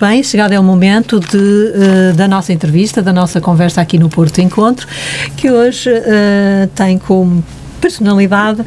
Bem, 0.00 0.22
chegado 0.22 0.52
é 0.52 0.58
o 0.58 0.62
momento 0.62 1.20
de, 1.20 1.36
uh, 1.36 2.16
da 2.16 2.26
nossa 2.26 2.54
entrevista, 2.54 3.02
da 3.02 3.12
nossa 3.12 3.38
conversa 3.38 3.82
aqui 3.82 3.98
no 3.98 4.08
Porto 4.08 4.40
Encontro, 4.40 4.88
que 5.36 5.50
hoje 5.50 5.90
uh, 5.90 6.66
tem 6.74 6.98
como 6.98 7.44
personalidade 7.78 8.62
uh, 8.62 8.64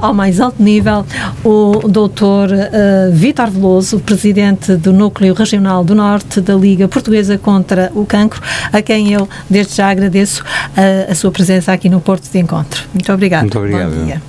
ao 0.00 0.12
mais 0.12 0.40
alto 0.40 0.60
nível, 0.60 1.06
o 1.44 1.86
doutor 1.88 2.48
uh, 2.50 3.12
Vítor 3.12 3.48
Veloso, 3.48 4.00
presidente 4.00 4.74
do 4.74 4.92
Núcleo 4.92 5.34
Regional 5.34 5.84
do 5.84 5.94
Norte 5.94 6.40
da 6.40 6.54
Liga 6.54 6.88
Portuguesa 6.88 7.38
contra 7.38 7.92
o 7.94 8.04
Cancro, 8.04 8.42
a 8.72 8.82
quem 8.82 9.12
eu 9.12 9.28
desde 9.48 9.76
já 9.76 9.88
agradeço 9.88 10.42
uh, 10.42 11.12
a 11.12 11.14
sua 11.14 11.30
presença 11.30 11.72
aqui 11.72 11.88
no 11.88 12.00
Porto 12.00 12.28
de 12.28 12.38
Encontro. 12.40 12.88
Muito 12.92 13.12
obrigado. 13.12 13.42
Muito 13.42 13.58
obrigado. 13.58 13.94
Bom 13.94 14.04
dia. 14.04 14.20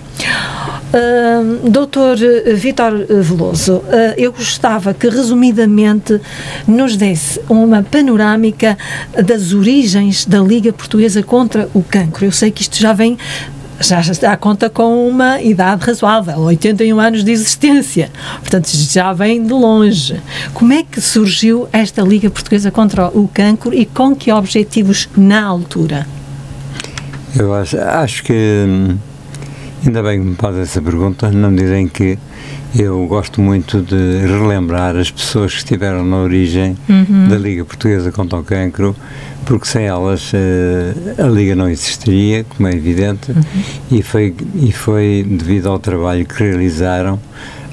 Uh, 0.92 1.70
doutor 1.70 2.18
Vítor 2.54 3.06
Veloso, 3.22 3.78
uh, 3.78 3.84
eu 4.18 4.34
gostava 4.34 4.94
que 4.94 5.08
resumidamente 5.08 6.20
nos 6.68 6.98
desse 6.98 7.40
uma 7.48 7.82
panorâmica 7.82 8.78
das 9.26 9.54
origens 9.54 10.26
da 10.26 10.40
Liga 10.40 10.74
Portuguesa 10.74 11.24
contra 11.24 11.70
o 11.74 11.82
Cancro. 11.82 12.26
Eu 12.26 12.32
sei 12.34 12.52
que 12.52 12.62
isto 12.62 12.78
já 12.78 12.92
vem 12.92 13.18
já 13.80 14.00
está 14.00 14.38
conta 14.38 14.70
com 14.70 15.08
uma 15.08 15.42
idade 15.42 15.84
razoável, 15.86 16.40
81 16.40 17.00
anos 17.00 17.24
de 17.24 17.32
existência. 17.32 18.12
Portanto, 18.40 18.70
já 18.70 19.12
vem 19.12 19.44
de 19.44 19.54
longe. 19.54 20.22
Como 20.54 20.72
é 20.72 20.84
que 20.84 21.02
surgiu 21.02 21.68
esta 21.72 22.02
Liga 22.02 22.30
Portuguesa 22.30 22.70
contra 22.70 23.08
o 23.08 23.28
Cancro 23.28 23.74
e 23.74 23.86
com 23.86 24.16
que 24.16 24.32
objetivos 24.32 25.10
na 25.18 25.44
altura? 25.44 26.06
Eu 27.36 27.54
acho, 27.54 27.80
acho 27.80 28.24
que 28.24 28.34
hum, 28.68 28.98
ainda 29.86 30.04
bem 30.04 30.20
que 30.20 30.28
me 30.28 30.36
faz 30.36 30.58
essa 30.58 30.82
pergunta, 30.82 31.32
não 31.32 31.54
dizem 31.54 31.88
que 31.88 32.18
eu 32.78 33.06
gosto 33.08 33.42
muito 33.42 33.82
de 33.82 34.26
relembrar 34.26 34.96
as 34.96 35.12
pessoas 35.12 35.52
que 35.52 35.58
estiveram 35.60 36.06
na 36.06 36.18
origem 36.18 36.78
uhum. 36.88 37.28
da 37.28 37.38
Liga 37.38 37.66
Portuguesa 37.66 38.12
contra 38.12 38.40
o 38.40 38.44
Cancro, 38.44 38.96
porque 39.46 39.66
sem 39.66 39.86
elas 39.86 40.32
uh, 40.34 41.22
a 41.22 41.28
Liga 41.28 41.56
não 41.56 41.68
existiria, 41.68 42.44
como 42.44 42.68
é 42.68 42.74
evidente, 42.74 43.32
uhum. 43.32 43.42
e, 43.92 44.02
foi, 44.02 44.36
e 44.56 44.72
foi 44.72 45.26
devido 45.28 45.68
ao 45.68 45.80
trabalho 45.80 46.26
que 46.26 46.44
realizaram, 46.44 47.20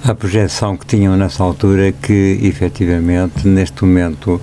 a 0.04 0.14
projeção 0.14 0.76
que 0.76 0.86
tinham 0.86 1.16
nessa 1.16 1.42
altura, 1.42 1.92
que 1.92 2.38
efetivamente, 2.42 3.46
neste 3.46 3.84
momento, 3.84 4.40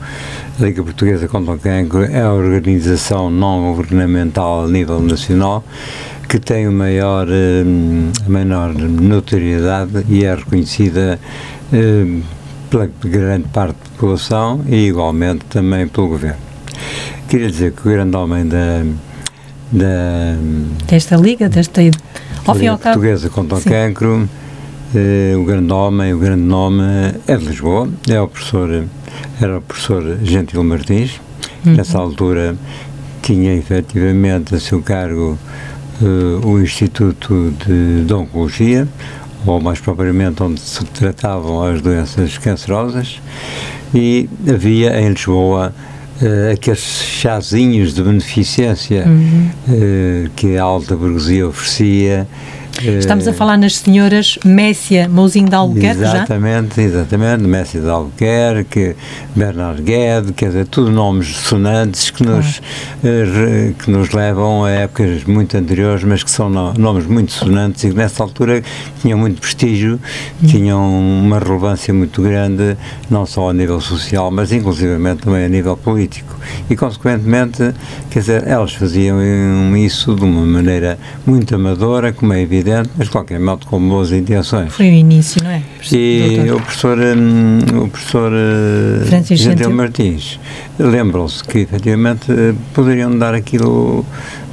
a 0.59 0.63
Liga 0.63 0.83
Portuguesa 0.83 1.27
contra 1.27 1.53
o 1.53 1.57
Cancro 1.57 2.03
é 2.03 2.22
a 2.22 2.31
organização 2.31 3.31
não 3.31 3.73
governamental 3.73 4.66
a 4.66 4.67
nível 4.67 5.02
nacional 5.02 5.63
que 6.28 6.40
tem 6.40 6.68
o 6.68 6.72
maior, 6.72 7.28
hum, 7.28 8.12
a 8.26 8.30
maior 8.30 8.73
notoriedade 8.73 10.06
e 10.09 10.26
é 10.26 10.36
reconhecida 10.36 11.20
hum, 11.72 12.22
pela 12.70 12.90
grande 13.04 13.48
parte 13.50 13.76
da 13.76 13.90
população 13.92 14.64
e 14.68 14.88
igualmente 14.88 15.46
também 15.46 15.88
pelo 15.88 16.09
governo. 16.09 16.41
Queria 17.30 17.50
dizer 17.50 17.72
que 17.74 17.88
o 17.88 17.91
grande 17.91 18.16
homem 18.16 18.47
da, 18.47 18.84
da 19.72 20.35
desta 20.88 21.16
liga, 21.16 21.50
desta 21.50 21.81
ao 22.46 22.56
fim 22.56 22.68
ao 22.68 22.78
cabo, 22.78 22.96
portuguesa 22.96 23.30
contra 23.30 23.58
o 23.58 23.62
Sim. 23.62 23.69
cancro, 23.69 24.30
eh, 24.94 25.34
o 25.35 25.44
grande 25.44 25.74
homem, 25.74 26.14
o 26.14 26.19
grande 26.19 26.44
nome 26.44 26.84
é 27.28 27.35
de 27.35 27.46
Lisboa, 27.46 27.90
é 28.08 28.19
o 28.22 28.28
professor, 28.28 28.85
era 29.41 29.58
o 29.58 29.62
professor 29.62 30.18
Gentil 30.24 30.64
Martins, 30.64 31.19
uhum. 31.66 31.74
nessa 31.74 31.97
altura 31.97 32.56
tinha 33.22 33.56
efetivamente 33.56 34.53
a 34.53 34.59
seu 34.59 34.81
cargo 34.84 35.38
uh, 36.01 36.47
o 36.47 36.61
Instituto 36.61 37.53
de, 38.06 38.13
Oncologia, 38.13 38.88
ou 39.45 39.61
mais 39.61 39.79
propriamente 39.79 40.41
onde 40.41 40.59
se 40.59 40.83
tratavam 40.85 41.63
as 41.63 41.81
doenças 41.81 42.38
cancerosas, 42.38 43.22
e 43.94 44.29
havia 44.47 45.00
em 45.00 45.09
Lisboa 45.09 45.73
uh, 46.22 46.53
aqueles 46.53 46.79
chazinhos 46.79 47.94
de 47.94 48.03
beneficência 48.03 49.05
uhum. 49.05 49.50
uh, 49.67 50.29
que 50.35 50.57
a 50.57 50.63
alta 50.63 50.95
burguesia 50.95 51.47
oferecia 51.47 52.28
Estamos 52.81 53.28
a 53.28 53.34
falar 53.34 53.58
nas 53.58 53.78
senhoras 53.78 54.38
Messia 54.44 55.08
Mouzinho 55.08 55.47
de 55.47 55.56
Albuquerque, 55.56 56.02
exatamente, 56.02 56.75
já? 56.75 56.81
Exatamente, 56.81 57.44
Messia 57.44 57.81
de 57.81 57.90
Albuquerque, 57.90 58.96
Bernard 59.34 59.81
Gued, 59.81 60.34
quer 60.34 60.47
dizer, 60.47 60.68
tudo 60.68 60.91
nomes 60.91 61.38
sonantes 61.38 62.12
que 62.12 62.24
nos, 62.24 62.62
eh, 63.03 63.74
que 63.80 63.90
nos 63.90 64.12
levam 64.12 64.66
a 64.66 64.72
épocas 64.72 65.24
muito 65.24 65.56
anteriores, 65.56 66.03
mas 66.03 66.22
que 66.22 66.30
são 66.30 66.50
nomes 66.50 67.06
muito 67.06 67.31
sonantes 67.31 67.84
e 67.85 67.90
que 67.90 67.96
nessa 67.96 68.22
altura 68.22 68.62
tinham 69.02 69.18
muito 69.18 69.40
prestígio, 69.40 70.00
hum. 70.44 70.47
tinham 70.47 71.00
uma 71.22 71.40
relevância 71.40 71.94
muito 71.94 72.22
grande, 72.22 72.78
não 73.09 73.25
só 73.25 73.50
a 73.50 73.53
nível 73.53 73.80
social, 73.80 74.30
mas 74.30 74.52
inclusivamente 74.52 75.24
também 75.24 75.46
a 75.46 75.50
nível 75.50 75.78
político. 75.78 76.35
E, 76.69 76.75
consequentemente, 76.75 77.74
quer 78.09 78.19
dizer, 78.19 78.47
elas 78.47 78.74
faziam 78.74 79.18
isso 79.78 80.14
de 80.14 80.24
uma 80.24 80.46
maneira 80.46 81.00
muito 81.25 81.56
amadora, 81.56 82.14
como 82.14 82.34
é 82.34 82.41
evidente, 82.41 82.65
evidente, 82.66 82.90
mas 82.98 83.08
de 83.08 83.12
qualquer 83.12 83.40
modo 83.40 83.66
com 83.68 83.80
boas 83.80 84.12
intenções. 84.12 84.74
Foi 84.74 84.90
o 84.90 84.94
início, 84.94 85.44
não 85.44 85.52
é? 85.52 85.62
E 85.92 86.38
doutor? 86.38 86.56
o 86.56 86.62
professor, 86.62 86.98
hum, 86.98 87.59
o 87.84 87.90
professor 87.90 88.31
uh, 88.31 89.06
Francisco 89.06 89.50
Gentil 89.50 89.70
Martins 89.70 90.40
lembram-se 90.80 91.44
que 91.44 91.59
efetivamente 91.59 92.31
uh, 92.31 92.56
poderiam 92.74 93.16
dar 93.18 93.36
aquilo, 93.36 94.03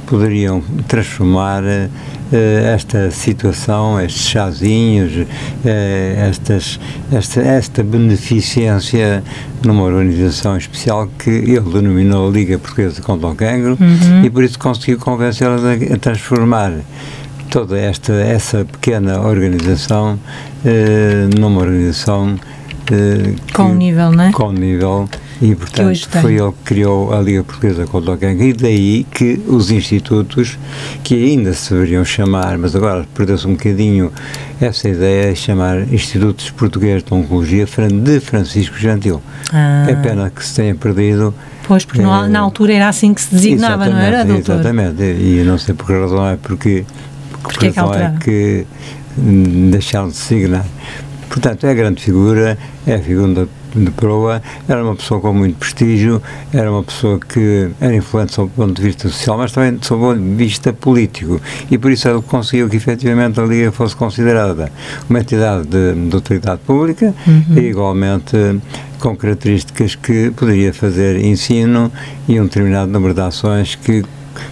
poderiam 0.05 0.61
transformar 0.87 1.63
uh, 1.63 1.89
esta 2.31 3.09
situação, 3.11 3.99
estes 3.99 4.27
chazinhos, 4.27 5.27
estas, 5.63 6.79
esta, 7.11 7.41
esta 7.41 7.83
beneficência 7.83 9.23
numa 9.63 9.83
organização 9.83 10.57
especial 10.57 11.07
que 11.19 11.29
ele 11.29 11.61
denominou 11.61 12.31
Liga 12.31 12.57
Portuguesa 12.57 13.01
contra 13.03 13.27
o 13.27 13.35
Cancro 13.35 13.77
uhum. 13.79 14.25
e 14.25 14.29
por 14.31 14.43
isso 14.43 14.57
conseguiu 14.57 14.97
convencê-la 14.97 15.57
a 15.93 15.97
transformar 15.97 16.73
toda 17.53 17.77
esta 17.77 18.13
essa 18.13 18.65
pequena 18.65 19.21
organização 19.21 20.19
eh, 20.65 21.29
numa 21.39 21.61
organização 21.61 22.35
eh, 22.91 23.35
com 23.53 23.69
que, 23.69 23.75
nível, 23.75 24.11
não 24.11 24.23
é? 24.23 24.31
Com 24.31 24.51
nível 24.51 25.07
e 25.39 25.53
portanto 25.53 26.09
foi 26.19 26.33
ele 26.33 26.51
que 26.51 26.63
criou 26.65 27.13
a 27.13 27.21
Liga 27.21 27.43
Portuguesa 27.43 27.85
contra 27.85 28.13
o 28.13 28.17
Cancro 28.17 28.43
e 28.43 28.53
daí 28.53 29.05
que 29.11 29.39
os 29.47 29.69
institutos 29.69 30.57
que 31.03 31.13
ainda 31.13 31.53
se 31.53 31.71
deveriam 31.71 32.03
chamar, 32.03 32.57
mas 32.57 32.75
agora 32.75 33.05
perdeu-se 33.13 33.45
um 33.45 33.51
bocadinho 33.51 34.11
essa 34.59 34.89
ideia 34.89 35.31
de 35.31 35.39
chamar 35.39 35.81
Institutos 35.93 36.49
Portugueses 36.49 37.03
de 37.03 37.13
Oncologia 37.13 37.67
de 37.67 38.19
Francisco 38.19 38.77
Gentil. 38.79 39.21
Ah. 39.51 39.85
É 39.87 39.93
pena 39.95 40.31
que 40.31 40.43
se 40.43 40.55
tenha 40.55 40.73
perdido 40.73 41.35
Pois, 41.65 41.85
porque 41.85 42.01
é, 42.01 42.05
na 42.05 42.39
altura 42.39 42.73
era 42.73 42.89
assim 42.89 43.13
que 43.13 43.21
se 43.21 43.33
designava, 43.33 43.87
não 43.87 43.97
era, 43.97 44.25
doutor? 44.25 44.55
Exatamente, 44.55 45.01
e 45.01 45.43
não 45.45 45.57
sei 45.57 45.73
por 45.73 45.85
que 45.85 45.93
razão 45.93 46.27
é 46.27 46.35
porque 46.35 46.85
porque 47.43 47.67
é 47.67 47.71
que, 47.71 47.79
é 47.79 48.15
que 48.19 48.67
deixaram 49.69 50.09
de 50.09 50.15
signar. 50.15 50.65
Portanto, 51.29 51.65
é 51.65 51.73
grande 51.73 52.01
figura, 52.01 52.57
é 52.85 52.95
a 52.95 52.99
figura 52.99 53.47
de 53.75 53.91
proa, 53.91 54.41
era 54.67 54.83
uma 54.83 54.95
pessoa 54.95 55.19
com 55.19 55.33
muito 55.33 55.57
prestígio, 55.57 56.21
era 56.53 56.71
uma 56.71 56.83
pessoa 56.83 57.19
que 57.19 57.69
era 57.81 57.95
influente 57.95 58.33
sob 58.33 58.51
o 58.51 58.55
ponto 58.55 58.73
de 58.73 58.81
vista 58.81 59.09
social, 59.09 59.37
mas 59.37 59.51
também 59.51 59.79
sob 59.81 60.03
o 60.03 60.07
ponto 60.09 60.21
de 60.21 60.35
vista 60.35 60.71
político. 60.71 61.41
E 61.71 61.77
por 61.77 61.91
isso 61.91 62.07
ele 62.07 62.21
conseguiu 62.21 62.69
que 62.69 62.75
efetivamente 62.75 63.39
a 63.39 63.43
Liga 63.45 63.71
fosse 63.71 63.95
considerada 63.95 64.71
uma 65.09 65.19
entidade 65.19 65.67
de, 65.67 65.93
de 66.07 66.15
autoridade 66.15 66.61
pública 66.65 67.15
uhum. 67.25 67.57
e 67.57 67.61
igualmente 67.61 68.61
com 68.99 69.15
características 69.15 69.95
que 69.95 70.31
poderia 70.31 70.73
fazer 70.73 71.17
ensino 71.17 71.91
e 72.27 72.39
um 72.39 72.43
determinado 72.43 72.91
número 72.91 73.13
de 73.13 73.21
ações 73.21 73.75
que 73.75 74.03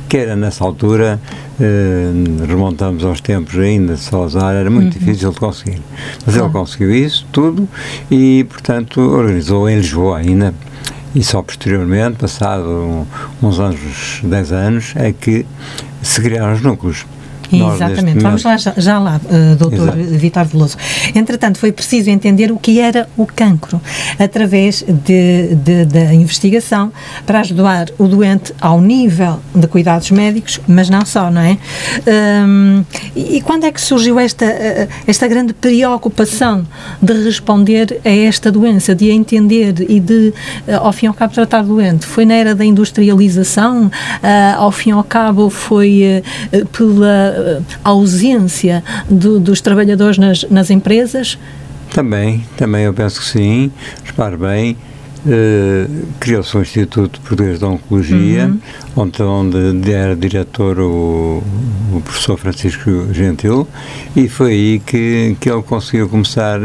que 0.07 0.18
era 0.18 0.36
nessa 0.36 0.63
altura, 0.63 1.19
eh, 1.62 2.12
remontamos 2.48 3.04
aos 3.04 3.22
tempos 3.22 3.58
ainda 3.58 3.94
de 3.94 4.00
Salazar, 4.00 4.56
era 4.56 4.69
muito 4.69 4.96
uhum. 4.96 5.00
difícil 5.00 5.31
de 5.31 5.40
conseguir. 5.40 5.81
Mas 6.25 6.36
ele 6.36 6.50
conseguiu 6.50 6.94
isso 6.94 7.25
tudo 7.31 7.69
e, 8.10 8.44
portanto, 8.50 9.00
organizou 9.00 9.69
em 9.69 9.78
Lisboa 9.78 10.18
ainda. 10.18 10.54
E 11.13 11.24
só 11.24 11.42
posteriormente, 11.42 12.18
passado 12.18 13.06
uns 13.44 13.60
anos, 13.60 14.22
10 14.24 14.52
anos, 14.52 14.94
é 14.96 15.12
que 15.12 15.46
se 16.02 16.22
criaram 16.22 16.54
os 16.54 16.62
núcleos. 16.62 17.06
Exatamente, 17.51 18.19
vamos 18.19 18.44
lá 18.44 18.57
já, 18.57 18.74
já 18.77 19.00
lá, 19.00 19.19
uh, 19.25 19.56
doutor 19.56 19.92
Vitor 19.95 20.45
Veloso. 20.45 20.77
Entretanto, 21.13 21.57
foi 21.57 21.71
preciso 21.71 22.09
entender 22.09 22.51
o 22.51 22.57
que 22.57 22.80
era 22.80 23.07
o 23.18 23.25
cancro 23.25 23.81
através 24.18 24.83
de, 24.88 25.56
de, 25.56 25.86
da 25.86 26.13
investigação 26.13 26.92
para 27.25 27.39
ajudar 27.42 27.89
o 27.98 28.07
doente 28.07 28.53
ao 28.62 28.80
nível 28.80 29.39
de 29.53 29.68
cuidados 29.68 30.12
médicos, 30.12 30.59
mas 30.68 30.89
não 30.89 31.06
só, 31.06 31.30
não 31.30 31.42
é? 31.42 31.57
Um, 32.45 32.83
e, 33.15 33.42
quando 33.42 33.65
é 33.65 33.71
que 33.71 33.81
surgiu 33.81 34.19
esta, 34.19 34.45
eh, 34.45 34.88
esta 35.07 35.27
grande 35.27 35.54
preocupação 35.54 36.65
de 37.01 37.13
responder 37.24 38.00
a 38.06 38.09
esta 38.09 38.51
doença, 38.51 38.95
de 38.95 39.09
a 39.09 39.13
entender 39.13 39.86
e 39.89 40.00
de, 40.00 40.33
uh, 40.68 40.77
ao 40.81 40.94
fim 40.94 41.06
e 41.06 41.09
ao 41.09 41.13
cabo, 41.13 41.33
tratar 41.33 41.63
o 41.63 41.68
doente? 41.68 42.06
Foi 42.06 42.25
na 42.25 42.36
era 42.36 42.56
da 42.56 42.63
industrialização? 42.63 43.88
Uh, 43.88 43.92
ao 44.57 44.71
fim 44.71 44.89
e 44.89 44.94
ao 44.94 45.04
cabo, 45.04 45.50
foi 45.50 46.24
pela 46.71 47.41
ausência 47.84 48.84
do, 49.10 49.40
dos 49.40 49.62
trabalhadores 49.62 50.18
nas, 50.18 50.44
nas 50.50 50.70
empresas. 50.70 51.38
Também, 51.94 52.46
também 52.56 52.84
eu 52.86 52.94
penso 52.94 53.20
que 53.20 53.28
sim. 53.28 53.72
Repare 54.04 54.38
bem, 54.38 54.78
uh, 55.26 56.08
criou-se 56.20 56.56
um 56.58 56.62
Instituto 56.62 57.20
Português 57.22 57.60
de 57.60 57.66
Oncologia, 57.66 58.46
uhum. 58.46 58.60
onde, 58.96 59.22
onde 59.24 59.92
era 59.92 60.16
diretor 60.16 60.80
o, 60.80 61.44
o, 61.94 62.02
professor 62.02 62.38
Francisco 62.38 63.14
Gentil, 63.14 63.68
e 64.16 64.28
foi 64.28 64.52
aí 64.52 64.80
que, 64.80 65.36
que 65.40 65.50
ele 65.50 65.62
conseguiu 65.64 66.08
começar 66.08 66.60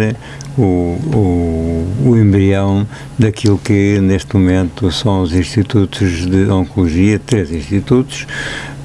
o, 0.56 0.62
o, 0.62 1.86
o 2.06 2.16
embrião 2.16 2.86
daquilo 3.18 3.58
que 3.58 3.98
neste 4.00 4.34
momento 4.36 4.90
são 4.90 5.22
os 5.22 5.34
institutos 5.34 6.26
de 6.26 6.48
oncologia, 6.50 7.18
três 7.18 7.52
institutos, 7.52 8.26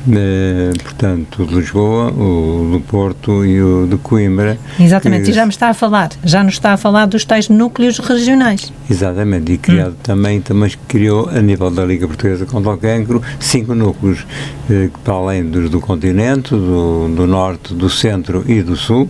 eh, 0.10 0.72
portanto, 0.82 1.46
de 1.46 1.56
Lisboa, 1.56 2.12
o 2.12 2.72
do 2.72 2.82
Porto 2.82 3.46
e 3.46 3.62
o 3.62 3.88
de 3.88 3.98
Coimbra. 3.98 4.58
Exatamente, 4.80 5.26
que, 5.26 5.32
e 5.32 5.34
já 5.34 5.46
me 5.46 5.52
está 5.52 5.70
a 5.70 5.74
falar, 5.74 6.10
já 6.24 6.44
nos 6.44 6.54
está 6.54 6.74
a 6.74 6.78
falar 6.78 7.06
dos 7.06 7.26
tais 7.26 7.50
núcleos 7.50 8.00
regionais. 8.00 8.72
Exatamente, 8.90 9.52
e 9.52 9.58
criado 9.58 9.94
hum. 9.94 10.04
também, 10.04 10.42
também 10.42 10.72
criou, 10.88 11.30
a 11.30 11.42
nível 11.42 11.70
da 11.70 11.86
Liga 11.86 12.08
Portuguesa 12.08 12.46
contra 12.46 12.72
o 12.72 12.78
Cancro, 12.78 13.22
cinco 13.40 13.76
núcleos, 13.76 14.26
eh, 14.70 14.90
para 15.04 15.14
além 15.14 15.46
dos 15.46 15.70
do 15.70 15.80
continente, 15.80 16.52
do, 16.52 17.14
do 17.16 17.28
norte, 17.28 17.74
do 17.74 17.90
centro 17.90 18.44
e 18.48 18.62
do 18.62 18.76
sul, 18.76 19.10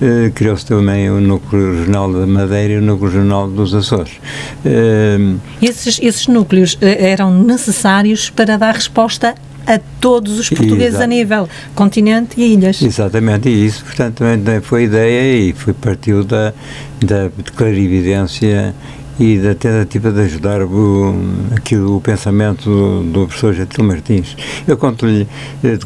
eh, 0.00 0.30
criou-se 0.34 0.64
também 0.66 1.10
o 1.10 1.20
núcleo 1.20 1.78
regional 1.78 2.12
da 2.12 2.26
Madeira 2.26 2.74
e 2.74 2.76
o 2.78 2.82
núcleo 2.82 3.10
regional 3.10 3.48
dos 3.48 3.74
Açores. 3.74 4.12
Eh, 4.64 5.18
esses, 5.62 6.00
esses 6.02 6.26
núcleos 6.26 6.78
eh, 6.80 7.10
eram 7.10 7.32
necessários 7.32 8.30
para 8.30 8.56
dar 8.56 8.74
resposta 8.74 9.34
a 9.66 9.78
todos 10.00 10.38
os 10.38 10.48
portugueses 10.48 10.94
Exato. 10.94 11.04
a 11.04 11.06
nível 11.06 11.48
continente 11.74 12.40
e 12.40 12.54
ilhas. 12.54 12.82
Exatamente, 12.82 13.48
e 13.48 13.66
isso, 13.66 13.84
portanto, 13.84 14.18
também 14.18 14.60
foi 14.60 14.82
a 14.82 14.84
ideia 14.84 15.38
e 15.48 15.52
foi 15.52 15.72
partiu 15.72 16.24
da, 16.24 16.52
da 17.04 17.30
clarividência 17.56 18.74
e 19.20 19.38
da 19.38 19.54
tentativa 19.54 20.10
de 20.10 20.20
ajudar 20.22 20.62
o, 20.62 21.14
aquilo, 21.54 21.98
o 21.98 22.00
pensamento 22.00 22.64
do, 22.64 23.02
do 23.02 23.26
professor 23.26 23.52
Gentil 23.52 23.84
Martins. 23.84 24.34
Eu 24.66 24.78
conto-lhe 24.78 25.28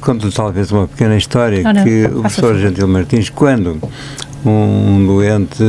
conto 0.01 0.31
talvez 0.31 0.71
uma 0.71 0.87
pequena 0.87 1.17
história 1.17 1.65
que 1.83 2.05
o 2.07 2.21
professor 2.21 2.57
Gentil 2.57 2.87
Martins, 2.87 3.31
quando 3.31 3.81
um 4.45 5.07
doente 5.07 5.65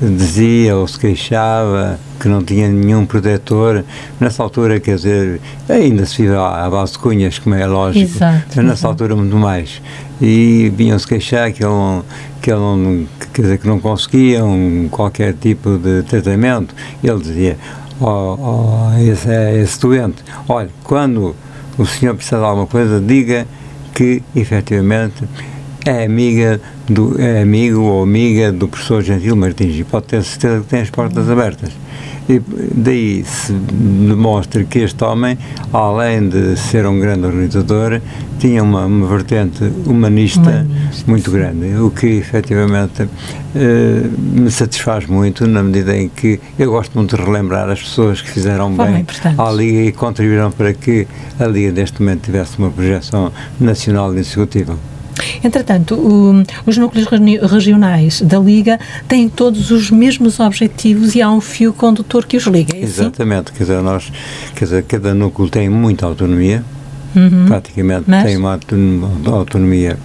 dizia 0.00 0.76
ou 0.76 0.86
se 0.86 0.98
queixava 0.98 1.98
que 2.20 2.28
não 2.28 2.42
tinha 2.42 2.68
nenhum 2.68 3.06
protetor. 3.06 3.84
Nessa 4.20 4.42
altura, 4.42 4.78
quer 4.78 4.96
dizer, 4.96 5.40
ainda 5.68 6.04
se 6.04 6.22
vive 6.22 6.34
à 6.34 6.68
base 6.70 6.92
de 6.92 6.98
cunhas, 6.98 7.38
como 7.38 7.54
é 7.54 7.66
lógico, 7.66 8.16
exato, 8.16 8.46
mas 8.56 8.64
nessa 8.64 8.86
altura 8.86 9.16
muito 9.16 9.36
mais. 9.36 9.80
E 10.20 10.70
vinham-se 10.76 11.06
queixar 11.06 11.50
que 11.52 11.64
ele, 11.64 11.72
não, 11.72 12.04
que 12.42 12.50
ele 12.50 12.60
não, 12.60 13.06
quer 13.32 13.42
dizer, 13.42 13.58
que 13.58 13.66
não 13.66 13.80
conseguiam 13.80 14.88
qualquer 14.90 15.32
tipo 15.34 15.78
de 15.78 16.02
tratamento. 16.02 16.74
Ele 17.02 17.18
dizia, 17.18 17.56
oh, 17.98 18.36
oh, 18.38 18.98
esse, 19.00 19.30
esse 19.62 19.80
doente, 19.80 20.22
olha, 20.46 20.68
quando 20.84 21.34
o 21.78 21.86
senhor 21.86 22.14
precisar 22.14 22.38
de 22.38 22.44
alguma 22.44 22.66
coisa, 22.66 23.00
diga 23.00 23.46
que 23.94 24.22
efetivamente 24.36 25.24
é 25.84 26.04
amiga 26.04 26.60
do, 26.88 27.20
é 27.20 27.42
amigo 27.42 27.80
ou 27.80 28.02
amiga 28.02 28.52
do 28.52 28.68
professor 28.68 29.02
Gentil 29.02 29.36
Martins 29.36 29.78
e 29.78 29.84
pode 29.84 30.06
ter 30.06 30.22
certeza 30.22 30.60
que 30.60 30.66
tem 30.66 30.80
as 30.80 30.90
portas 30.90 31.28
abertas. 31.28 31.70
E 32.28 32.40
daí 32.74 33.24
se 33.24 33.52
demonstra 33.52 34.62
que 34.62 34.78
este 34.78 35.02
homem, 35.02 35.36
além 35.72 36.28
de 36.28 36.56
ser 36.56 36.86
um 36.86 37.00
grande 37.00 37.26
organizador, 37.26 38.00
tinha 38.38 38.62
uma, 38.62 38.86
uma 38.86 39.06
vertente 39.08 39.64
humanista, 39.84 40.40
humanista 40.40 41.04
muito 41.10 41.28
grande, 41.28 41.74
o 41.74 41.90
que 41.90 42.06
efetivamente 42.06 43.08
eh, 43.56 44.02
me 44.16 44.48
satisfaz 44.48 45.06
muito 45.06 45.44
na 45.44 45.60
medida 45.60 45.96
em 45.96 46.08
que 46.08 46.38
eu 46.56 46.70
gosto 46.70 46.94
muito 46.94 47.16
de 47.16 47.22
relembrar 47.22 47.68
as 47.68 47.82
pessoas 47.82 48.22
que 48.22 48.30
fizeram 48.30 48.72
bem 48.76 49.04
à 49.36 49.50
Liga 49.50 49.80
e 49.80 49.90
contribuíram 49.90 50.52
para 50.52 50.72
que 50.72 51.08
a 51.38 51.46
Liga 51.46 51.72
neste 51.72 52.00
momento 52.00 52.26
tivesse 52.26 52.56
uma 52.58 52.70
projeção 52.70 53.32
nacional 53.58 54.12
indiscutível. 54.12 54.78
Entretanto, 55.42 55.94
o, 55.94 56.42
os 56.66 56.76
núcleos 56.76 57.06
regionais 57.42 58.20
da 58.20 58.38
Liga 58.38 58.78
têm 59.08 59.28
todos 59.28 59.70
os 59.70 59.90
mesmos 59.90 60.40
objetivos 60.40 61.14
e 61.14 61.22
há 61.22 61.30
um 61.30 61.40
fio 61.40 61.72
condutor 61.72 62.26
que 62.26 62.36
os 62.36 62.44
liga. 62.46 62.74
É 62.74 62.78
assim? 62.78 62.84
Exatamente, 62.86 63.52
quer 63.52 63.64
dizer, 63.64 63.82
nós, 63.82 64.12
quer 64.54 64.64
dizer, 64.64 64.82
cada 64.84 65.14
núcleo 65.14 65.48
tem 65.48 65.68
muita 65.68 66.06
autonomia, 66.06 66.64
uhum. 67.14 67.46
praticamente 67.46 68.04
Mas? 68.06 68.24
tem 68.24 68.36
uma 68.36 68.58
autonomia 69.26 69.98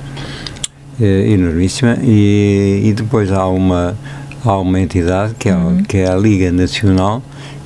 eh, 1.00 1.32
enormíssima 1.32 1.98
e, 2.02 2.82
e 2.86 2.94
depois 2.94 3.32
há 3.32 3.46
uma, 3.48 3.98
há 4.44 4.58
uma 4.58 4.80
entidade 4.80 5.34
que 5.38 5.50
é, 5.50 5.56
uhum. 5.56 5.84
que 5.84 5.98
é 5.98 6.10
a 6.10 6.16
Liga 6.16 6.52
Nacional 6.52 7.22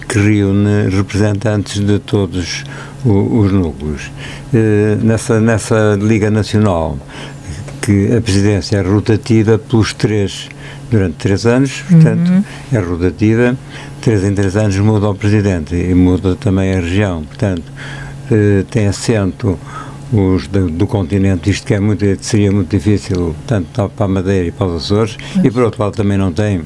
que 0.09 0.17
reúne 0.17 0.89
representantes 0.89 1.79
de 1.79 1.99
todos 1.99 2.63
os 3.05 3.51
núcleos. 3.51 4.11
Eh, 4.51 4.97
nessa, 5.01 5.39
nessa 5.39 5.95
Liga 6.01 6.31
Nacional 6.31 6.97
que 7.81 8.13
a 8.15 8.19
presidência 8.19 8.77
é 8.77 8.81
rotativa 8.81 9.57
pelos 9.57 9.93
três, 9.93 10.49
durante 10.91 11.15
três 11.15 11.45
anos, 11.45 11.83
portanto, 11.87 12.29
uhum. 12.29 12.43
é 12.73 12.79
rotativa, 12.79 13.55
três 14.01 14.23
em 14.23 14.33
três 14.33 14.55
anos 14.57 14.77
muda 14.77 15.09
o 15.09 15.15
presidente 15.15 15.75
e 15.75 15.93
muda 15.93 16.35
também 16.35 16.73
a 16.73 16.79
região, 16.79 17.23
portanto, 17.23 17.63
eh, 18.31 18.65
tem 18.69 18.87
assento 18.87 19.57
os 20.11 20.47
do, 20.47 20.69
do, 20.69 20.87
continente, 20.87 21.51
isto 21.51 21.67
que 21.67 21.75
é 21.75 21.79
muito, 21.79 22.03
seria 22.21 22.51
muito 22.51 22.75
difícil, 22.75 23.35
tanto 23.45 23.89
para 23.89 24.05
a 24.05 24.07
Madeira 24.07 24.47
e 24.47 24.51
para 24.51 24.65
os 24.67 24.85
Açores, 24.85 25.17
e 25.43 25.51
por 25.51 25.63
outro 25.63 25.83
lado 25.83 25.95
também 25.95 26.17
não 26.17 26.33
tem, 26.33 26.63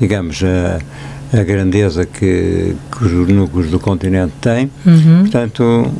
digamos, 0.00 0.42
a, 0.42 0.78
a 1.32 1.42
grandeza 1.42 2.04
que, 2.04 2.76
que 2.90 3.04
os 3.04 3.28
núcleos 3.28 3.70
do 3.70 3.80
continente 3.80 4.32
têm, 4.40 4.70
uhum. 4.84 5.22
portanto 5.22 5.90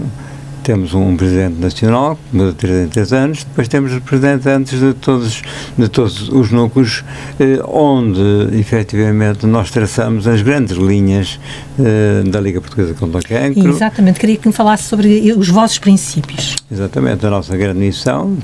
temos 0.63 0.95
um 0.95 1.17
presidente 1.17 1.61
nacional, 1.61 2.17
que 2.17 2.37
muda 2.37 2.51
de 2.51 2.57
3 2.59 2.87
em 2.87 2.89
3 2.89 3.13
anos, 3.13 3.45
depois 3.45 3.69
temos 3.69 3.93
representantes 3.93 4.79
de 4.79 4.95
todos, 4.95 5.43
de 5.77 5.89
todos 5.89 6.29
os 6.29 6.51
núcleos, 6.51 7.05
eh, 7.39 7.61
onde 7.67 8.21
efetivamente 8.59 9.45
nós 9.45 9.71
traçamos 9.71 10.27
as 10.27 10.41
grandes 10.41 10.77
linhas 10.77 11.41
eh, 11.79 12.23
da 12.29 12.41
Liga 12.41 12.61
Portuguesa 12.61 12.95
contra 12.95 13.21
o 13.21 13.23
Cancro. 13.25 13.69
Exatamente, 13.69 14.21
queria 14.21 14.37
que 14.37 14.47
me 14.47 14.55
falasse 14.55 14.85
sobre 14.85 15.33
os 15.33 15.49
vossos 15.49 15.79
princípios. 15.79 16.57
Exatamente, 16.71 17.27
a 17.27 17.31
nossa 17.31 17.57
grande 17.57 17.81
missão, 17.81 18.37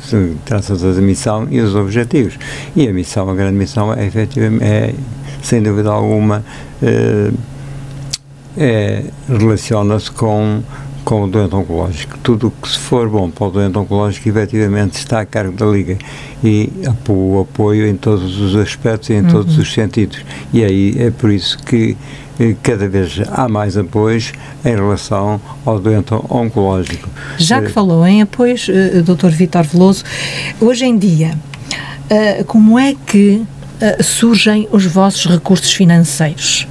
traça-se 0.45 0.85
a 0.85 0.92
missão 1.00 1.47
e 1.50 1.61
os 1.61 1.75
objetivos. 1.75 2.37
E 2.75 2.88
a 2.88 2.92
missão, 2.92 3.30
a 3.30 3.35
grande 3.35 3.57
missão 3.57 3.92
é 3.95 4.04
efetivamente, 4.04 4.64
é, 4.64 4.95
sem 5.42 5.62
dúvida 5.62 5.90
alguma, 5.90 6.45
eh, 6.83 7.30
é, 8.57 9.04
relaciona-se 9.28 10.11
com 10.11 10.62
com 11.09 11.25
o 11.25 11.26
doente 11.26 11.54
oncológico. 11.54 12.18
Tudo 12.18 12.49
o 12.49 12.50
que 12.50 12.68
se 12.68 12.78
for 12.78 13.09
bom 13.09 13.30
para 13.30 13.47
o 13.47 13.50
doente 13.50 13.78
oncológico, 13.78 14.28
efetivamente, 14.28 14.99
está 14.99 15.21
a 15.21 15.25
cargo 15.25 15.57
da 15.57 15.64
Liga 15.64 15.97
e 16.45 16.71
o 17.09 17.40
apoio 17.40 17.87
em 17.87 17.97
todos 17.97 18.38
os 18.38 18.54
aspectos 18.54 19.09
e 19.09 19.14
em 19.14 19.23
uhum. 19.23 19.30
todos 19.30 19.57
os 19.57 19.73
sentidos. 19.73 20.23
E 20.52 20.62
aí 20.62 20.95
é 20.99 21.11
por 21.11 21.30
isso 21.30 21.57
que 21.64 21.97
eh, 22.38 22.54
cada 22.62 22.87
vez 22.87 23.23
há 23.33 23.49
mais 23.49 23.78
apoios 23.78 24.35
em 24.62 24.75
relação 24.75 25.40
ao 25.64 25.80
doente 25.80 26.12
oncológico. 26.28 27.09
Já 27.38 27.62
que 27.62 27.71
falou 27.71 28.07
em 28.07 28.21
apoios, 28.21 28.68
uh, 28.68 29.02
Dr. 29.02 29.30
Vítor 29.30 29.64
Veloso, 29.64 30.04
hoje 30.61 30.85
em 30.85 30.99
dia, 30.99 31.30
como 32.47 32.78
é 32.78 32.95
que 33.07 33.47
uh, 33.80 34.02
surgem 34.02 34.68
os 34.70 34.85
vossos 34.87 35.26
recursos 35.26 35.73
financeiros? 35.73 36.66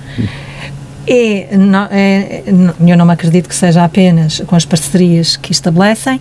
É, 1.09 1.55
não, 1.55 1.87
é, 1.89 2.43
eu 2.45 2.97
não 2.97 3.09
acredito 3.09 3.47
que 3.47 3.55
seja 3.55 3.81
apenas 3.81 4.41
com 4.45 4.57
as 4.57 4.65
parcerias 4.65 5.37
que 5.37 5.53
estabelecem, 5.53 6.19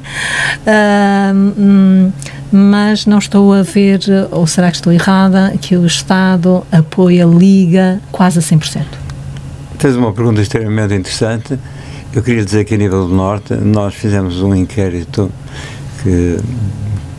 uh, 0.62 2.12
mas 2.52 3.04
não 3.04 3.18
estou 3.18 3.52
a 3.52 3.62
ver, 3.62 3.98
ou 4.30 4.46
será 4.46 4.70
que 4.70 4.76
estou 4.76 4.92
errada, 4.92 5.52
que 5.60 5.76
o 5.76 5.84
Estado 5.84 6.64
apoia, 6.70 7.24
liga 7.24 8.00
quase 8.12 8.38
a 8.38 8.42
100%. 8.42 8.84
Tens 9.76 9.96
uma 9.96 10.12
pergunta 10.12 10.40
extremamente 10.40 10.94
interessante. 10.94 11.58
Eu 12.14 12.22
queria 12.22 12.44
dizer 12.44 12.64
que 12.64 12.74
a 12.74 12.78
nível 12.78 13.08
do 13.08 13.14
Norte 13.14 13.54
nós 13.54 13.92
fizemos 13.92 14.40
um 14.40 14.54
inquérito 14.54 15.30
que, 16.02 16.38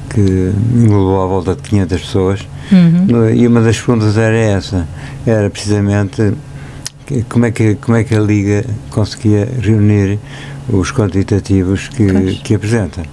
que 0.10 0.54
englobou 0.74 1.22
à 1.22 1.28
volta 1.28 1.54
de 1.54 1.62
500 1.64 2.02
pessoas 2.02 2.48
uhum. 2.72 3.30
e 3.30 3.48
uma 3.48 3.62
das 3.62 3.78
perguntas 3.78 4.18
era 4.18 4.36
essa, 4.36 4.88
era 5.26 5.50
precisamente 5.50 6.34
como 7.30 7.46
é 7.46 7.52
que 7.52 7.76
como 7.76 7.98
é 7.98 8.04
que 8.04 8.16
a 8.16 8.20
liga 8.20 8.66
conseguia 8.90 9.48
reunir 9.62 10.20
os 10.70 10.92
quantitativos 10.92 11.88
que, 11.88 12.40
que 12.44 12.56
apresenta. 12.56 13.04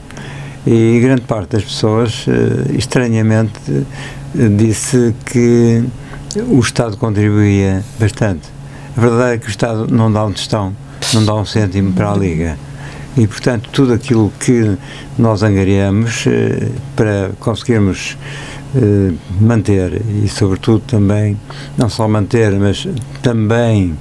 E 0.67 0.99
grande 1.01 1.23
parte 1.23 1.51
das 1.53 1.65
pessoas 1.65 2.27
eh, 2.27 2.77
estranhamente 2.77 3.61
disse 4.57 5.15
que 5.27 5.85
o 6.49 6.59
Estado 6.59 6.97
contribuía 6.97 7.85
bastante. 8.01 8.49
A 8.97 9.01
verdade 9.01 9.35
é 9.35 9.39
que 9.39 9.47
o 9.47 9.51
Estado 9.51 9.87
não 9.89 10.11
dá 10.11 10.25
um 10.25 10.33
tostão 10.33 10.75
não 11.13 11.25
dá 11.25 11.35
um 11.35 11.45
cêntimo 11.45 11.93
para 11.93 12.13
a 12.13 12.17
liga. 12.17 12.57
E 13.17 13.27
portanto 13.27 13.69
tudo 13.73 13.93
aquilo 13.93 14.33
que 14.41 14.77
nós 15.19 15.43
angariamos 15.43 16.25
eh, 16.27 16.69
para 16.97 17.31
conseguirmos 17.39 18.17
eh, 18.77 19.13
manter 19.41 20.03
e, 20.23 20.29
sobretudo, 20.29 20.81
também, 20.81 21.37
não 21.77 21.89
só 21.89 22.09
manter, 22.09 22.53
mas 22.53 22.87
também. 23.23 23.95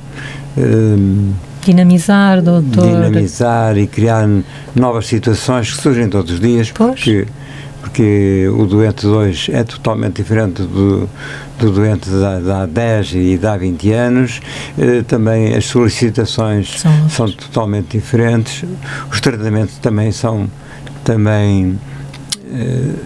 Eh, 0.58 1.32
dinamizar, 1.64 2.42
doutor. 2.42 2.86
Dinamizar 2.86 3.78
e 3.78 3.88
criar 3.88 4.28
novas 4.76 5.08
situações 5.08 5.72
que 5.72 5.82
surgem 5.82 6.10
todos 6.10 6.32
os 6.32 6.40
dias, 6.40 6.72
pois. 6.72 6.96
porque 6.96 7.28
porque 7.84 8.48
o 8.48 8.66
doente 8.66 9.02
de 9.02 9.08
hoje 9.08 9.52
é 9.52 9.62
totalmente 9.62 10.16
diferente 10.16 10.64
do, 10.64 11.08
do 11.60 11.70
doente 11.70 12.10
de, 12.10 12.52
há 12.52 12.66
10 12.66 13.14
e 13.14 13.38
de 13.38 13.46
há 13.46 13.58
20 13.58 13.92
anos. 13.92 14.40
Eh, 14.80 15.04
também 15.06 15.54
as 15.54 15.66
solicitações 15.66 16.80
são, 16.80 17.10
são 17.10 17.32
totalmente 17.32 17.98
diferentes. 17.98 18.64
Os 19.12 19.20
tratamentos 19.20 19.78
também 19.80 20.14
são 20.14 20.50
também 21.04 21.78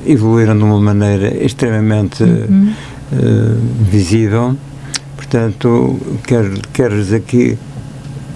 evoluíram 0.06 0.58
de 0.58 0.63
uma 0.63 0.80
maneira 0.80 1.34
extremamente 1.44 2.24
uhum. 2.24 2.74
eh, 3.13 3.56
visível. 3.89 4.56
Portanto, 5.16 6.00
quero, 6.25 6.54
quero 6.74 6.96
dizer 6.96 7.22
que 7.22 7.58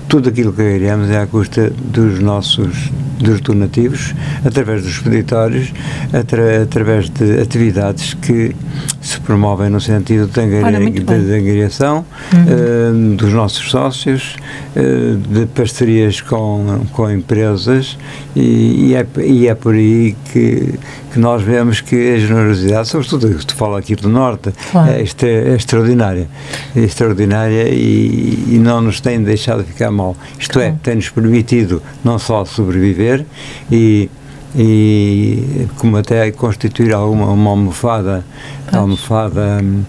tudo 0.08 0.30
aquilo 0.30 0.52
que 0.52 0.62
iremos 0.62 1.10
é 1.10 1.22
à 1.22 1.28
custa 1.28 1.70
dos 1.70 2.20
nossos 2.20 2.92
dos 3.22 3.40
donativos, 3.40 4.14
através 4.44 4.82
dos 4.82 4.94
expeditórios, 4.94 5.72
atra, 6.12 6.64
através 6.64 7.10
de 7.10 7.40
atividades 7.40 8.14
que 8.16 8.56
se 9.00 9.20
promovem 9.22 9.70
no 9.70 9.80
sentido 9.80 10.28
de, 10.28 10.40
angariação 10.40 12.06
uhum. 12.34 13.14
uh, 13.14 13.16
dos 13.16 13.32
nossos 13.32 13.70
sócios, 13.70 14.36
uh, 14.76 15.16
de 15.18 15.46
parcerias 15.48 16.20
com, 16.20 16.86
com 16.92 17.10
empresas 17.10 17.98
e, 18.36 18.90
e, 18.90 18.96
é, 18.96 19.06
e 19.24 19.48
é 19.48 19.56
por 19.56 19.76
aí 19.76 20.16
que, 20.32 20.74
que 21.12 21.20
nós 21.20 21.42
vemos 21.42 21.82
que 21.82 22.16
a 22.16 22.20
generosidade, 22.20 22.88
sobretudo 22.88 23.44
tu 23.46 23.56
fala 23.56 23.80
aqui 23.80 23.96
do 23.96 24.08
Norte, 24.08 24.54
claro. 24.72 24.92
é, 24.92 25.02
é, 25.02 25.56
extraordinária. 25.56 26.28
É 26.76 26.80
extraordinária 26.80 27.70
e, 27.70 28.56
e, 28.56 28.60
não 28.60 28.82
nos 28.82 29.02
tem 29.02 29.22
deixado 29.22 29.64
ficar 29.64 29.92
mal. 29.92 30.16
Isto 30.40 30.60
é, 30.60 30.64
claro. 30.64 30.76
é, 30.76 30.80
tem-nos 30.84 31.10
permitido 31.10 31.82
não 32.04 32.18
só 32.18 32.46
sobreviver 32.46 33.26
e 33.72 34.10
e 34.54 35.66
como 35.78 35.96
até 35.96 36.30
constituir 36.32 36.94
alguma 36.94 37.28
uma 37.28 37.52
almofada, 37.52 38.26
almofada 38.72 39.60
um, 39.64 39.84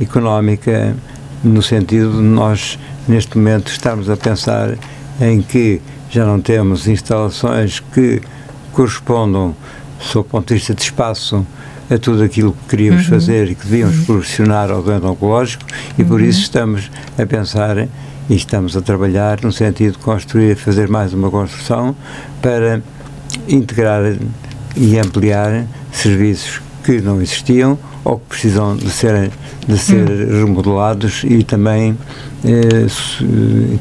económica 0.00 0.96
no 1.44 1.62
sentido 1.62 2.10
de 2.12 2.22
nós 2.22 2.78
neste 3.06 3.38
momento 3.38 3.70
estarmos 3.70 4.10
a 4.10 4.16
pensar 4.16 4.74
em 5.20 5.40
que 5.40 5.80
já 6.10 6.24
não 6.24 6.40
temos 6.40 6.88
instalações 6.88 7.80
que 7.80 8.20
correspondam, 8.72 9.54
sob 10.00 10.26
o 10.26 10.30
ponto 10.30 10.48
de 10.48 10.54
vista 10.54 10.74
de 10.74 10.82
espaço, 10.82 11.46
a 11.90 11.98
tudo 11.98 12.22
aquilo 12.22 12.52
que 12.52 12.68
queríamos 12.68 13.04
uhum. 13.04 13.10
fazer 13.10 13.50
e 13.50 13.54
que 13.54 13.66
devíamos 13.66 13.98
uhum. 13.98 14.04
proporcionar 14.04 14.70
ao 14.70 14.82
doente 14.82 15.06
oncológico 15.06 15.64
e 15.96 16.02
uhum. 16.02 16.08
por 16.08 16.20
isso 16.20 16.40
estamos 16.40 16.90
a 17.16 17.24
pensar 17.24 17.78
e 17.78 18.34
estamos 18.34 18.76
a 18.76 18.82
trabalhar 18.82 19.40
no 19.42 19.50
sentido 19.50 19.92
de 19.92 19.98
construir, 19.98 20.54
fazer 20.56 20.88
mais 20.88 21.14
uma 21.14 21.30
construção 21.30 21.96
para 22.42 22.82
integrar 23.48 24.02
e 24.76 24.98
ampliar 24.98 25.66
serviços 25.90 26.60
que 26.84 27.00
não 27.00 27.20
existiam 27.22 27.78
ou 28.04 28.18
que 28.18 28.26
precisam 28.26 28.76
de 28.76 28.90
ser, 28.90 29.30
de 29.66 29.78
ser 29.78 30.08
hum. 30.08 30.44
remodelados 30.44 31.24
e 31.24 31.42
também, 31.42 31.96
eh, 32.44 32.86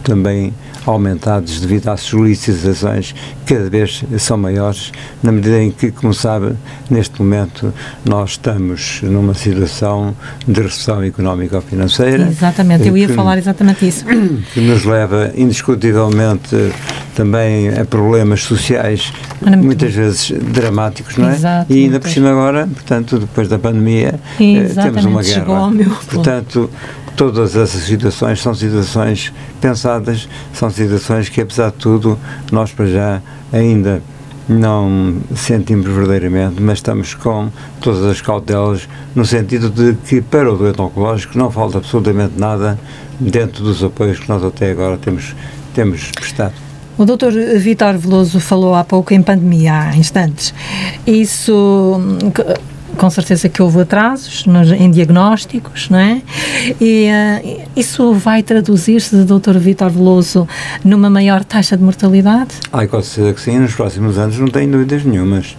também 0.03 0.53
aumentados 0.87 1.59
devido 1.59 1.89
às 1.89 2.01
solicitações 2.01 3.13
que 3.45 3.53
cada 3.53 3.69
vez 3.69 4.03
são 4.17 4.37
maiores, 4.37 4.91
na 5.21 5.31
medida 5.31 5.61
em 5.61 5.71
que, 5.71 5.91
como 5.91 6.13
sabe, 6.13 6.53
neste 6.89 7.21
momento 7.21 7.73
nós 8.05 8.31
estamos 8.31 9.01
numa 9.03 9.33
situação 9.33 10.15
de 10.47 10.61
recessão 10.61 11.03
económica 11.03 11.57
ou 11.57 11.61
financeira. 11.61 12.27
Exatamente, 12.27 12.87
eu 12.87 12.97
ia 12.97 13.07
que, 13.07 13.13
falar 13.13 13.37
exatamente 13.37 13.87
isso. 13.87 14.05
Que 14.53 14.61
nos 14.61 14.85
leva 14.85 15.31
indiscutivelmente 15.35 16.55
também 17.15 17.69
a 17.69 17.83
problemas 17.83 18.43
sociais 18.43 19.11
muitas 19.41 19.93
vezes 19.93 20.31
dramáticos, 20.31 21.17
não 21.17 21.29
é? 21.29 21.33
Exato, 21.33 21.73
e 21.73 21.83
ainda 21.83 21.99
por 21.99 22.09
cima 22.09 22.29
agora, 22.29 22.67
portanto, 22.67 23.19
depois 23.19 23.47
da 23.47 23.59
pandemia, 23.59 24.19
eh, 24.39 24.81
temos 24.81 25.05
uma 25.05 25.21
guerra. 25.21 25.45
Portanto, 26.09 26.69
todas 27.17 27.55
essas 27.55 27.81
situações 27.81 28.39
são 28.39 28.53
situações 28.53 29.33
pensadas, 29.59 30.29
são 30.53 30.69
situações 30.69 31.27
que, 31.27 31.41
apesar 31.41 31.71
de 31.71 31.77
tudo, 31.77 32.17
nós 32.51 32.71
para 32.71 32.85
já 32.85 33.21
ainda 33.51 34.01
não 34.47 35.17
sentimos 35.35 35.87
verdadeiramente, 35.87 36.61
mas 36.61 36.77
estamos 36.77 37.15
com 37.15 37.49
todas 37.81 38.05
as 38.05 38.21
cautelas 38.21 38.87
no 39.13 39.25
sentido 39.25 39.69
de 39.69 39.95
que 40.05 40.21
para 40.21 40.53
o 40.53 40.55
doente 40.55 40.79
oncológico 40.79 41.37
não 41.37 41.51
falta 41.51 41.79
absolutamente 41.79 42.33
nada 42.37 42.79
dentro 43.19 43.63
dos 43.63 43.83
apoios 43.83 44.19
que 44.19 44.29
nós 44.29 44.43
até 44.43 44.71
agora 44.71 44.97
temos, 44.97 45.35
temos 45.73 46.11
prestado. 46.11 46.53
O 46.97 47.03
doutor 47.03 47.31
Vitor 47.31 47.97
Veloso 47.97 48.39
falou 48.39 48.73
há 48.73 48.83
pouco 48.83 49.13
em 49.13 49.21
pandemia, 49.21 49.73
há 49.73 49.97
instantes. 49.97 50.53
Isso, 51.05 51.99
com 52.95 53.09
certeza 53.09 53.49
que 53.49 53.61
houve 53.61 53.81
atrasos 53.81 54.45
nos, 54.45 54.71
em 54.71 54.89
diagnósticos, 54.89 55.89
não 55.89 55.99
é? 55.99 56.21
E 56.79 57.07
uh, 57.09 57.61
isso 57.75 58.13
vai 58.13 58.41
traduzir-se, 58.43 59.15
doutor 59.23 59.57
Vitor 59.57 59.89
Veloso, 59.89 60.47
numa 60.83 61.09
maior 61.09 61.43
taxa 61.43 61.75
de 61.75 61.83
mortalidade? 61.83 62.55
Ai, 62.71 62.87
com 62.87 63.01
certeza 63.01 63.33
que 63.33 63.41
sim, 63.41 63.59
nos 63.59 63.73
próximos 63.73 64.17
anos 64.17 64.37
não 64.39 64.47
tenho 64.47 64.71
dúvidas 64.71 65.03
nenhumas. 65.03 65.55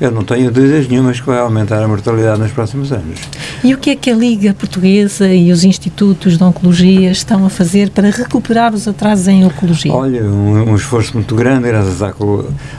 Eu 0.00 0.10
não 0.10 0.24
tenho 0.24 0.50
dúvidas 0.50 0.88
nenhumas 0.88 1.20
que 1.20 1.26
vai 1.26 1.38
aumentar 1.38 1.82
a 1.82 1.86
mortalidade 1.86 2.40
nos 2.40 2.50
próximos 2.52 2.90
anos. 2.90 3.20
E 3.62 3.74
o 3.74 3.78
que 3.78 3.90
é 3.90 3.96
que 3.96 4.10
a 4.10 4.14
Liga 4.14 4.54
Portuguesa 4.54 5.28
e 5.28 5.52
os 5.52 5.62
institutos 5.62 6.38
de 6.38 6.42
Oncologia 6.42 7.10
estão 7.10 7.44
a 7.44 7.50
fazer 7.50 7.90
para 7.90 8.08
recuperar 8.08 8.74
os 8.74 8.88
atrasos 8.88 9.28
em 9.28 9.44
Oncologia? 9.44 9.92
Olha, 9.92 10.24
um, 10.24 10.70
um 10.70 10.74
esforço 10.74 11.12
muito 11.12 11.34
grande, 11.34 11.68
graças 11.68 12.02
à, 12.02 12.14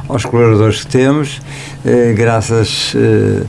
aos 0.09 0.25
colaboradores 0.25 0.83
que 0.83 0.87
temos, 0.87 1.39
eh, 1.85 2.11
graças, 2.17 2.93
eh, 2.95 3.43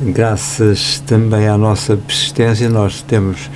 graças 0.00 1.02
também 1.06 1.48
à 1.48 1.58
nossa 1.58 1.96
persistência, 1.96 2.68
nós 2.68 3.02
temos 3.02 3.50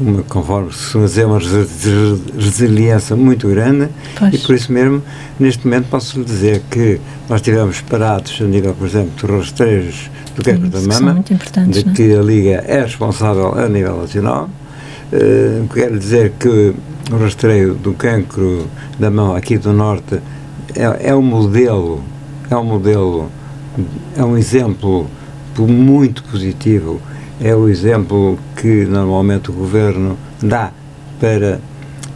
uma, 0.00 0.22
conforme 0.22 0.72
se 0.72 0.98
dizer, 0.98 1.26
uma 1.26 1.38
resiliência 1.38 3.16
muito 3.16 3.48
grande 3.48 3.88
pois. 4.16 4.34
e 4.34 4.38
por 4.38 4.54
isso 4.54 4.72
mesmo, 4.72 5.02
neste 5.38 5.66
momento, 5.66 5.88
posso 5.88 6.18
lhe 6.18 6.24
dizer 6.24 6.62
que 6.70 7.00
nós 7.28 7.40
estivemos 7.40 7.80
parados 7.80 8.38
a 8.40 8.44
nível, 8.44 8.74
por 8.74 8.86
exemplo, 8.86 9.10
de 9.16 9.32
rastreios 9.32 10.10
do 10.36 10.42
cancro 10.42 10.68
da 10.68 10.80
mama, 10.80 11.24
de 11.24 11.84
não? 11.84 11.94
que 11.94 12.14
a 12.14 12.22
Liga 12.22 12.64
é 12.66 12.82
responsável 12.82 13.58
a 13.58 13.68
nível 13.68 14.00
nacional. 14.00 14.48
Uh, 15.12 15.66
quero 15.72 15.98
dizer 15.98 16.32
que 16.38 16.74
o 17.10 17.16
rastreio 17.16 17.74
do 17.74 17.94
cancro 17.94 18.68
da 18.98 19.10
mão 19.10 19.34
aqui 19.34 19.56
do 19.58 19.72
Norte 19.72 20.20
é, 20.76 21.08
é 21.08 21.14
um 21.14 21.22
modelo, 21.22 22.04
é 22.50 22.56
um 22.56 22.64
modelo, 22.64 23.30
é 24.16 24.22
um 24.22 24.36
exemplo 24.36 25.08
muito 25.66 26.22
positivo 26.24 27.00
é 27.40 27.54
o 27.54 27.68
exemplo 27.68 28.38
que 28.56 28.84
normalmente 28.84 29.50
o 29.50 29.52
governo 29.52 30.18
dá 30.42 30.72
para, 31.20 31.60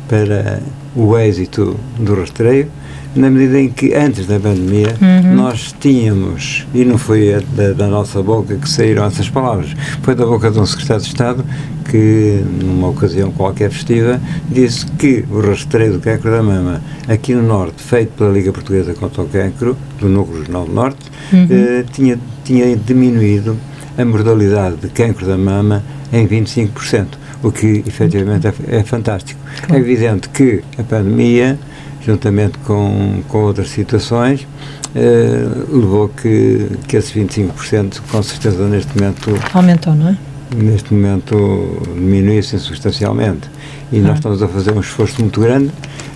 para 0.08 0.60
o 0.94 1.16
êxito 1.16 1.78
do 1.98 2.14
rastreio, 2.14 2.68
na 3.14 3.30
medida 3.30 3.60
em 3.60 3.68
que 3.68 3.94
antes 3.94 4.26
da 4.26 4.38
pandemia 4.40 4.96
uhum. 5.00 5.34
nós 5.34 5.74
tínhamos, 5.78 6.66
e 6.74 6.84
não 6.84 6.96
foi 6.96 7.44
da, 7.54 7.72
da, 7.72 7.86
nossa 7.86 8.22
boca 8.22 8.56
que 8.56 8.68
saíram 8.68 9.04
essas 9.04 9.28
palavras, 9.28 9.74
foi 10.02 10.14
da 10.14 10.24
boca 10.24 10.50
de 10.50 10.58
um 10.58 10.66
secretário 10.66 11.02
de 11.02 11.08
Estado 11.08 11.44
que, 11.90 12.42
numa 12.62 12.88
ocasião 12.88 13.30
qualquer 13.30 13.70
festiva, 13.70 14.20
disse 14.48 14.86
que 14.86 15.24
o 15.30 15.40
rastreio 15.40 15.94
do 15.94 16.00
cancro 16.00 16.30
da 16.30 16.42
mama 16.42 16.82
aqui 17.06 17.34
no 17.34 17.42
Norte, 17.42 17.82
feito 17.82 18.12
pela 18.16 18.32
Liga 18.32 18.52
Portuguesa 18.52 18.94
contra 18.94 19.22
o 19.22 19.28
Cancro, 19.28 19.76
do 20.00 20.08
Núcleo 20.08 20.40
Regional 20.40 20.64
do 20.64 20.72
Norte, 20.72 21.10
uhum. 21.32 21.46
eh, 21.50 21.84
tinha, 21.92 22.18
tinha 22.44 22.76
diminuído 22.76 23.56
a 23.98 24.04
mortalidade 24.04 24.76
de 24.76 24.88
cancro 24.88 25.26
da 25.26 25.36
mama 25.36 25.82
em 26.12 26.26
25%, 26.26 27.06
o 27.42 27.50
que 27.50 27.82
efetivamente 27.86 28.46
é, 28.46 28.54
é 28.68 28.84
fantástico. 28.84 29.40
Claro. 29.66 29.74
É 29.74 29.78
evidente 29.84 30.28
que 30.28 30.62
a 30.78 30.82
pandemia, 30.82 31.58
juntamente 32.04 32.58
com, 32.58 33.22
com 33.28 33.44
outras 33.44 33.68
situações, 33.70 34.46
eh, 34.94 35.46
levou 35.70 36.08
que, 36.08 36.68
que 36.86 36.96
esse 36.96 37.18
25% 37.18 38.00
com 38.10 38.22
certeza 38.22 38.68
neste 38.68 38.96
momento 38.98 39.30
aumentou, 39.54 39.94
não 39.94 40.08
é? 40.08 40.16
Neste 40.54 40.92
momento 40.92 41.80
diminuísse 41.94 42.58
substancialmente. 42.58 43.48
E 43.90 43.98
ah. 43.98 44.02
nós 44.02 44.16
estamos 44.16 44.42
a 44.42 44.48
fazer 44.48 44.72
um 44.72 44.80
esforço 44.80 45.20
muito 45.20 45.40
grande 45.40 45.72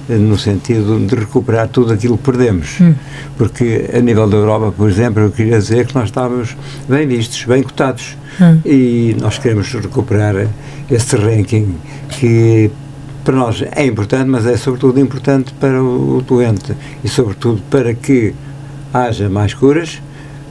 no 0.08 0.38
sentido 0.38 1.04
de 1.04 1.14
recuperar 1.16 1.68
tudo 1.68 1.92
aquilo 1.92 2.16
que 2.16 2.24
perdemos. 2.24 2.80
Hum. 2.80 2.94
Porque 3.36 3.90
a 3.92 4.00
nível 4.00 4.28
da 4.28 4.36
Europa, 4.36 4.72
por 4.76 4.88
exemplo, 4.88 5.22
eu 5.22 5.30
queria 5.30 5.58
dizer 5.58 5.86
que 5.86 5.94
nós 5.94 6.04
estávamos 6.04 6.56
bem 6.88 7.06
vistos, 7.06 7.42
bem 7.44 7.62
cotados. 7.62 8.16
Hum. 8.40 8.60
E 8.64 9.16
nós 9.20 9.38
queremos 9.38 9.72
recuperar 9.72 10.34
esse 10.90 11.16
ranking 11.16 11.74
que 12.10 12.70
para 13.26 13.34
nós 13.34 13.60
é 13.72 13.84
importante, 13.84 14.28
mas 14.28 14.46
é 14.46 14.56
sobretudo 14.56 15.00
importante 15.00 15.52
para 15.54 15.82
o 15.82 16.22
doente 16.22 16.72
e 17.02 17.08
sobretudo 17.08 17.60
para 17.68 17.92
que 17.92 18.32
haja 18.94 19.28
mais 19.28 19.52
curas, 19.52 20.00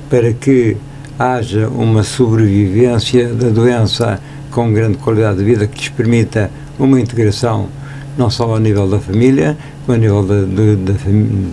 para 0.09 0.33
que 0.33 0.75
haja 1.17 1.69
uma 1.69 2.03
sobrevivência 2.03 3.33
da 3.33 3.47
doença 3.47 4.19
com 4.51 4.73
grande 4.73 4.97
qualidade 4.97 5.37
de 5.37 5.45
vida 5.45 5.65
que 5.67 5.79
lhes 5.79 5.87
permita 5.87 6.51
uma 6.77 6.99
integração 6.99 7.69
não 8.17 8.29
só 8.29 8.43
ao 8.43 8.59
nível 8.59 8.89
da 8.89 8.99
família, 8.99 9.57
como 9.85 9.97
a 9.97 9.99
nível 9.99 10.23
da, 10.23 10.41
da, 10.41 10.93
da, 10.93 10.93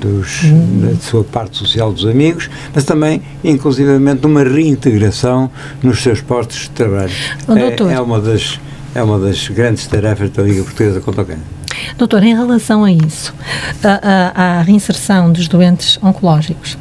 dos, 0.00 0.43
uhum. 0.43 0.88
da 0.91 0.97
sua 0.97 1.23
parte 1.23 1.57
social 1.57 1.93
dos 1.93 2.05
amigos, 2.05 2.50
mas 2.75 2.85
também, 2.85 3.23
inclusivamente, 3.45 4.26
uma 4.26 4.43
reintegração 4.43 5.49
nos 5.83 6.02
seus 6.02 6.21
postos 6.21 6.62
de 6.62 6.71
trabalho. 6.71 7.12
Oh, 7.47 7.57
é, 7.57 7.95
é, 7.95 8.00
uma 8.00 8.21
das, 8.21 8.61
é 8.95 9.03
uma 9.03 9.19
das 9.19 9.49
grandes 9.49 9.87
tarefas 9.87 10.31
da 10.31 10.43
Liga 10.43 10.63
Portuguesa 10.63 11.01
contra 11.01 11.23
o 11.23 11.27
Câncer. 11.27 11.63
Doutor, 11.97 12.23
em 12.23 12.35
relação 12.35 12.85
a 12.85 12.93
isso, 12.93 13.35
a, 13.83 14.01
a, 14.03 14.59
a, 14.59 14.63
reinserção 14.63 15.33
dos 15.33 15.49
doentes 15.49 15.99
oncológicos, 16.03 16.79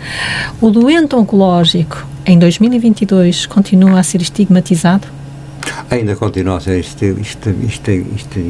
o 0.60 0.70
doente 0.70 1.16
oncológico 1.16 2.06
em 2.26 2.38
2022 2.38 3.46
continua 3.46 4.00
a 4.00 4.04
ser 4.04 4.22
estigmatizado? 4.22 5.08
Ainda 5.90 6.16
continua 6.16 6.58
a 6.58 6.60
ser 6.60 6.80
isto, 6.80 7.06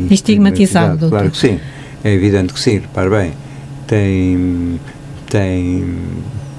estigmatizado. 0.10 1.10
Claro 1.10 1.32
que 1.32 1.38
sim, 1.38 1.60
é 2.04 2.14
evidente 2.14 2.54
que 2.54 2.60
sim, 2.60 2.80
repare 2.80 3.10
bem, 3.10 3.34
tem, 3.88 4.80
tem, 5.30 5.98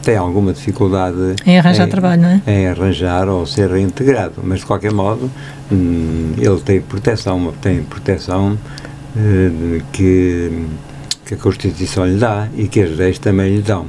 tem 0.03 0.17
alguma 0.17 0.53
dificuldade 0.53 1.37
em 1.47 1.59
arranjar 1.59 1.87
em, 1.87 1.91
trabalho, 1.91 2.23
não 2.23 2.29
é? 2.29 2.43
Em 2.47 2.67
arranjar 2.67 3.29
ou 3.29 3.47
ser 3.47 3.71
reintegrado, 3.71 4.35
mas 4.43 4.61
de 4.61 4.67
qualquer 4.67 4.93
modo 4.93 5.31
hum, 5.71 6.33
ele 6.37 6.61
tem 6.61 6.81
proteção, 6.81 7.53
tem 7.61 7.83
proteção 7.83 8.59
eh, 9.17 9.81
que, 9.93 10.67
que 11.25 11.35
a 11.35 11.37
Constituição 11.37 12.07
lhe 12.07 12.19
dá 12.19 12.49
e 12.57 12.67
que 12.67 12.81
as 12.81 12.97
leis 12.97 13.19
também 13.19 13.57
lhe 13.57 13.63
dão. 13.63 13.87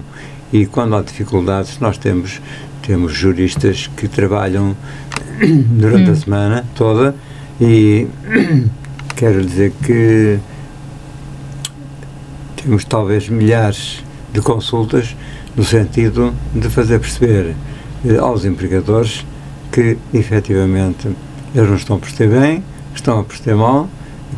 E 0.51 0.65
quando 0.67 0.95
há 0.95 1.01
dificuldades, 1.01 1.79
nós 1.79 1.97
temos, 1.97 2.39
temos 2.83 3.13
juristas 3.13 3.87
que 3.87 4.07
trabalham 4.07 4.75
durante 5.71 6.09
hum. 6.09 6.13
a 6.13 6.15
semana 6.15 6.65
toda 6.75 7.15
e 7.59 8.07
quero 9.15 9.43
dizer 9.43 9.73
que 9.83 10.37
temos 12.61 12.85
talvez 12.85 13.27
milhares 13.29 14.03
de 14.31 14.41
consultas 14.41 15.15
no 15.55 15.63
sentido 15.63 16.33
de 16.53 16.69
fazer 16.69 16.99
perceber 16.99 17.55
eh, 18.05 18.17
aos 18.17 18.45
empregadores 18.45 19.25
que 19.71 19.97
efetivamente 20.13 21.09
eles 21.53 21.69
não 21.69 21.75
estão 21.75 21.95
a 21.97 21.99
perceber 21.99 22.39
bem, 22.39 22.63
estão 22.95 23.19
a 23.19 23.23
perceber 23.23 23.55
mal, 23.55 23.87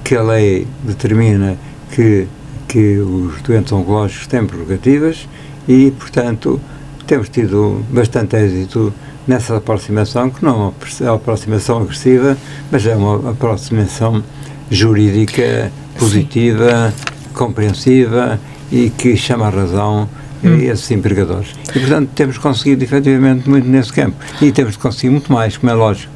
que 0.04 0.16
a 0.16 0.22
lei 0.22 0.68
determina 0.84 1.58
que, 1.92 2.28
que 2.68 2.98
os 3.00 3.42
doentes 3.42 3.72
oncológicos 3.72 4.28
têm 4.28 4.46
prerrogativas 4.46 5.28
e, 5.68 5.92
portanto, 5.92 6.60
temos 7.08 7.30
tido 7.30 7.84
bastante 7.90 8.36
êxito 8.36 8.94
nessa 9.28 9.58
aproximação, 9.58 10.30
que 10.30 10.44
não 10.44 10.74
é 11.02 11.04
uma 11.04 11.16
aproximação 11.16 11.82
agressiva, 11.82 12.38
mas 12.72 12.86
é 12.86 12.96
uma 12.96 13.32
aproximação 13.32 14.24
jurídica 14.70 15.72
positiva, 15.98 16.92
Sim. 16.92 17.34
compreensiva 17.34 18.40
e 18.72 18.90
que 18.90 19.16
chama 19.16 19.48
a 19.48 19.50
razão. 19.50 20.10
A 20.44 20.48
esses 20.48 20.90
empregadores. 20.92 21.56
E, 21.76 21.80
portanto, 21.80 22.10
temos 22.16 22.38
conseguido 22.38 22.84
efetivamente 22.84 23.50
muito 23.50 23.68
nesse 23.68 23.92
campo. 23.92 24.16
E 24.42 24.52
temos 24.52 24.74
de 24.74 24.80
conseguir 24.80 25.10
muito 25.10 25.32
mais, 25.32 25.58
como 25.58 25.72
é 25.72 25.76
lógico. 25.76 26.16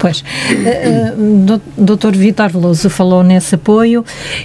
Pois, 0.00 0.20
uh, 0.20 1.60
Dr. 1.76 2.16
Vitor 2.16 2.48
Veloso 2.48 2.88
falou 2.88 3.22
nesse 3.22 3.54
apoio 3.54 4.02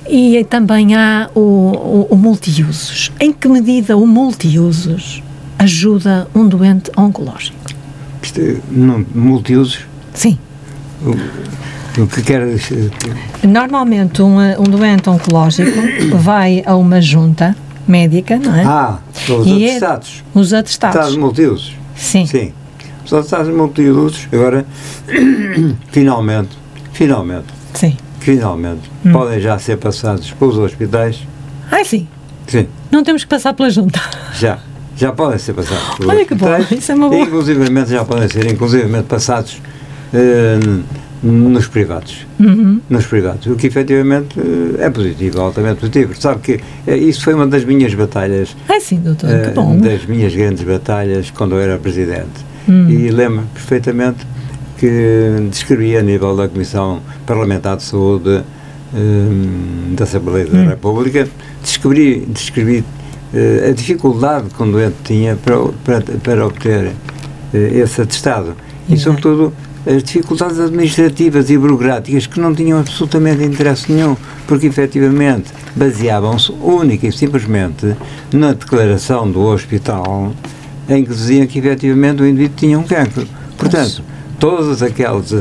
e 0.07 0.45
também 0.49 0.95
há 0.95 1.29
o, 1.33 1.39
o, 1.39 2.07
o 2.11 2.17
multiusos. 2.17 3.09
Em 3.21 3.31
que 3.31 3.47
medida 3.47 3.95
o 3.95 4.05
multiusos 4.05 5.23
ajuda 5.57 6.27
um 6.35 6.45
doente 6.45 6.91
oncológico? 6.97 7.57
Isto, 8.21 8.41
é, 8.41 8.57
multiusos? 9.13 9.79
Sim. 10.13 10.37
O, 11.01 12.01
o 12.01 12.07
que 12.07 12.21
quer 12.21 12.45
dizer? 12.47 12.91
Normalmente 13.41 14.21
um, 14.21 14.37
um 14.59 14.63
doente 14.63 15.09
oncológico 15.09 15.71
vai 16.17 16.63
a 16.65 16.75
uma 16.75 17.01
junta 17.01 17.55
médica, 17.87 18.37
não 18.37 18.55
é? 18.55 18.63
Ah, 18.63 18.99
os 19.29 19.47
e 19.47 19.65
é 19.65 19.71
atestados. 19.71 20.23
É, 20.35 20.39
os 20.39 20.53
atestados. 20.53 20.95
Atestados 20.95 21.17
multiusos. 21.17 21.75
Sim. 21.95 22.25
Sim. 22.25 22.53
Os 23.05 23.13
atestados 23.13 23.53
multiusos, 23.53 24.27
agora, 24.31 24.65
finalmente, 25.91 26.57
finalmente, 26.91 27.47
sim. 27.73 27.95
finalmente, 28.19 28.89
hum. 29.05 29.11
podem 29.11 29.39
já 29.39 29.59
ser 29.59 29.77
passados 29.77 30.31
pelos 30.31 30.57
hospitais. 30.57 31.19
Ah, 31.71 31.83
sim? 31.83 32.07
Sim. 32.47 32.67
Não 32.91 33.03
temos 33.03 33.23
que 33.23 33.29
passar 33.29 33.53
pela 33.53 33.69
junta. 33.69 33.99
Já 34.33 34.59
já 34.95 35.11
podem 35.11 35.37
ser 35.37 35.53
passados 35.53 35.83
pelos 35.97 36.09
Olha 36.09 36.25
que 36.25 36.35
bom, 36.35 36.47
isso 36.71 36.91
é 36.91 36.95
uma 36.95 37.09
boa. 37.09 37.21
Inclusivamente 37.21 37.89
já 37.89 38.05
podem 38.05 38.27
ser 38.27 38.51
inclusivamente 38.51 39.05
passados 39.05 39.61
uh, 40.13 40.83
nos 41.23 41.67
privados. 41.67 42.25
Uhum. 42.39 42.81
Nos 42.89 43.05
privados, 43.05 43.47
o 43.47 43.55
que 43.55 43.67
efetivamente 43.67 44.39
uh, 44.39 44.75
é 44.79 44.89
positivo, 44.89 45.41
altamente 45.41 45.79
positivo. 45.79 46.13
Sabe 46.19 46.41
que 46.41 46.53
uh, 46.87 46.95
isso 46.95 47.23
foi 47.23 47.33
uma 47.33 47.47
das 47.47 47.63
minhas 47.63 47.93
batalhas. 47.93 48.55
É 48.69 48.79
sim, 48.79 48.99
doutor, 48.99 49.29
que 49.41 49.49
bom. 49.51 49.77
Das 49.77 50.05
minhas 50.05 50.35
grandes 50.35 50.63
batalhas 50.63 51.31
quando 51.31 51.55
eu 51.55 51.61
era 51.61 51.77
presidente. 51.77 52.45
Uhum. 52.67 52.89
E 52.89 53.09
lembro 53.09 53.45
perfeitamente 53.53 54.25
que 54.77 55.47
descrevi 55.49 55.95
a 55.95 56.01
nível 56.01 56.35
da 56.35 56.47
Comissão 56.47 57.01
Parlamentar 57.25 57.77
de 57.77 57.83
Saúde 57.83 58.43
da 59.95 60.03
Assembleia 60.03 60.45
da 60.45 60.57
uhum. 60.57 60.67
República, 60.67 61.27
descobri, 61.61 62.25
descrevi 62.27 62.79
uh, 63.33 63.69
a 63.69 63.71
dificuldade 63.71 64.49
que 64.49 64.63
um 64.63 64.71
doente 64.71 64.95
tinha 65.03 65.35
para, 65.35 65.57
para, 65.83 66.01
para 66.01 66.45
obter 66.45 66.87
uh, 66.87 66.93
esse 67.53 68.01
atestado. 68.01 68.55
E, 68.87 68.97
sobretudo, 68.97 69.51
as 69.85 70.03
dificuldades 70.03 70.59
administrativas 70.59 71.49
e 71.49 71.57
burocráticas 71.57 72.25
que 72.25 72.39
não 72.39 72.55
tinham 72.55 72.79
absolutamente 72.79 73.43
interesse 73.43 73.91
nenhum, 73.91 74.17
porque 74.47 74.67
efetivamente 74.67 75.51
baseavam-se 75.75 76.51
única 76.53 77.07
e 77.07 77.11
simplesmente 77.11 77.95
na 78.33 78.53
declaração 78.53 79.29
do 79.29 79.41
hospital 79.41 80.33
em 80.89 81.03
que 81.03 81.09
diziam 81.11 81.47
que 81.47 81.59
efetivamente 81.59 82.21
o 82.21 82.27
indivíduo 82.27 82.57
tinha 82.57 82.79
um 82.79 82.83
cancro. 82.83 83.27
Portanto, 83.57 84.03
todas 84.39 84.81
aquelas 84.81 85.31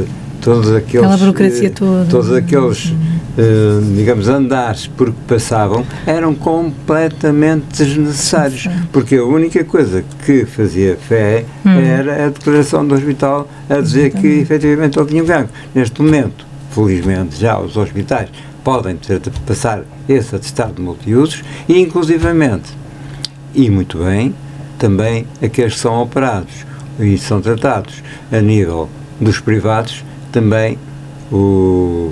todos 0.44 0.70
aqueles 0.70 1.06
Aquela 1.06 1.16
burocracia 1.16 1.70
toda. 1.70 2.04
todos 2.10 2.30
aqueles 2.32 2.90
uh, 2.90 3.94
digamos, 3.96 4.28
andares 4.28 4.86
por 4.86 5.10
que 5.10 5.20
passavam 5.26 5.84
eram 6.06 6.34
completamente 6.34 7.82
desnecessários, 7.82 8.68
porque 8.92 9.16
a 9.16 9.24
única 9.24 9.64
coisa 9.64 10.04
que 10.24 10.44
fazia 10.44 10.96
fé 10.96 11.46
hum. 11.64 11.70
era 11.70 12.26
a 12.26 12.28
declaração 12.28 12.86
do 12.86 12.94
hospital 12.94 13.48
a 13.68 13.80
dizer 13.80 14.08
Exatamente. 14.08 14.34
que 14.34 14.42
efetivamente 14.42 14.98
ele 14.98 15.08
tinha 15.08 15.22
um 15.22 15.26
cancro. 15.26 15.54
Neste 15.74 16.02
momento, 16.02 16.46
felizmente, 16.70 17.40
já 17.40 17.58
os 17.58 17.76
hospitais 17.76 18.28
podem 18.62 18.96
ter 18.96 19.18
de 19.18 19.30
passar 19.30 19.82
esse 20.08 20.36
atestado 20.36 20.74
de 20.74 20.82
multiusos 20.82 21.42
e, 21.68 21.78
inclusivamente, 21.80 22.70
e 23.54 23.70
muito 23.70 23.98
bem, 23.98 24.34
também 24.78 25.26
aqueles 25.42 25.74
que 25.74 25.80
são 25.80 26.02
operados 26.02 26.66
e 26.98 27.16
são 27.16 27.40
tratados 27.40 28.02
a 28.32 28.40
nível 28.40 28.88
dos 29.20 29.40
privados, 29.40 30.04
também 30.34 30.76
o 31.30 32.10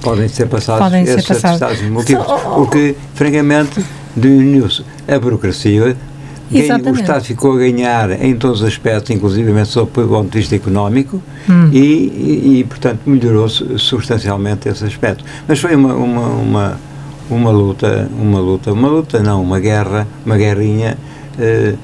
podem 0.00 0.28
ser 0.28 0.46
passados 0.46 0.82
podem 0.82 1.02
esses 1.02 1.24
ser 1.24 1.34
passados. 1.34 1.62
atestados 1.62 1.90
múltiplos, 1.90 2.26
o 2.56 2.66
que, 2.66 2.96
francamente, 3.14 3.84
diminuiu-se 4.16 4.82
a 5.06 5.18
burocracia, 5.18 5.96
o 6.50 6.94
Estado 6.94 7.24
ficou 7.24 7.54
a 7.54 7.58
ganhar 7.58 8.22
em 8.22 8.36
todos 8.36 8.60
os 8.60 8.68
aspectos, 8.68 9.10
inclusive 9.10 9.64
sob 9.64 9.90
o 10.00 10.08
ponto 10.08 10.30
de 10.30 10.38
vista 10.38 10.54
económico, 10.54 11.22
hum. 11.48 11.70
e, 11.72 11.78
e, 11.78 12.58
e, 12.58 12.64
portanto, 12.64 13.00
melhorou 13.06 13.48
substancialmente 13.48 14.68
esse 14.68 14.84
aspecto. 14.84 15.24
Mas 15.48 15.58
foi 15.58 15.74
uma, 15.74 15.94
uma, 15.94 16.28
uma, 16.28 16.80
uma 17.30 17.50
luta, 17.50 18.08
uma 18.18 18.40
luta, 18.40 18.72
uma 18.72 18.88
luta 18.88 19.22
não, 19.22 19.42
uma 19.42 19.58
guerra, 19.58 20.06
uma 20.24 20.36
guerrinha, 20.36 20.98
eh, 21.38 21.74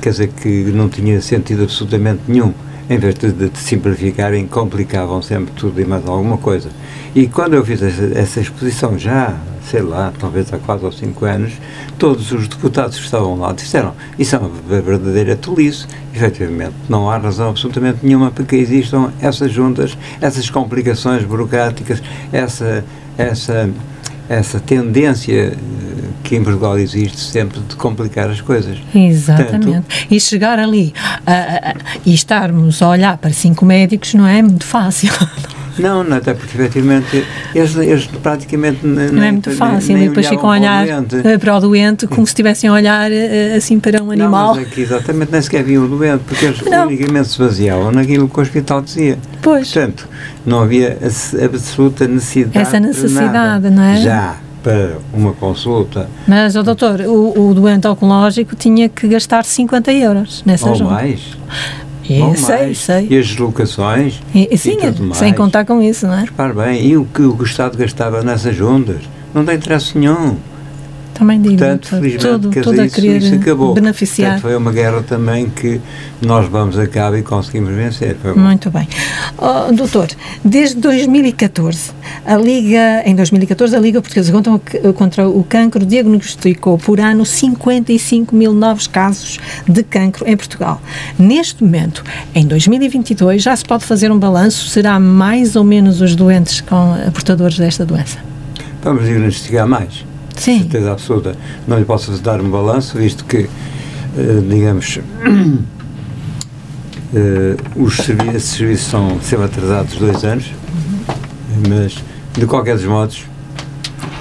quer 0.00 0.10
dizer, 0.10 0.28
que 0.28 0.48
não 0.74 0.88
tinha 0.88 1.20
sentido 1.20 1.64
absolutamente 1.64 2.22
nenhum 2.26 2.54
em 2.88 2.98
vez 2.98 3.14
de, 3.14 3.50
simplificarem, 3.58 4.46
complicavam 4.46 5.20
sempre 5.20 5.52
tudo 5.54 5.80
e 5.80 5.84
mais 5.84 6.06
alguma 6.06 6.38
coisa. 6.38 6.70
E 7.14 7.26
quando 7.26 7.54
eu 7.54 7.64
fiz 7.64 7.82
essa, 7.82 8.18
essa, 8.18 8.40
exposição, 8.40 8.98
já, 8.98 9.34
sei 9.68 9.82
lá, 9.82 10.12
talvez 10.18 10.52
há 10.52 10.58
quatro 10.58 10.86
ou 10.86 10.92
cinco 10.92 11.24
anos, 11.24 11.52
todos 11.98 12.32
os 12.32 12.48
deputados 12.48 12.96
que 12.96 13.04
estavam 13.04 13.38
lá 13.38 13.52
disseram 13.52 13.94
isso 14.18 14.36
é 14.36 14.38
uma 14.38 14.50
verdadeira 14.82 15.36
tolice. 15.36 15.86
Efetivamente, 16.14 16.74
não 16.88 17.10
há 17.10 17.18
razão 17.18 17.50
absolutamente 17.50 17.98
nenhuma 18.02 18.30
para 18.30 18.44
que 18.44 18.56
existam 18.56 19.12
essas 19.20 19.52
juntas, 19.52 19.96
essas 20.20 20.48
complicações 20.48 21.24
burocráticas, 21.24 22.02
essa, 22.32 22.84
essa, 23.16 23.70
essa 24.28 24.60
tendência 24.60 25.56
que 26.28 26.36
em 26.36 26.44
Portugal 26.44 26.78
existe 26.78 27.18
sempre 27.18 27.58
de 27.60 27.74
complicar 27.74 28.28
as 28.28 28.42
coisas. 28.42 28.76
Exatamente. 28.94 29.64
Portanto, 29.64 29.86
e 30.10 30.20
chegar 30.20 30.58
ali 30.58 30.92
e 32.04 32.12
estarmos 32.12 32.82
a 32.82 32.88
olhar 32.90 33.16
para 33.16 33.32
cinco 33.32 33.64
médicos 33.64 34.12
não 34.12 34.26
é 34.26 34.42
muito 34.42 34.64
fácil. 34.64 35.10
Não, 35.78 36.02
não, 36.02 36.16
até 36.16 36.34
porque 36.34 36.58
efetivamente 36.58 37.24
eles, 37.54 37.76
eles 37.76 38.06
praticamente 38.20 38.84
nem, 38.84 39.12
não 39.12 39.22
é 39.22 39.30
muito 39.30 39.52
fácil, 39.52 39.90
nem, 39.90 39.98
nem 39.98 40.08
depois 40.08 40.26
ficam 40.26 40.50
a 40.50 40.54
olhar 40.54 41.04
para, 41.04 41.38
para 41.38 41.56
o 41.56 41.60
doente 41.60 42.04
como 42.08 42.26
se 42.26 42.32
estivessem 42.32 42.68
a 42.68 42.72
olhar 42.72 43.12
eh, 43.12 43.54
assim 43.54 43.78
para 43.78 44.02
um 44.02 44.10
animal. 44.10 44.56
Não, 44.56 44.60
mas 44.60 44.66
aqui 44.66 44.80
exatamente 44.80 45.30
nem 45.30 45.40
sequer 45.40 45.62
viam 45.62 45.84
o 45.84 45.86
doente, 45.86 46.24
porque 46.26 46.46
eles 46.46 46.60
não. 46.62 46.88
unicamente 46.88 47.28
se 47.28 47.38
baseavam 47.38 47.92
naquilo 47.92 48.28
que 48.28 48.40
o 48.40 48.42
hospital 48.42 48.82
dizia. 48.82 49.20
Pois. 49.40 49.72
Portanto, 49.72 50.08
não 50.44 50.62
havia 50.62 50.98
absoluta 51.44 52.08
necessidade. 52.08 52.58
Essa 52.58 52.80
necessidade, 52.80 53.70
não 53.70 53.84
é? 53.84 54.00
Já 54.00 54.36
para 54.62 54.98
uma 55.12 55.32
consulta. 55.32 56.08
Mas, 56.26 56.56
oh, 56.56 56.62
doutor, 56.62 57.00
o, 57.00 57.48
o 57.50 57.54
doente 57.54 57.86
oncológico 57.86 58.54
tinha 58.56 58.88
que 58.88 59.06
gastar 59.08 59.44
50 59.44 59.92
euros 59.92 60.42
nessa 60.44 60.68
Ou 60.68 60.74
junta. 60.74 60.92
mais. 60.92 61.20
É, 62.10 62.34
sei, 62.36 62.74
sei. 62.74 63.06
E 63.10 63.18
as 63.18 63.26
deslocações. 63.26 64.20
E, 64.34 64.56
sim, 64.56 64.78
e 64.80 65.14
sem 65.14 65.34
contar 65.34 65.66
com 65.66 65.82
isso, 65.82 66.06
não 66.06 66.14
é? 66.14 66.20
Repare 66.22 66.54
bem, 66.54 66.86
e 66.86 66.96
o 66.96 67.04
que 67.04 67.20
o 67.20 67.42
Estado 67.42 67.76
gastava 67.76 68.22
nessas 68.22 68.56
juntas? 68.56 69.02
Não 69.34 69.44
tem 69.44 69.56
interesse 69.56 69.96
nenhum. 69.98 70.36
Também 71.18 71.40
digo. 71.40 71.56
Portanto, 71.56 71.88
felizmente, 71.88 72.26
tudo, 72.26 72.50
tudo 72.62 72.84
isso, 72.84 73.06
isso 73.06 73.34
acabou. 73.34 73.74
beneficiar. 73.74 74.32
Portanto, 74.32 74.42
foi 74.42 74.56
uma 74.56 74.72
guerra 74.72 75.02
também 75.02 75.50
que 75.50 75.80
nós 76.22 76.48
vamos 76.48 76.78
a 76.78 76.86
cabo 76.86 77.16
e 77.16 77.22
conseguimos 77.22 77.70
vencer. 77.70 78.16
Muito 78.36 78.70
bem. 78.70 78.88
Oh, 79.36 79.72
doutor, 79.72 80.08
desde 80.44 80.76
2014, 80.76 81.90
a 82.24 82.36
Liga, 82.36 83.02
em 83.04 83.14
2014, 83.14 83.74
a 83.74 83.80
Liga 83.80 84.00
Portuguesa 84.00 84.32
contra, 84.32 84.92
contra 84.92 85.28
o 85.28 85.42
Cancro 85.42 85.84
diagnosticou 85.84 86.78
por 86.78 87.00
ano 87.00 87.26
55 87.26 88.34
mil 88.34 88.52
novos 88.52 88.86
casos 88.86 89.38
de 89.66 89.82
cancro 89.82 90.24
em 90.26 90.36
Portugal. 90.36 90.80
Neste 91.18 91.64
momento, 91.64 92.04
em 92.34 92.46
2022, 92.46 93.42
já 93.42 93.56
se 93.56 93.64
pode 93.64 93.84
fazer 93.84 94.12
um 94.12 94.18
balanço? 94.18 94.68
Será 94.68 95.00
mais 95.00 95.56
ou 95.56 95.64
menos 95.64 96.00
os 96.00 96.14
doentes 96.14 96.60
com 96.60 96.96
portadores 97.12 97.58
desta 97.58 97.84
doença? 97.84 98.18
Vamos 98.82 99.04
diagnosticar 99.04 99.66
mais. 99.66 100.07
Sim. 100.38 100.60
certeza 100.60 100.92
absoluta. 100.92 101.36
Não 101.66 101.78
lhe 101.78 101.84
posso 101.84 102.12
dar 102.22 102.40
um 102.40 102.50
balanço, 102.50 102.96
visto 102.96 103.24
que, 103.24 103.38
uh, 103.38 104.42
digamos, 104.48 104.98
uh, 104.98 105.02
os 107.82 107.96
serviços, 107.96 108.34
esses 108.34 108.50
serviços 108.50 108.86
são 108.86 109.20
sempre 109.20 109.46
atrasados 109.46 109.96
dois 109.96 110.24
anos, 110.24 110.52
mas, 111.68 112.02
de 112.32 112.46
qualquer 112.46 112.76
dos 112.76 112.84
modos, 112.84 113.24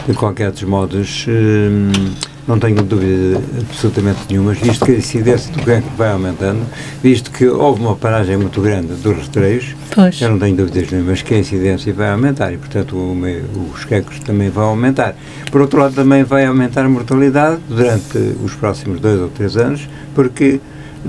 de 0.08 0.14
qualquer 0.14 0.52
dos 0.52 0.64
modos, 0.64 1.26
uh, 1.28 2.27
não 2.48 2.58
tenho 2.58 2.82
dúvida 2.82 3.42
absolutamente 3.60 4.20
nenhuma, 4.30 4.54
visto 4.54 4.86
que 4.86 4.92
a 4.92 4.96
incidência 4.96 5.52
do 5.54 5.62
cancro 5.64 5.92
vai 5.98 6.12
aumentando, 6.12 6.66
visto 7.04 7.30
que 7.30 7.46
houve 7.46 7.82
uma 7.82 7.96
paragem 7.96 8.38
muito 8.38 8.62
grande 8.62 8.94
dos 8.96 9.18
rastreios, 9.18 9.76
pois. 9.94 10.22
eu 10.22 10.30
não 10.30 10.40
tenho 10.40 10.56
dúvidas 10.56 10.90
nenhumas 10.90 11.22
que 11.22 11.34
a 11.34 11.40
incidência 11.40 11.94
vai 11.94 12.10
aumentar 12.10 12.54
e, 12.54 12.58
portanto, 12.58 12.96
o, 12.96 13.72
os 13.74 13.84
cancros 13.84 14.20
também 14.20 14.50
vão 14.50 14.70
aumentar. 14.70 15.16
Por 15.52 15.62
outro 15.62 15.80
lado, 15.80 15.94
também 15.94 16.24
vai 16.24 16.46
aumentar 16.46 16.86
a 16.86 16.90
mortalidade 16.90 17.60
durante 17.68 18.18
os 18.44 18.54
próximos 18.54 19.02
dois 19.02 19.20
ou 19.20 19.28
três 19.28 19.58
anos, 19.58 19.88
porque, 20.16 20.62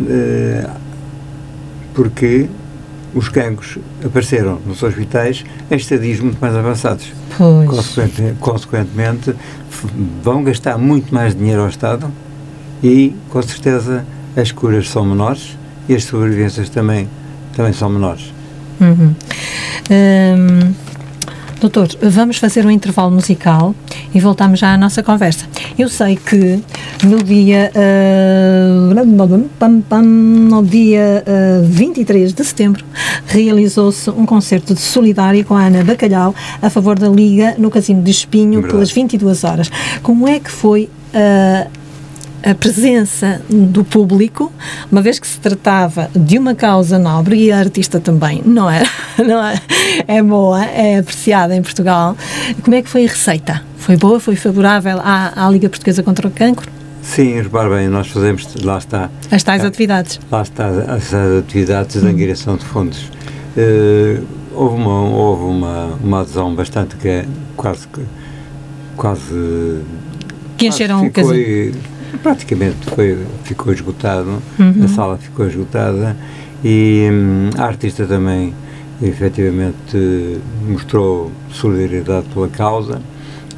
eh, 0.08 0.68
porque 1.94 2.48
os 3.18 3.28
cancros 3.28 3.78
apareceram 4.04 4.60
nos 4.64 4.80
hospitais 4.82 5.44
em 5.68 5.74
estadios 5.74 6.20
muito 6.20 6.40
mais 6.40 6.54
avançados. 6.54 7.12
Pois. 7.36 7.68
Consequentemente, 7.68 8.36
consequentemente, 8.38 9.34
vão 10.22 10.44
gastar 10.44 10.78
muito 10.78 11.12
mais 11.12 11.34
dinheiro 11.34 11.62
ao 11.62 11.68
Estado 11.68 12.12
e, 12.82 13.14
com 13.28 13.42
certeza, 13.42 14.06
as 14.36 14.52
curas 14.52 14.88
são 14.88 15.04
menores 15.04 15.58
e 15.88 15.94
as 15.96 16.04
sobrevivências 16.04 16.68
também, 16.68 17.08
também 17.56 17.72
são 17.72 17.88
menores. 17.90 18.32
Uhum. 18.80 19.12
Um, 19.90 20.74
doutor, 21.60 21.88
vamos 22.00 22.36
fazer 22.36 22.64
um 22.64 22.70
intervalo 22.70 23.10
musical 23.10 23.74
e 24.14 24.20
voltamos 24.20 24.60
já 24.60 24.74
à 24.74 24.78
nossa 24.78 25.02
conversa. 25.02 25.46
Eu 25.78 25.88
sei 25.88 26.16
que 26.16 26.60
no 27.06 27.22
dia, 27.22 27.70
uh, 27.72 28.92
no 30.02 30.64
dia 30.64 31.24
uh, 31.24 31.64
23 31.64 32.32
de 32.32 32.44
setembro 32.44 32.84
realizou-se 33.28 34.10
um 34.10 34.26
concerto 34.26 34.74
de 34.74 34.80
solidário 34.80 35.44
com 35.44 35.54
a 35.54 35.66
Ana 35.66 35.84
Bacalhau 35.84 36.34
a 36.60 36.68
favor 36.68 36.98
da 36.98 37.08
Liga 37.08 37.54
no 37.58 37.70
Casino 37.70 38.02
de 38.02 38.10
Espinho 38.10 38.54
Verdade. 38.54 38.72
pelas 38.72 38.90
22 38.90 39.44
horas. 39.44 39.70
Como 40.02 40.26
é 40.26 40.40
que 40.40 40.50
foi 40.50 40.90
uh, 41.14 41.70
a 42.48 42.54
presença 42.54 43.42
do 43.50 43.84
público, 43.84 44.50
uma 44.90 45.02
vez 45.02 45.18
que 45.18 45.26
se 45.26 45.38
tratava 45.38 46.08
de 46.16 46.38
uma 46.38 46.54
causa 46.54 46.98
nobre 46.98 47.36
e 47.36 47.52
a 47.52 47.58
artista 47.58 48.00
também 48.00 48.40
não 48.42 48.70
é, 48.70 48.82
não 49.22 49.44
é, 49.44 49.60
é 50.06 50.22
boa, 50.22 50.64
é 50.64 50.98
apreciada 50.98 51.54
em 51.54 51.60
Portugal. 51.60 52.16
Como 52.62 52.74
é 52.74 52.80
que 52.80 52.88
foi 52.88 53.04
a 53.04 53.08
receita? 53.08 53.62
Foi 53.76 53.98
boa? 53.98 54.18
Foi 54.18 54.34
favorável 54.34 54.98
à, 54.98 55.46
à 55.46 55.50
Liga 55.50 55.68
Portuguesa 55.68 56.02
contra 56.02 56.26
o 56.26 56.30
Cancro? 56.30 56.70
Sim, 57.02 57.42
repare 57.42 57.68
bem, 57.68 57.88
nós 57.88 58.08
fazemos, 58.08 58.48
lá 58.64 58.78
está. 58.78 59.10
As 59.30 59.42
tais 59.42 59.62
atividades. 59.62 60.18
Lá 60.30 60.40
está, 60.40 60.68
as 60.68 61.12
atividades 61.12 62.02
da 62.02 62.08
angariação 62.08 62.56
de 62.56 62.64
fundos. 62.64 63.10
Uh, 63.56 64.24
houve 64.54 64.74
uma, 64.74 65.02
houve 65.02 65.44
uma, 65.44 65.98
uma 66.02 66.20
adesão 66.22 66.54
bastante 66.54 66.96
que 66.96 67.08
é 67.08 67.26
quase. 67.56 67.86
quase. 68.96 69.82
Que 70.56 70.68
encheram 70.68 71.06
o 71.06 71.10
casino 71.10 71.97
praticamente 72.22 72.90
foi, 72.94 73.18
ficou 73.44 73.72
esgotado, 73.72 74.42
uhum. 74.58 74.84
a 74.84 74.88
sala 74.88 75.18
ficou 75.18 75.46
esgotada 75.46 76.16
e 76.64 77.08
hum, 77.10 77.50
a 77.56 77.64
artista 77.64 78.06
também 78.06 78.52
efetivamente 79.00 80.40
mostrou 80.66 81.30
solidariedade 81.50 82.26
pela 82.34 82.48
causa 82.48 83.00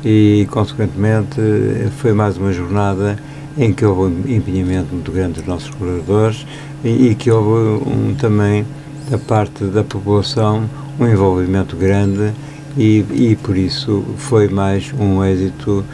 e 0.04 0.46
consequentemente 0.50 1.40
foi 1.98 2.12
mais 2.12 2.36
uma 2.36 2.52
jornada 2.52 3.18
em 3.56 3.72
que 3.72 3.84
houve 3.84 4.14
um 4.14 4.34
empenhamento 4.34 4.94
muito 4.94 5.10
grande 5.10 5.34
dos 5.34 5.46
nossos 5.46 5.70
colaboradores 5.70 6.46
e, 6.84 7.08
e 7.08 7.14
que 7.14 7.30
houve 7.30 7.84
um, 7.88 8.14
também 8.14 8.64
da 9.10 9.18
parte 9.18 9.64
da 9.64 9.82
população 9.82 10.68
um 10.98 11.06
envolvimento 11.06 11.76
grande 11.76 12.32
e, 12.76 13.04
e 13.10 13.36
por 13.36 13.56
isso 13.56 14.04
foi 14.16 14.48
mais 14.48 14.92
um 14.98 15.24
êxito 15.24 15.84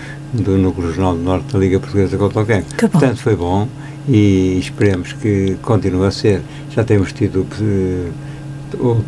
do 0.43 0.59
Núcleo 0.59 0.89
Regional 0.89 1.15
do 1.15 1.23
Norte 1.23 1.53
da 1.53 1.59
Liga 1.59 1.81
Portuguesa 1.81 2.17
contra 2.17 2.43
o 2.43 2.47
Cancro. 2.47 2.77
Portanto, 2.91 3.19
foi 3.19 3.37
bom 3.37 3.69
e 4.09 4.59
esperemos 4.59 5.13
que 5.13 5.57
continue 5.63 6.07
a 6.07 6.11
ser. 6.11 6.43
Já 6.71 6.85
temos 6.85 7.13
tido 7.13 7.47
uh, 8.79 9.05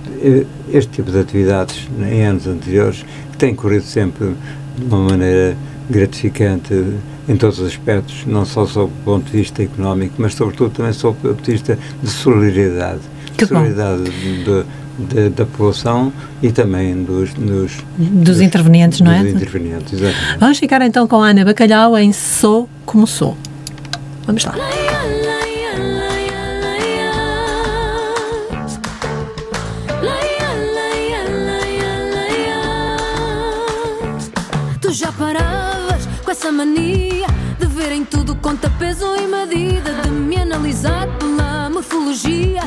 este 0.72 0.90
tipo 0.90 1.10
de 1.10 1.18
atividades 1.18 1.88
em 2.00 2.24
anos 2.24 2.46
anteriores 2.46 3.04
que 3.32 3.36
têm 3.38 3.54
corrido 3.54 3.84
sempre 3.84 4.34
de 4.76 4.84
uma 4.84 5.10
maneira 5.10 5.56
gratificante 5.90 6.74
em 7.28 7.36
todos 7.36 7.58
os 7.58 7.68
aspectos, 7.68 8.24
não 8.26 8.44
só 8.44 8.66
sob 8.66 8.92
o 8.92 9.04
ponto 9.04 9.30
de 9.30 9.38
vista 9.38 9.62
económico, 9.62 10.14
mas 10.18 10.34
sobretudo 10.34 10.70
também 10.70 10.92
sob 10.92 11.16
o 11.18 11.28
ponto 11.30 11.42
de 11.42 11.52
vista 11.52 11.78
de 12.02 12.08
solidariedade. 12.08 13.00
Que 13.36 13.46
solidariedade 13.46 14.04
de, 14.04 14.44
de, 14.44 14.64
da 14.98 15.46
população 15.46 16.12
e 16.42 16.50
também 16.50 17.04
dos, 17.04 17.32
dos, 17.34 17.76
dos, 17.96 18.18
dos 18.24 18.40
intervenientes, 18.40 19.00
não 19.00 19.12
é? 19.12 19.22
Dos 19.22 19.32
intervenientes, 19.32 19.92
exatamente. 19.92 20.38
Vamos 20.40 20.58
ficar 20.58 20.82
então 20.82 21.06
com 21.06 21.22
a 21.22 21.28
Ana 21.28 21.44
Bacalhau 21.44 21.96
em 21.96 22.12
Sou 22.12 22.68
Como 22.84 23.06
Sou. 23.06 23.37
Vamos 24.26 24.44
lá. 24.44 24.54
Tu 34.80 34.92
já 34.92 35.12
paravas 35.12 36.08
com 36.24 36.30
essa 36.30 36.50
mania 36.50 37.26
de 37.58 37.66
verem 37.66 38.04
tudo 38.04 38.34
conta 38.37 38.68
peso 38.78 39.06
e 39.16 39.26
medida, 39.26 39.92
de 40.02 40.11
me 40.11 40.37
analisar 40.37 41.06
pela 41.18 41.27
morfologia 41.88 42.61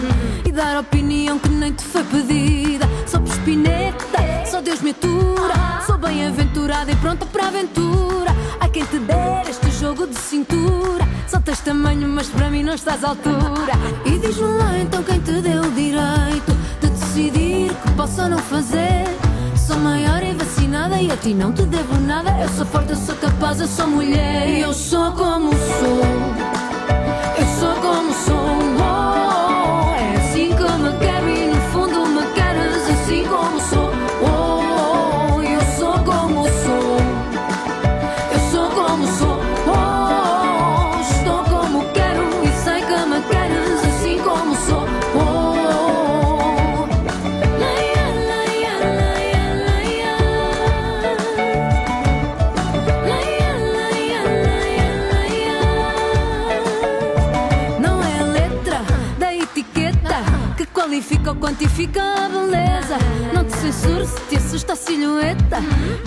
e 0.46 0.52
dar 0.52 0.80
opinião 0.80 1.38
que 1.38 1.50
nem 1.50 1.72
te 1.72 1.84
foi 1.84 2.04
pedida. 2.04 2.90
Sou 3.06 3.24
espineta, 3.24 4.46
só 4.46 4.62
Deus 4.62 4.82
me 4.82 4.92
atura. 4.92 5.54
Sou 5.86 5.98
bem-aventurada 5.98 6.92
e 6.92 6.96
pronta 6.96 7.26
para 7.28 7.46
a 7.46 7.48
aventura. 7.48 8.36
Há 8.60 8.68
quem 8.68 8.84
te 8.86 8.98
der 9.00 9.48
este 9.48 9.70
jogo 9.80 10.08
de 10.08 10.18
cintura. 10.18 11.08
Só 11.28 11.40
tens 11.40 11.60
tamanho, 11.60 12.08
mas 12.10 12.28
para 12.30 12.50
mim 12.50 12.64
não 12.64 12.74
estás 12.74 13.04
à 13.04 13.10
altura. 13.10 13.74
E 14.06 14.18
diz-me 14.18 14.48
lá 14.58 14.78
então 14.80 15.04
quem 15.04 15.20
te 15.20 15.34
deu 15.42 15.62
o 15.62 15.72
direito 15.72 16.52
de 16.82 16.90
decidir 16.90 17.74
que 17.74 17.92
posso 17.96 18.22
ou 18.22 18.30
não 18.30 18.40
fazer. 18.40 19.06
Sou 19.56 19.78
maior 19.78 20.22
e 20.24 20.34
vacinada 20.34 21.00
e 21.00 21.12
a 21.12 21.18
ti 21.18 21.34
não 21.34 21.52
te 21.52 21.64
devo 21.64 22.00
nada. 22.02 22.32
Eu 22.42 22.50
sou 22.50 22.66
forte, 22.66 22.92
eu 22.92 22.98
sou 22.98 23.16
capaz, 23.16 23.62
eu 23.62 23.68
sou 23.68 23.88
mulher. 23.88 24.50
E 24.50 24.62
eu 24.62 24.74
sou 24.74 25.12
como 25.12 25.52
sou. 25.52 26.31
Quantifica 61.62 62.02
a 62.02 62.30
beleza. 62.30 62.98
Não 63.34 63.44
te 63.44 63.56
censuro 63.56 64.06
se 64.06 64.20
te 64.22 64.38
assusta 64.38 64.74
a 64.74 64.76
silhueta. 64.76 65.58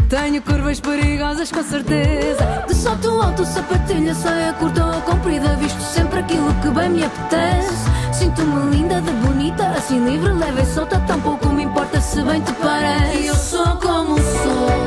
Tenho 0.09 0.43
curvas 0.43 0.81
perigosas 0.81 1.53
com 1.53 1.63
certeza. 1.63 2.65
De 2.67 2.75
salto 2.75 3.21
alto, 3.21 3.45
sapatilha, 3.45 4.15
saia 4.15 4.53
curta 4.55 4.85
ou 4.85 5.01
comprida. 5.03 5.55
Visto 5.57 5.81
sempre 5.81 6.21
aquilo 6.21 6.53
que 6.55 6.69
bem 6.71 6.91
me 6.91 7.05
apetece. 7.05 7.73
Sinto-me 8.13 8.77
linda, 8.77 9.01
de 9.01 9.13
bonita, 9.13 9.67
assim 9.69 10.05
livre, 10.05 10.33
leve 10.33 10.63
e 10.63 10.67
solta. 10.67 10.99
Tampouco 11.01 11.49
me 11.51 11.63
importa 11.63 12.01
se 12.01 12.21
bem 12.23 12.41
te 12.41 12.53
parece. 12.55 13.27
Eu 13.27 13.37
sou 13.37 13.77
como 13.77 14.19
sou. 14.19 14.84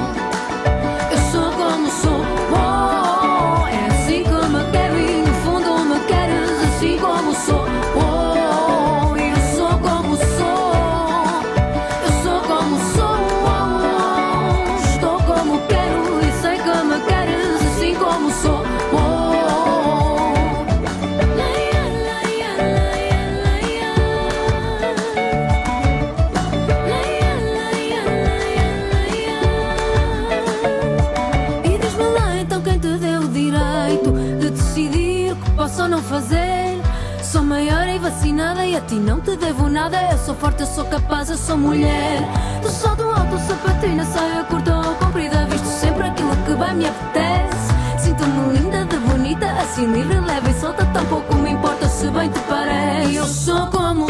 A 38.40 38.82
ti 38.82 38.96
não 38.96 39.20
te 39.20 39.36
devo 39.36 39.68
nada. 39.68 39.98
Eu 40.12 40.18
sou 40.20 40.36
forte, 40.36 40.62
eu 40.62 40.68
sou 40.68 40.86
capaz, 40.86 41.30
eu 41.30 41.38
sou 41.38 41.58
mulher. 41.58 42.22
Do 42.62 42.70
sol 42.70 42.96
do 42.96 43.10
alto, 43.10 43.38
sapatina, 43.40 44.06
saia 44.06 44.44
curta 44.44 44.76
ou 44.76 44.96
comprida. 44.96 45.46
Visto 45.46 45.66
sempre 45.66 46.08
aquilo 46.08 46.36
que 46.46 46.54
bem 46.54 46.76
me 46.76 46.86
apetece. 46.86 47.74
Sinto-me 47.98 48.58
linda, 48.60 48.86
de 48.86 48.98
bonita, 48.98 49.48
assim 49.54 49.88
livre, 49.88 50.20
leve 50.20 50.52
e 50.52 50.60
solta. 50.60 50.86
Tampouco 50.86 51.36
me 51.36 51.52
importa 51.52 51.88
se 51.88 52.08
bem 52.10 52.30
te 52.30 52.40
parece. 52.42 53.16
Eu 53.16 53.26
sou 53.26 53.68
como 53.68 54.07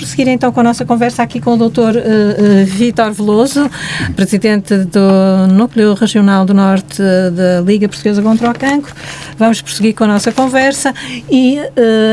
prosseguir 0.00 0.28
então 0.28 0.50
com 0.50 0.60
a 0.60 0.62
nossa 0.62 0.84
conversa 0.86 1.22
aqui 1.22 1.40
com 1.40 1.54
o 1.54 1.68
Dr. 1.68 1.78
Uh, 1.78 1.92
uh, 1.92 2.64
Vítor 2.64 3.12
Veloso, 3.12 3.70
presidente 4.16 4.74
do 4.78 5.52
Núcleo 5.52 5.92
Regional 5.92 6.46
do 6.46 6.54
Norte 6.54 7.02
uh, 7.02 7.30
da 7.30 7.60
Liga 7.60 7.86
Portuguesa 7.86 8.22
contra 8.22 8.50
o 8.50 8.54
Cancro. 8.54 8.94
Vamos 9.36 9.60
prosseguir 9.60 9.94
com 9.94 10.04
a 10.04 10.06
nossa 10.06 10.32
conversa 10.32 10.94
e 11.30 11.58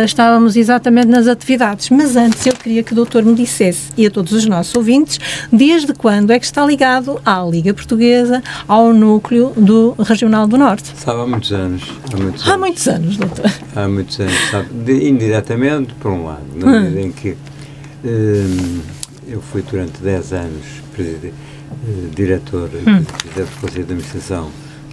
estávamos 0.05 0.55
exatamente 0.55 1.07
nas 1.07 1.27
atividades. 1.27 1.89
Mas 1.89 2.15
antes 2.15 2.45
eu 2.45 2.53
queria 2.53 2.83
que 2.83 2.93
o 2.93 2.95
doutor 2.95 3.23
me 3.23 3.35
dissesse, 3.35 3.89
e 3.97 4.05
a 4.05 4.11
todos 4.11 4.31
os 4.31 4.45
nossos 4.45 4.73
ouvintes, 4.75 5.19
desde 5.51 5.93
quando 5.93 6.31
é 6.31 6.39
que 6.39 6.45
está 6.45 6.65
ligado 6.65 7.19
à 7.25 7.41
Liga 7.43 7.73
Portuguesa, 7.73 8.41
ao 8.67 8.93
Núcleo 8.93 9.53
do 9.57 9.95
Regional 9.99 10.47
do 10.47 10.57
Norte? 10.57 10.91
Sabe, 10.95 11.21
há 11.21 11.25
muitos 11.25 11.51
anos. 11.51 11.83
Há 12.13 12.17
muitos 12.17 12.47
anos, 12.47 12.47
há 12.47 12.57
muitos 12.57 12.87
anos 12.87 13.17
doutor. 13.17 13.51
Há 13.75 13.87
muitos 13.87 14.19
anos, 14.19 14.51
sabe, 14.51 14.67
de, 14.73 15.09
indiretamente, 15.09 15.93
por 15.95 16.11
um 16.11 16.25
lado, 16.25 16.43
na 16.55 16.65
hum. 16.65 16.81
medida 16.81 17.01
em 17.01 17.11
que 17.11 17.29
Hum, 17.31 17.56
eu 18.03 19.41
fui 19.41 19.61
durante 19.61 20.01
10 20.01 20.33
anos 20.33 20.65
eh, 20.99 22.09
diretor 22.15 22.69
hum. 22.73 23.01
do 23.01 23.61
Conselho 23.61 23.85
de 23.85 23.93
Administração 23.93 24.49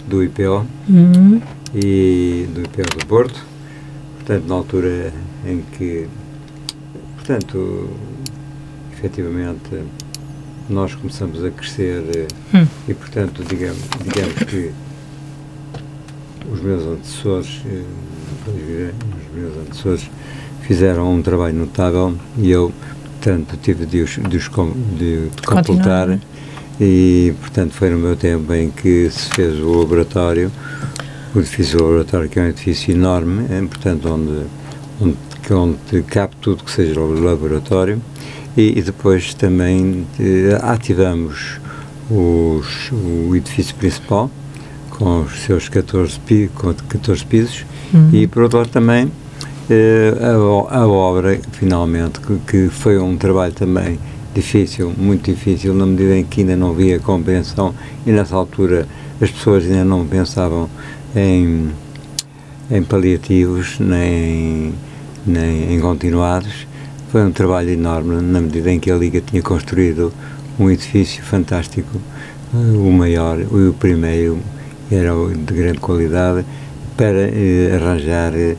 do 0.07 0.23
IPO 0.23 0.65
hum. 0.89 1.41
e 1.73 2.47
do 2.53 2.61
IPO 2.61 2.99
do 2.99 3.05
Porto, 3.07 3.43
portanto, 4.17 4.47
na 4.47 4.55
altura 4.55 5.13
em 5.45 5.63
que, 5.77 6.07
portanto, 7.15 7.89
efetivamente, 8.93 9.83
nós 10.69 10.93
começamos 10.95 11.43
a 11.43 11.49
crescer 11.49 12.03
eh, 12.15 12.57
hum. 12.57 12.67
e, 12.87 12.93
portanto, 12.93 13.43
digamos, 13.43 13.81
digamos 14.03 14.35
que 14.43 14.71
os 16.51 16.61
meus 16.61 16.83
antecessores, 16.83 17.61
eh, 17.65 17.83
os 18.47 19.35
meus 19.35 19.57
antecessores 19.57 20.09
fizeram 20.61 21.13
um 21.13 21.21
trabalho 21.21 21.55
notável 21.55 22.15
e 22.37 22.49
eu 22.49 22.71
portanto, 23.25 23.57
tive 23.61 23.85
de 23.87 24.03
os, 24.03 24.11
de, 24.11 24.37
os, 24.37 24.49
de, 24.97 25.29
de 25.29 25.41
completar 25.43 26.19
e, 26.79 27.33
portanto, 27.39 27.73
foi 27.73 27.89
no 27.89 27.97
meu 27.97 28.15
tempo 28.15 28.53
em 28.53 28.69
que 28.69 29.09
se 29.09 29.29
fez 29.29 29.59
o 29.59 29.79
laboratório, 29.79 30.51
o 31.33 31.39
edifício 31.39 31.79
do 31.79 31.85
laboratório, 31.85 32.29
que 32.29 32.39
é 32.39 32.43
um 32.43 32.47
edifício 32.47 32.93
enorme, 32.93 33.45
é, 33.49 33.59
portanto, 33.61 34.07
onde, 34.09 34.45
onde, 35.01 35.17
onde 35.51 36.03
cabe 36.03 36.35
tudo 36.39 36.63
que 36.63 36.71
seja 36.71 36.99
o 36.99 37.19
laboratório. 37.19 37.99
E, 38.55 38.77
e 38.77 38.81
depois 38.81 39.33
também 39.33 40.05
de, 40.17 40.53
ativamos 40.61 41.59
os, 42.09 42.91
o 42.91 43.35
edifício 43.35 43.75
principal 43.75 44.29
com 44.91 45.23
os 45.23 45.39
seus 45.41 45.67
14, 45.67 46.19
com 46.53 46.73
14 46.73 47.25
pisos. 47.25 47.65
Uhum. 47.93 48.09
e, 48.13 48.27
por 48.27 48.43
outro 48.43 48.59
lado, 48.59 48.69
também 48.69 49.03
eh, 49.05 49.24
a, 49.69 50.75
a, 50.77 50.87
obra, 50.87 51.39
finalmente, 51.53 52.19
que, 52.19 52.37
que, 52.47 52.69
foi 52.69 52.97
um 52.97 53.17
trabalho 53.17 53.53
também 53.53 53.99
difícil, 54.33 54.93
muito 54.97 55.31
difícil, 55.31 55.73
na 55.73 55.85
medida 55.85 56.17
em 56.17 56.23
que 56.23 56.41
ainda 56.41 56.55
não 56.55 56.71
havia 56.71 56.99
compreensão 56.99 57.73
e 58.05 58.11
nessa 58.11 58.35
altura 58.35 58.87
as 59.21 59.31
pessoas 59.31 59.63
ainda 59.63 59.85
não 59.85 60.05
pensavam 60.05 60.69
em, 61.15 61.69
em 62.69 62.83
paliativos 62.83 63.79
nem, 63.79 64.73
nem 65.25 65.73
em 65.73 65.79
continuados. 65.79 66.67
Foi 67.11 67.23
um 67.23 67.31
trabalho 67.31 67.69
enorme 67.69 68.21
na 68.21 68.41
medida 68.41 68.71
em 68.71 68.79
que 68.79 68.91
a 68.91 68.95
Liga 68.95 69.21
tinha 69.21 69.41
construído 69.41 70.11
um 70.59 70.69
edifício 70.69 71.23
fantástico, 71.23 71.99
eh, 72.53 72.77
o 72.77 72.91
maior, 72.91 73.39
o 73.39 73.73
primeiro, 73.73 74.37
era 74.91 75.11
de 75.33 75.53
grande 75.53 75.79
qualidade, 75.79 76.45
para 76.95 77.29
eh, 77.29 77.71
arranjar 77.73 78.33
eh, 78.35 78.55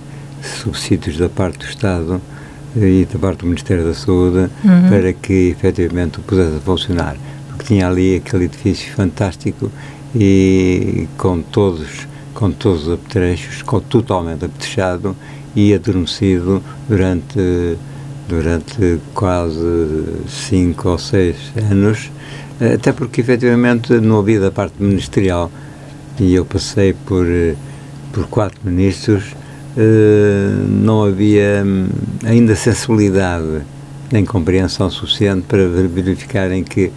subsídios 0.49 1.19
da 1.19 1.29
parte 1.29 1.59
do 1.59 1.65
Estado 1.65 2.21
e 2.77 3.07
da 3.11 3.19
parte 3.19 3.41
do 3.41 3.47
Ministério 3.47 3.85
da 3.85 3.95
Saúde 3.95 4.51
uhum. 4.65 4.89
para 4.89 5.13
que 5.13 5.51
efetivamente 5.51 6.19
o 6.19 6.23
pudesse 6.23 6.59
funcionar. 6.61 7.17
Porque 7.49 7.65
tinha 7.65 7.89
ali 7.89 8.17
aquele 8.17 8.45
edifício 8.45 8.93
fantástico 8.93 9.71
e 10.15 11.09
com 11.17 11.41
todos, 11.41 12.07
com 12.35 12.51
todos 12.51 12.87
os 12.87 12.95
apetrechos, 12.95 13.63
com, 13.63 13.81
totalmente 13.81 14.45
apetrechado 14.45 15.17
e 15.55 15.73
adormecido 15.73 16.63
durante, 16.89 17.77
durante 18.29 19.01
quase 19.15 20.05
cinco 20.29 20.91
ou 20.91 20.99
seis 20.99 21.37
anos, 21.71 22.11
até 22.61 22.93
porque 22.93 23.21
efetivamente 23.21 23.95
não 23.95 24.19
havia 24.19 24.41
da 24.41 24.51
parte 24.51 24.75
ministerial 24.83 25.51
e 26.19 26.35
eu 26.35 26.45
passei 26.45 26.93
por, 26.93 27.27
por 28.13 28.27
quatro 28.29 28.59
ministros 28.65 29.25
eh, 29.33 29.46
não 30.81 31.05
havia 31.05 31.63
hum, 31.65 31.89
ainda 32.25 32.57
sensibilidade 32.57 33.63
nem 34.11 34.25
compreensão 34.25 34.89
suficiente 34.91 35.43
para 35.47 35.69
verificarem 35.69 36.63
que 36.63 36.93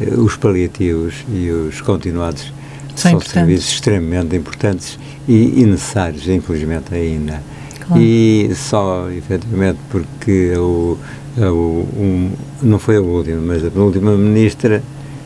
eh, 0.00 0.14
os 0.16 0.36
paliativos 0.36 1.24
e 1.28 1.50
os 1.50 1.80
continuados 1.80 2.52
são, 2.94 3.12
são 3.12 3.20
serviços 3.20 3.72
extremamente 3.72 4.36
importantes 4.36 4.98
e, 5.28 5.60
e 5.60 5.66
necessários, 5.66 6.28
infelizmente, 6.28 6.94
ainda. 6.94 7.42
Claro. 7.86 8.02
E 8.02 8.50
só, 8.54 9.10
efetivamente, 9.10 9.78
porque 9.90 10.52
o, 10.56 10.98
o, 11.36 11.88
um, 11.96 12.32
não 12.62 12.78
foi 12.78 12.96
a 12.96 13.00
última, 13.00 13.40
mas 13.40 13.64
a 13.64 13.80
última 13.80 14.16
ministra, 14.16 14.82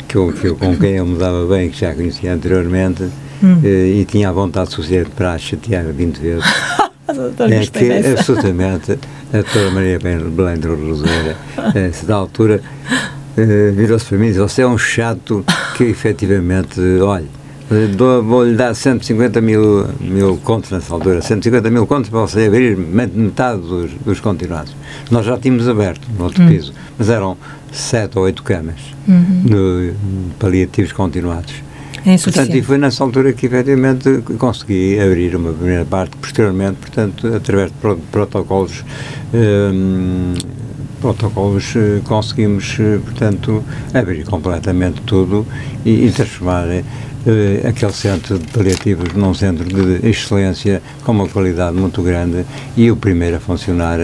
que 0.08 0.16
eu, 0.16 0.32
que 0.32 0.46
eu, 0.46 0.56
com 0.56 0.76
quem 0.76 0.96
eu 0.96 1.06
me 1.06 1.18
dava 1.18 1.46
bem, 1.46 1.70
que 1.70 1.78
já 1.78 1.94
conhecia 1.94 2.32
anteriormente, 2.32 3.04
hum. 3.42 3.60
eh, 3.62 4.00
e 4.00 4.04
tinha 4.04 4.28
a 4.28 4.32
vontade 4.32 4.70
suficiente 4.70 5.10
para 5.10 5.34
a 5.34 5.38
chatear 5.38 5.84
20 5.84 6.16
vezes. 6.18 6.44
é 7.50 7.66
que 7.66 8.08
absolutamente 8.12 8.98
a 9.32 9.36
doutora 9.36 9.70
Maria 9.70 9.98
Belém 9.98 10.58
de 10.58 10.68
Roseira, 10.68 11.36
a 11.56 12.06
da 12.06 12.14
altura, 12.14 12.60
uh, 13.36 13.72
virou-se 13.72 14.04
para 14.04 14.18
mim 14.18 14.26
e 14.26 14.28
disse: 14.28 14.40
Você 14.40 14.62
é 14.62 14.66
um 14.66 14.76
chato 14.76 15.44
que 15.74 15.84
efetivamente, 15.84 16.80
olha, 17.00 17.26
vou-lhe 18.22 18.54
dar 18.54 18.74
150 18.74 19.40
mil, 19.40 19.86
mil 20.00 20.36
contos 20.38 20.70
nessa 20.70 20.92
altura, 20.92 21.22
150 21.22 21.70
mil 21.70 21.86
contos 21.86 22.10
para 22.10 22.20
você 22.20 22.46
abrir 22.46 22.76
metade 22.76 23.60
dos, 23.60 23.90
dos 24.04 24.20
continuados. 24.20 24.74
Nós 25.10 25.24
já 25.24 25.38
tínhamos 25.38 25.68
aberto 25.68 26.06
no 26.16 26.24
outro 26.24 26.42
hum. 26.42 26.48
piso, 26.48 26.74
mas 26.98 27.08
eram 27.08 27.36
sete 27.72 28.18
ou 28.18 28.24
oito 28.24 28.42
camas 28.42 28.80
uhum. 29.06 29.42
de 29.44 29.92
paliativos 30.38 30.92
continuados. 30.92 31.54
É 32.06 32.16
portanto, 32.16 32.54
e 32.54 32.62
foi 32.62 32.78
nessa 32.78 33.02
altura 33.02 33.32
que 33.32 33.46
efetivamente 33.46 34.22
consegui 34.38 34.98
abrir 35.00 35.34
uma 35.34 35.52
primeira 35.52 35.84
parte, 35.84 36.16
posteriormente, 36.16 36.76
portanto, 36.76 37.26
através 37.34 37.70
de 37.70 37.96
protocolos, 38.10 38.84
um, 39.34 40.34
protocolos 41.00 41.74
eh, 41.76 42.00
conseguimos, 42.04 42.76
eh, 42.80 42.98
portanto, 42.98 43.64
abrir 43.94 44.24
completamente 44.24 45.00
tudo 45.02 45.46
e, 45.84 46.06
e 46.06 46.10
transformar 46.10 46.66
uh, 46.66 47.68
aquele 47.68 47.92
centro 47.92 48.38
de 48.38 48.46
paliativos 48.48 49.12
num 49.14 49.32
centro 49.32 49.64
de 49.64 50.08
excelência 50.08 50.82
com 51.04 51.12
uma 51.12 51.28
qualidade 51.28 51.76
muito 51.76 52.02
grande 52.02 52.44
e 52.76 52.90
o 52.90 52.96
primeiro 52.96 53.36
a 53.36 53.40
funcionar 53.40 54.00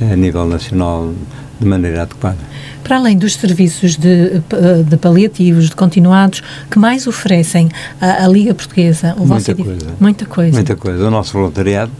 a 0.00 0.16
nível 0.16 0.46
nacional 0.46 1.12
de 1.60 1.66
maneira 1.66 2.02
adequada. 2.02 2.38
Para 2.82 2.96
além 2.96 3.16
dos 3.16 3.34
serviços 3.34 3.96
de, 3.96 4.40
de 4.88 4.96
paliativos, 4.96 5.68
de 5.68 5.76
continuados, 5.76 6.42
que 6.70 6.78
mais 6.78 7.06
oferecem 7.06 7.68
a, 8.00 8.24
a 8.24 8.28
Liga 8.28 8.54
Portuguesa? 8.54 9.14
Muita 9.18 9.54
coisa. 9.54 9.86
Muita 10.00 10.26
coisa. 10.26 10.52
Muita 10.52 10.76
coisa. 10.76 11.06
O 11.06 11.10
nosso 11.10 11.32
voluntariado, 11.32 11.90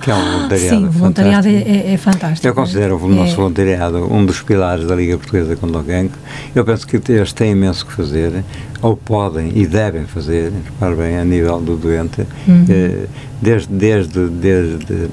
que 0.00 0.10
é 0.10 0.14
um 0.14 0.22
voluntariado 0.22 0.76
Sim, 0.76 0.86
o 0.86 0.90
voluntariado 0.90 1.48
é, 1.48 1.52
é, 1.52 1.92
é, 1.92 1.96
fantástico. 1.96 2.46
Eu 2.46 2.54
considero 2.54 2.96
o 2.96 3.08
nosso 3.08 3.32
é. 3.32 3.36
voluntariado 3.36 4.12
um 4.12 4.24
dos 4.24 4.42
pilares 4.42 4.86
da 4.86 4.94
Liga 4.94 5.16
Portuguesa 5.16 5.56
contra 5.56 5.78
o 5.78 5.84
Cancro. 5.84 6.18
Eu 6.54 6.64
penso 6.64 6.86
que 6.86 7.00
eles 7.12 7.32
têm 7.32 7.52
imenso 7.52 7.86
que 7.86 7.92
fazer, 7.92 8.44
ou 8.82 8.96
podem 8.96 9.52
e 9.54 9.66
devem 9.66 10.04
fazer, 10.04 10.52
repare 10.64 10.94
bem, 10.94 11.18
a 11.18 11.24
nível 11.24 11.60
do 11.60 11.76
doente, 11.76 12.26
uhum. 12.46 12.66
Eh, 12.68 13.06
desde, 13.40 13.72
desde, 13.72 14.28
desde 14.28 15.08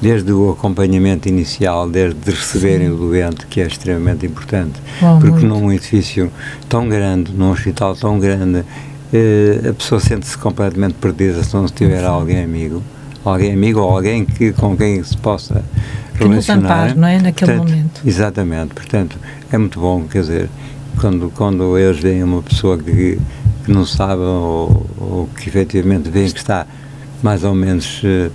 desde 0.00 0.32
o 0.32 0.50
acompanhamento 0.50 1.28
inicial, 1.28 1.88
desde 1.88 2.18
receberem 2.30 2.88
Sim. 2.88 2.94
o 2.94 2.96
doente, 2.96 3.46
que 3.46 3.60
é 3.60 3.66
extremamente 3.66 4.24
importante, 4.24 4.80
porque 5.20 5.46
muito. 5.46 5.46
num 5.46 5.72
edifício 5.72 6.30
tão 6.68 6.88
grande, 6.88 7.32
num 7.32 7.50
hospital 7.50 7.94
tão 7.94 8.18
grande, 8.18 8.64
eh, 9.12 9.68
a 9.68 9.72
pessoa 9.74 10.00
sente-se 10.00 10.38
completamente 10.38 10.94
perdida 10.94 11.42
se 11.42 11.54
não 11.54 11.66
tiver 11.66 12.00
Sim. 12.00 12.06
alguém 12.06 12.42
amigo, 12.42 12.82
alguém 13.24 13.52
amigo 13.52 13.80
ou 13.80 13.90
alguém 13.90 14.24
que, 14.24 14.52
com 14.52 14.74
quem 14.76 15.02
se 15.04 15.16
possa 15.18 15.62
que 16.16 16.24
relacionar. 16.24 16.84
Ampare, 16.84 16.98
não 16.98 17.08
é? 17.08 17.20
Naquele 17.20 17.52
portanto, 17.52 17.70
momento. 17.70 18.00
Exatamente, 18.06 18.74
portanto, 18.74 19.18
é 19.52 19.58
muito 19.58 19.78
bom, 19.78 20.04
quer 20.04 20.20
dizer, 20.22 20.50
quando, 20.98 21.30
quando 21.34 21.76
eles 21.76 22.00
veem 22.00 22.22
uma 22.22 22.42
pessoa 22.42 22.78
que, 22.78 23.18
que 23.64 23.70
não 23.70 23.84
sabe 23.84 24.22
ou, 24.22 24.86
ou 24.98 25.28
que 25.36 25.48
efetivamente 25.48 26.08
veem 26.08 26.30
que 26.30 26.38
está 26.38 26.66
mais 27.22 27.44
ou 27.44 27.54
menos 27.54 28.00
eh, 28.02 28.30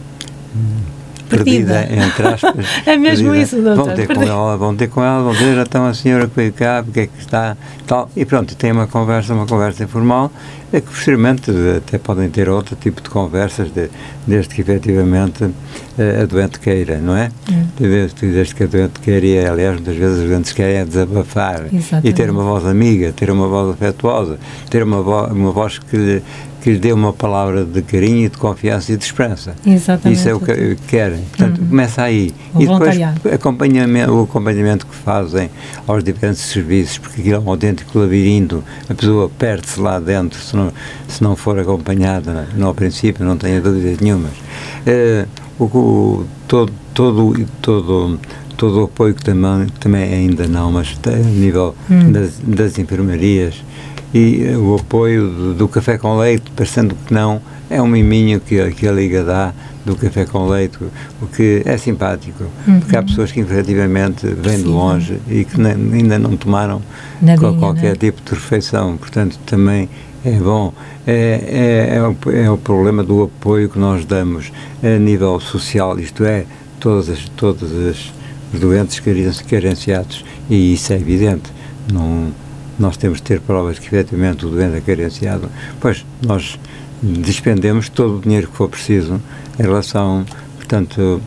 perdida, 1.29 1.73
perdida 1.73 2.05
entre 2.05 2.27
aspas. 2.27 2.65
é 2.85 2.97
mesmo 2.97 3.31
perdida. 3.31 3.43
isso, 3.43 3.61
doutor. 3.61 3.85
Vão 3.85 3.95
ter 3.95 4.07
com 4.07 4.21
ela, 4.23 4.57
vão 4.57 4.75
ter 4.75 4.87
com 4.87 5.03
ela, 5.03 5.23
vão 5.23 5.33
ver, 5.33 5.57
então 5.57 5.85
a 5.85 5.93
senhora 5.93 6.27
que 6.27 6.35
veio 6.35 6.53
cá, 6.53 6.81
porque 6.83 7.01
é 7.01 7.07
que 7.07 7.19
está, 7.19 7.57
tal, 7.85 8.09
e 8.15 8.25
pronto, 8.25 8.55
tem 8.55 8.71
uma 8.71 8.87
conversa, 8.87 9.33
uma 9.33 9.45
conversa 9.45 9.83
informal, 9.83 10.31
é 10.73 10.81
que 10.81 10.87
posteriormente 10.87 11.51
até 11.77 11.97
podem 11.97 12.29
ter 12.29 12.49
outro 12.49 12.75
tipo 12.75 13.01
de 13.01 13.09
conversas, 13.09 13.71
de, 13.71 13.89
desde 14.27 14.53
que 14.53 14.61
efetivamente 14.61 15.49
eh, 15.97 16.21
a 16.23 16.25
doente 16.25 16.59
queira, 16.59 16.97
não 16.97 17.15
é? 17.15 17.31
Hum. 17.49 17.65
Desde, 17.77 18.27
desde 18.27 18.55
que 18.55 18.63
a 18.63 18.67
doente 18.67 18.99
queira, 18.99 19.25
e 19.25 19.45
aliás, 19.45 19.75
muitas 19.75 19.95
vezes 19.95 20.23
as 20.23 20.29
doentes 20.29 20.51
querem 20.51 20.77
é 20.77 20.85
desabafar 20.85 21.67
Exatamente. 21.71 22.07
e 22.07 22.13
ter 22.13 22.29
uma 22.29 22.43
voz 22.43 22.65
amiga, 22.65 23.13
ter 23.13 23.29
uma 23.31 23.47
voz 23.47 23.73
afetuosa, 23.73 24.37
ter 24.69 24.83
uma, 24.83 25.01
vo 25.01 25.27
uma 25.27 25.51
voz 25.51 25.79
que 25.79 25.95
lhe, 25.95 26.23
que 26.65 26.71
lhe 26.71 26.79
dê 26.79 26.91
uma 26.91 27.13
palavra 27.13 27.63
de 27.63 27.79
carinho, 27.83 28.27
de 28.27 28.37
confiança 28.39 28.91
e 28.91 28.97
de 28.97 29.03
esperança. 29.05 29.53
Exatamente. 29.63 30.17
Isso 30.17 30.27
é 30.27 30.33
o 30.33 30.39
que 30.39 30.75
querem. 30.87 31.21
Portanto, 31.25 31.61
uhum. 31.61 31.67
começa 31.67 32.01
aí. 32.01 32.33
O 32.55 32.59
e 32.59 32.65
depois 32.65 32.97
acompanhamento, 33.31 34.11
o 34.11 34.23
acompanhamento 34.23 34.87
que 34.87 34.95
fazem 34.95 35.51
aos 35.85 36.03
diferentes 36.03 36.41
serviços, 36.41 36.97
porque 36.97 37.21
aquilo 37.21 37.35
é 37.35 37.39
um 37.39 37.51
autêntico 37.51 37.99
labirinto, 37.99 38.63
a 38.89 38.95
pessoa 38.95 39.29
perde-se 39.37 39.79
lá 39.79 39.99
dentro 39.99 40.39
se 40.39 40.55
não, 40.55 40.73
se 41.07 41.21
não 41.21 41.35
for 41.35 41.59
acompanhada 41.59 42.47
no 42.55 42.73
princípio, 42.73 43.23
não 43.23 43.37
tenha 43.37 43.61
dúvidas 43.61 43.99
nenhumas. 43.99 44.33
Uh, 44.87 45.63
o, 45.63 46.25
todo, 46.47 46.73
todo, 46.95 47.45
todo, 47.61 48.19
todo 48.57 48.81
o 48.81 48.83
apoio 48.85 49.13
que 49.13 49.23
também, 49.23 49.67
também 49.79 50.11
ainda 50.11 50.47
não, 50.47 50.71
mas 50.71 50.97
a 51.05 51.11
nível 51.11 51.75
hum. 51.91 52.11
das, 52.11 52.39
das 52.39 52.79
enfermarias, 52.79 53.63
e 54.15 54.55
o 54.55 54.75
apoio 54.75 55.29
do, 55.29 55.53
do, 55.53 55.67
café 55.67 55.97
com 55.97 56.17
leite, 56.17 56.49
parecendo 56.55 56.95
que 57.05 57.13
não, 57.13 57.41
é 57.69 57.81
um 57.81 57.87
miminho 57.87 58.39
que, 58.39 58.71
que 58.71 58.87
a 58.87 58.91
Liga 58.93 59.25
dá 59.25 59.53
do 59.83 59.93
café 59.93 60.25
com 60.25 60.47
leite, 60.47 60.77
o 61.21 61.27
que 61.27 61.61
é 61.65 61.77
simpático, 61.77 62.45
uhum. 62.65 62.79
porque 62.79 62.95
há 62.95 63.03
pessoas 63.03 63.33
que 63.33 63.41
efetivamente 63.41 64.25
vêm 64.25 64.59
de 64.59 64.63
longe 64.63 65.19
e 65.29 65.43
que 65.43 65.59
ainda 65.61 66.17
não 66.17 66.37
tomaram 66.37 66.81
Nadinha, 67.21 67.59
qualquer 67.59 67.89
né? 67.89 67.95
tipo 67.95 68.21
de 68.21 68.33
refeição, 68.35 68.95
portanto 68.95 69.37
também 69.45 69.89
é 70.23 70.31
bom. 70.31 70.73
É, 71.05 71.91
é, 71.91 71.95
é, 71.97 72.01
o, 72.01 72.31
é 72.31 72.49
o 72.49 72.57
problema 72.57 73.03
do 73.03 73.23
apoio 73.23 73.67
que 73.67 73.77
nós 73.77 74.05
damos 74.05 74.49
a 74.81 74.97
nível 74.97 75.41
social, 75.41 75.99
isto 75.99 76.23
é, 76.23 76.45
todas 76.79 77.09
as, 77.09 77.27
todas 77.35 77.69
as 77.73 78.13
doentes 78.57 79.01
carenciados, 79.47 80.23
e 80.49 80.73
isso 80.73 80.93
é 80.93 80.95
evidente. 80.95 81.53
Não, 81.91 82.31
nós 82.77 82.97
temos 82.97 83.17
de 83.17 83.23
ter 83.23 83.39
provas 83.39 83.79
que 83.79 83.87
efetivamente 83.87 84.45
o 84.45 84.49
doente 84.49 84.77
é 84.77 84.81
carenciado, 84.81 85.49
pois 85.79 86.05
nós 86.25 86.59
despendemos 87.01 87.89
todo 87.89 88.17
o 88.17 88.21
dinheiro 88.21 88.47
que 88.47 88.55
for 88.55 88.69
preciso 88.69 89.21
em 89.59 89.63
relação, 89.63 90.25
portanto, 90.57 91.21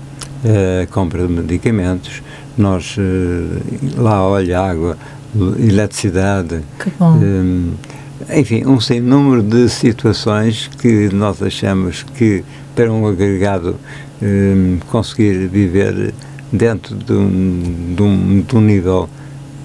à 0.45 0.87
compra 0.87 1.27
de 1.27 1.33
medicamentos, 1.33 2.23
nós 2.57 2.97
eh, 2.99 3.97
lá 3.97 4.27
olha 4.29 4.61
água, 4.61 4.99
eletricidade, 5.59 6.61
eh, 6.81 8.39
enfim, 8.41 8.67
um 8.67 8.81
sem 8.81 9.01
número 9.01 9.43
de 9.43 9.69
situações 9.69 10.69
que 10.81 11.09
nós 11.13 11.43
achamos 11.43 12.03
que 12.03 12.45
para 12.75 12.93
um 12.93 13.07
agregado 13.07 13.77
conseguir 14.91 15.47
viver 15.47 16.13
dentro 16.53 16.97
de 16.97 17.13
um, 17.13 17.95
de 17.95 18.03
um, 18.03 18.41
de 18.41 18.57
um 18.57 18.61
nível 18.61 19.09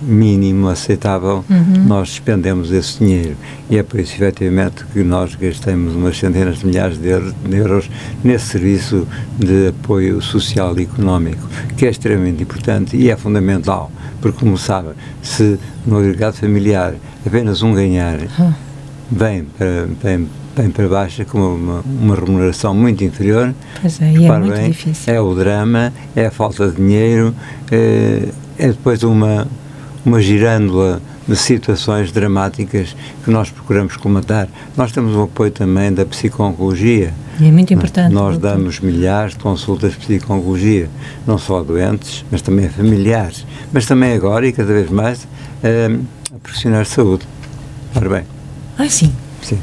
mínimo 0.03 0.67
aceitável, 0.67 1.43
uhum. 1.49 1.85
nós 1.87 2.09
despendemos 2.09 2.71
esse 2.71 2.99
dinheiro. 2.99 3.35
E 3.69 3.77
é 3.77 3.83
por 3.83 3.99
isso, 3.99 4.13
efetivamente, 4.15 4.85
que 4.91 5.03
nós 5.03 5.35
gastamos 5.35 5.95
umas 5.95 6.17
centenas 6.17 6.59
de 6.59 6.65
milhares 6.65 6.97
de 6.97 7.07
euros 7.09 7.89
nesse 8.23 8.45
serviço 8.47 9.07
de 9.37 9.69
apoio 9.69 10.21
social 10.21 10.77
e 10.77 10.83
económico, 10.83 11.47
que 11.77 11.85
é 11.85 11.89
extremamente 11.89 12.43
importante 12.43 12.95
e 12.95 13.09
é 13.09 13.15
fundamental, 13.15 13.91
porque, 14.21 14.39
como 14.39 14.57
sabe, 14.57 14.89
se 15.21 15.57
no 15.85 15.97
agregado 15.97 16.35
familiar 16.35 16.93
apenas 17.25 17.61
um 17.61 17.73
ganhar, 17.73 18.19
vem 19.11 19.43
para, 19.43 19.87
vem, 20.01 20.29
vem 20.55 20.69
para 20.69 20.87
baixo 20.87 21.25
com 21.25 21.55
uma, 21.55 21.81
uma 21.81 22.15
remuneração 22.15 22.73
muito 22.73 23.03
inferior. 23.03 23.53
Pois 23.81 24.01
é, 24.01 24.11
e 24.11 24.25
é 24.25 24.39
muito 24.39 24.53
bem, 24.53 24.71
difícil. 24.71 25.13
É 25.13 25.21
o 25.21 25.33
drama, 25.33 25.93
é 26.15 26.25
a 26.25 26.31
falta 26.31 26.67
de 26.67 26.75
dinheiro, 26.75 27.33
é, 27.71 28.29
é 28.57 28.67
depois 28.67 29.03
uma, 29.03 29.47
uma 30.05 30.21
girândola 30.21 31.01
de 31.27 31.35
situações 31.35 32.11
dramáticas 32.11 32.95
que 33.23 33.31
nós 33.31 33.49
procuramos 33.49 33.95
comatar. 33.95 34.47
Nós 34.75 34.91
temos 34.91 35.15
o 35.15 35.23
apoio 35.23 35.51
também 35.51 35.93
da 35.93 36.05
psicologia. 36.05 37.13
E 37.39 37.47
é 37.47 37.51
muito 37.51 37.73
importante. 37.73 38.13
Nós 38.13 38.37
damos 38.37 38.79
milhares 38.79 39.33
de 39.33 39.39
consultas 39.39 39.93
de 39.93 39.99
psicologia, 39.99 40.89
não 41.25 41.37
só 41.37 41.59
a 41.59 41.63
doentes, 41.63 42.25
mas 42.29 42.41
também 42.41 42.65
a 42.65 42.69
familiares, 42.69 43.45
mas 43.71 43.85
também 43.85 44.13
agora 44.13 44.45
e 44.45 44.51
cada 44.51 44.71
vez 44.71 44.89
mais 44.89 45.27
a, 45.63 46.35
a 46.35 46.39
profissionais 46.39 46.87
de 46.87 46.93
saúde. 46.93 47.25
Ora 47.95 48.09
bem. 48.09 48.23
Ah, 48.77 48.89
sim. 48.89 49.11
Sim. 49.41 49.59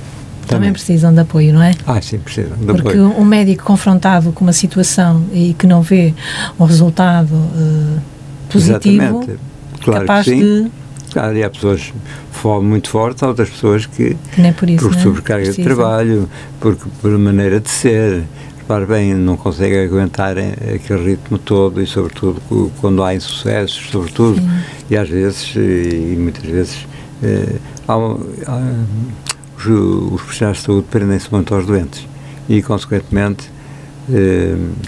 Também. 0.47 0.63
também 0.63 0.73
precisam 0.73 1.15
de 1.15 1.21
apoio, 1.21 1.53
não 1.53 1.63
é? 1.63 1.73
Ah, 1.87 2.01
sim, 2.03 2.19
precisam 2.19 2.57
de 2.57 2.65
Porque 2.65 2.81
apoio. 2.81 3.09
Porque 3.09 3.21
um 3.21 3.25
médico 3.25 3.63
confrontado 3.63 4.33
com 4.33 4.45
uma 4.45 4.53
situação 4.53 5.25
e 5.33 5.55
que 5.55 5.65
não 5.67 5.81
vê 5.81 6.13
o 6.59 6.65
resultado 6.65 7.33
uh, 7.33 8.01
positivo. 8.49 9.05
Exatamente 9.05 9.50
claro 9.85 10.07
capaz 10.07 10.25
que 10.25 10.31
sim. 10.31 10.65
de. 10.65 10.71
Claro, 11.13 11.37
e 11.37 11.43
há 11.43 11.51
pessoas 11.51 11.93
muito 12.63 12.89
fortes, 12.89 13.23
há 13.23 13.29
outras 13.29 13.51
pessoas 13.51 13.85
que, 13.85 14.17
que 14.33 14.41
nem 14.41 14.53
por, 14.53 14.71
isso, 14.71 14.85
por 14.85 14.95
né? 14.95 15.03
sobrecarga 15.03 15.53
de 15.53 15.63
trabalho, 15.63 16.31
porque, 16.61 16.85
por 17.03 17.19
maneira 17.19 17.59
de 17.59 17.69
ser, 17.69 18.23
repare 18.59 18.87
bem, 18.87 19.15
não 19.15 19.37
conseguem 19.37 19.85
aguentar 19.85 20.37
aquele 20.39 21.11
ritmo 21.11 21.37
todo 21.37 21.83
e, 21.83 21.87
sobretudo, 21.87 22.41
quando 22.81 23.03
há 23.03 23.13
insucessos, 23.13 23.91
sobretudo, 23.91 24.41
sim. 24.41 24.49
e 24.89 24.97
às 24.97 25.09
vezes, 25.09 25.53
e, 25.57 26.17
muitas 26.17 26.45
vezes, 26.45 26.87
eh, 27.25 27.57
há, 27.89 27.95
há, 27.95 27.99
os, 29.59 29.67
os 29.67 30.21
profissionais 30.23 30.59
de 30.59 30.63
saúde 30.63 30.87
prendem-se 30.89 31.29
muito 31.33 31.53
aos 31.53 31.67
doentes 31.67 32.07
e, 32.49 32.63
consequentemente, 32.63 33.51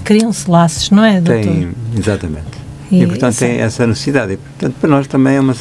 Criam-se 0.04 0.50
laços, 0.50 0.90
não 0.90 1.04
é, 1.04 1.20
doutor? 1.20 1.42
Tem, 1.44 1.70
exatamente. 1.96 2.61
E, 2.92 3.02
e 3.02 3.06
portanto, 3.06 3.38
tem 3.38 3.52
é 3.52 3.60
essa 3.60 3.86
necessidade. 3.86 4.34
E, 4.34 4.36
portanto, 4.36 4.74
para 4.78 4.90
nós 4.90 5.06
também 5.06 5.36
é 5.36 5.40
uma, 5.40 5.54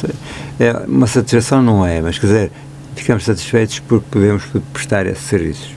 é 0.60 0.72
uma 0.86 1.06
satisfação, 1.06 1.62
não 1.62 1.84
é? 1.84 2.02
Mas, 2.02 2.18
quer 2.18 2.26
dizer, 2.26 2.52
ficamos 2.94 3.24
satisfeitos 3.24 3.78
porque 3.78 4.06
podemos 4.10 4.44
prestar 4.72 5.06
esses 5.06 5.24
serviços. 5.24 5.70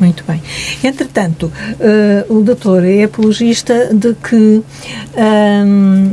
Muito 0.00 0.24
bem. 0.26 0.42
Entretanto, 0.82 1.52
uh, 1.80 2.36
o 2.36 2.42
doutor 2.42 2.84
é 2.84 3.04
apologista 3.04 3.92
de 3.92 4.14
que 4.14 4.34
um, 4.36 4.62
ehm, 5.16 6.12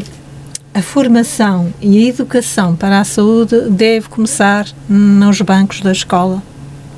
a 0.74 0.82
formação 0.82 1.72
e 1.82 2.06
a 2.06 2.10
educação 2.10 2.76
para 2.76 3.00
a 3.00 3.04
saúde 3.04 3.70
deve 3.70 4.10
começar 4.10 4.68
nos 4.90 5.40
bancos 5.42 5.82
da 5.82 5.92
escola 5.92 6.42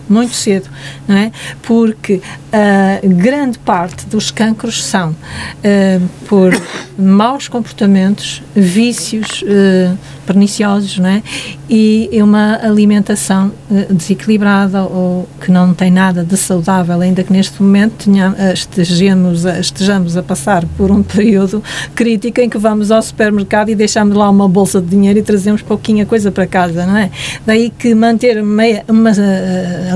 muito 0.09 0.33
cedo, 0.33 0.69
não 1.07 1.17
é? 1.17 1.31
Porque 1.61 2.15
uh, 2.15 3.09
grande 3.09 3.59
parte 3.59 4.05
dos 4.07 4.31
cancros 4.31 4.83
são 4.83 5.11
uh, 5.11 6.09
por 6.27 6.51
maus 6.97 7.47
comportamentos, 7.47 8.41
vícios 8.55 9.43
uh, 9.43 9.97
perniciosos, 10.25 10.97
não 10.99 11.09
é? 11.09 11.23
E 11.69 12.09
uma 12.21 12.59
alimentação 12.61 13.51
desequilibrada 13.89 14.83
ou 14.83 15.27
que 15.39 15.51
não 15.51 15.73
tem 15.73 15.89
nada 15.89 16.23
de 16.23 16.35
saudável, 16.35 16.99
ainda 16.99 17.23
que 17.23 17.31
neste 17.31 17.61
momento 17.61 18.09
estejamos, 18.53 19.45
estejamos 19.45 20.17
a 20.17 20.23
passar 20.23 20.65
por 20.77 20.91
um 20.91 21.01
período 21.01 21.63
crítico 21.95 22.41
em 22.41 22.49
que 22.49 22.57
vamos 22.57 22.91
ao 22.91 23.01
supermercado 23.01 23.69
e 23.69 23.75
deixamos 23.75 24.15
lá 24.15 24.29
uma 24.29 24.47
bolsa 24.49 24.81
de 24.81 24.87
dinheiro 24.87 25.19
e 25.19 25.21
trazemos 25.21 25.61
pouquinha 25.61 26.05
coisa 26.05 26.29
para 26.29 26.45
casa, 26.45 26.85
não 26.85 26.97
é? 26.97 27.09
Daí 27.45 27.69
que 27.69 27.95
manter 27.95 28.41
uma, 28.41 28.63
uma 28.87 29.11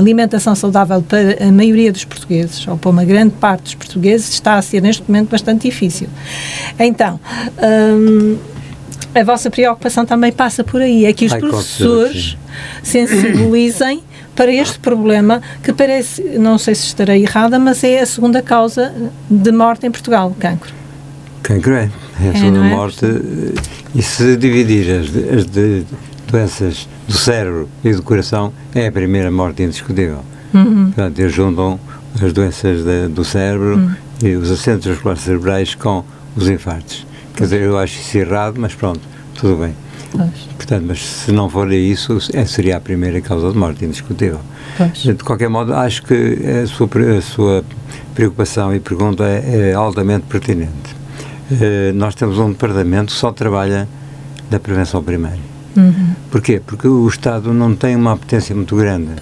alimentação 0.02 0.54
saudável 0.54 1.02
para 1.02 1.42
a 1.42 1.52
maioria 1.52 1.92
dos 1.92 2.04
portugueses, 2.04 2.66
ou 2.66 2.76
para 2.76 2.90
uma 2.90 3.04
grande 3.04 3.34
parte 3.34 3.62
dos 3.64 3.74
portugueses, 3.74 4.28
está 4.30 4.56
a 4.56 4.62
ser 4.62 4.82
neste 4.82 5.02
momento 5.08 5.30
bastante 5.30 5.68
difícil. 5.68 6.08
Então, 6.78 7.18
hum, 7.98 8.36
a 9.14 9.22
vossa 9.24 9.50
preocupação 9.50 10.06
também 10.06 10.32
passa 10.32 10.64
por 10.64 10.80
aí, 10.80 11.04
é 11.04 11.12
que 11.12 11.26
os 11.26 11.32
Ai, 11.32 11.40
professores 11.40 12.36
sensibilizem 12.82 14.02
para 14.34 14.50
este 14.50 14.78
problema 14.78 15.42
que 15.62 15.72
parece, 15.72 16.22
não 16.38 16.56
sei 16.56 16.74
se 16.74 16.86
estarei 16.86 17.22
errada, 17.22 17.58
mas 17.58 17.84
é 17.84 18.00
a 18.00 18.06
segunda 18.06 18.40
causa 18.40 18.92
de 19.30 19.52
morte 19.52 19.86
em 19.86 19.90
Portugal, 19.90 20.28
o 20.28 20.34
cancro. 20.34 20.72
Cancro 21.42 21.74
é, 21.74 21.90
é 22.20 22.28
a 22.28 22.32
é, 22.32 22.34
segunda 22.34 22.58
é? 22.58 22.70
morte. 22.70 23.06
E 23.94 24.02
se 24.02 24.36
dividir 24.36 24.90
as, 24.90 25.38
as 25.38 25.44
de, 25.44 25.84
doenças 26.32 26.88
do 27.06 27.12
cérebro 27.12 27.68
e 27.84 27.92
do 27.92 28.02
coração 28.02 28.52
é 28.74 28.86
a 28.86 28.92
primeira 28.92 29.30
morte 29.30 29.62
indiscutível. 29.62 30.24
Uhum. 30.54 30.86
Portanto, 30.86 31.18
eles 31.18 31.32
juntam 31.32 31.78
as 32.20 32.32
doenças 32.32 32.82
de, 32.84 33.08
do 33.08 33.24
cérebro 33.24 33.76
uhum. 33.76 33.94
e 34.22 34.34
os 34.34 34.50
acidentes 34.50 34.86
vasculares 34.86 35.22
cerebrais 35.22 35.74
com 35.74 36.02
os 36.34 36.48
infartos. 36.48 37.06
Quer 37.36 37.44
dizer, 37.44 37.60
eu 37.60 37.78
acho 37.78 38.00
isso 38.00 38.18
errado, 38.18 38.54
mas 38.58 38.74
pronto, 38.74 39.00
tudo 39.34 39.62
bem. 39.62 39.74
Pois. 40.10 40.48
Portanto, 40.56 40.84
mas 40.86 41.02
se 41.02 41.32
não 41.32 41.48
for 41.48 41.70
isso, 41.72 42.18
é, 42.32 42.44
seria 42.44 42.76
a 42.76 42.80
primeira 42.80 43.20
causa 43.20 43.50
de 43.50 43.58
morte 43.58 43.84
indiscutível. 43.84 44.40
Pois. 44.76 45.02
De 45.02 45.24
qualquer 45.24 45.48
modo, 45.48 45.74
acho 45.74 46.02
que 46.02 46.38
a 46.62 46.66
sua, 46.66 46.88
a 47.18 47.22
sua 47.22 47.64
preocupação 48.14 48.74
e 48.74 48.80
pergunta 48.80 49.24
é, 49.24 49.70
é 49.70 49.74
altamente 49.74 50.24
pertinente. 50.26 51.02
Uh, 51.50 51.92
nós 51.94 52.14
temos 52.14 52.38
um 52.38 52.50
departamento 52.50 53.12
que 53.12 53.18
só 53.18 53.30
trabalha 53.32 53.86
da 54.50 54.58
prevenção 54.58 55.02
primária. 55.02 55.52
Uhum. 55.76 56.14
Porquê? 56.30 56.60
Porque 56.64 56.86
o 56.86 57.06
Estado 57.08 57.52
não 57.52 57.74
tem 57.74 57.96
uma 57.96 58.12
apetência 58.12 58.54
muito 58.54 58.76
grande. 58.76 59.12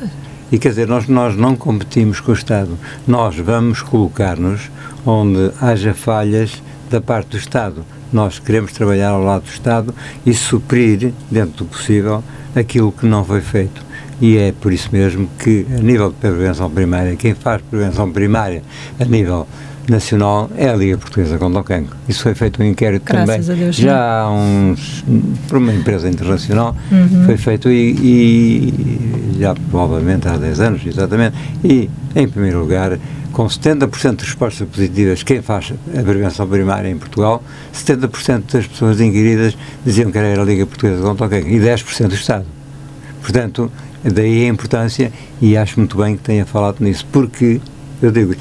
E 0.52 0.58
quer 0.58 0.70
dizer, 0.70 0.88
nós, 0.88 1.06
nós 1.06 1.36
não 1.36 1.54
competimos 1.54 2.20
com 2.20 2.32
o 2.32 2.34
Estado. 2.34 2.76
Nós 3.06 3.36
vamos 3.36 3.82
colocar-nos 3.82 4.70
onde 5.06 5.52
haja 5.60 5.94
falhas 5.94 6.62
da 6.90 7.00
parte 7.00 7.30
do 7.30 7.36
Estado. 7.36 7.84
Nós 8.12 8.40
queremos 8.40 8.72
trabalhar 8.72 9.10
ao 9.10 9.22
lado 9.22 9.44
do 9.44 9.50
Estado 9.50 9.94
e 10.26 10.34
suprir, 10.34 11.12
dentro 11.30 11.64
do 11.64 11.64
possível, 11.66 12.24
aquilo 12.54 12.90
que 12.90 13.06
não 13.06 13.24
foi 13.24 13.40
feito. 13.40 13.80
E 14.20 14.36
é 14.36 14.52
por 14.52 14.72
isso 14.72 14.88
mesmo 14.92 15.30
que, 15.38 15.64
a 15.72 15.80
nível 15.80 16.10
de 16.10 16.16
prevenção 16.16 16.68
primária, 16.68 17.16
quem 17.16 17.32
faz 17.32 17.62
prevenção 17.62 18.10
primária 18.10 18.62
a 18.98 19.04
nível 19.04 19.46
nacional 19.90 20.50
é 20.56 20.68
a 20.68 20.76
Liga 20.76 20.96
Portuguesa 20.96 21.36
contra 21.36 21.60
o 21.60 21.64
Cancro. 21.64 21.96
Isso 22.08 22.22
foi 22.22 22.34
feito 22.34 22.62
um 22.62 22.64
inquérito 22.64 23.04
Graças 23.04 23.46
também, 23.46 23.64
Deus, 23.64 23.76
já 23.76 24.22
há 24.22 24.30
uns, 24.30 25.04
por 25.48 25.58
uma 25.58 25.74
empresa 25.74 26.08
internacional, 26.08 26.76
uhum. 26.90 27.24
foi 27.26 27.36
feito 27.36 27.70
e, 27.70 27.90
e, 27.92 29.38
já 29.40 29.54
provavelmente 29.54 30.28
há 30.28 30.36
10 30.36 30.60
anos, 30.60 30.86
exatamente, 30.86 31.36
e 31.64 31.90
em 32.14 32.28
primeiro 32.28 32.60
lugar, 32.60 32.98
com 33.32 33.46
70% 33.46 34.16
de 34.16 34.24
respostas 34.24 34.68
positivas, 34.68 35.22
quem 35.22 35.42
faz 35.42 35.72
a 35.96 36.02
prevenção 36.02 36.46
primária 36.46 36.88
em 36.88 36.96
Portugal, 36.96 37.42
70% 37.74 38.52
das 38.52 38.66
pessoas 38.66 39.00
inquiridas 39.00 39.56
diziam 39.84 40.10
que 40.10 40.18
era 40.18 40.40
a 40.40 40.44
Liga 40.44 40.66
Portuguesa 40.66 41.02
contra 41.02 41.26
o 41.26 41.28
Cancro 41.28 41.50
e 41.50 41.58
10% 41.58 42.08
do 42.08 42.14
Estado. 42.14 42.46
Portanto, 43.20 43.70
daí 44.02 44.46
a 44.46 44.48
importância 44.48 45.12
e 45.40 45.56
acho 45.56 45.78
muito 45.78 45.96
bem 45.96 46.16
que 46.16 46.22
tenha 46.22 46.46
falado 46.46 46.80
nisso, 46.80 47.06
porque, 47.12 47.60
eu 48.02 48.10
digo, 48.10 48.34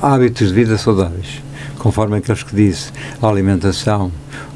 hábitos 0.00 0.48
de 0.48 0.54
vida 0.54 0.78
saudáveis, 0.78 1.42
conforme 1.78 2.18
aqueles 2.18 2.42
que 2.42 2.54
disse, 2.54 2.90
a 3.20 3.26
alimentação, 3.26 4.10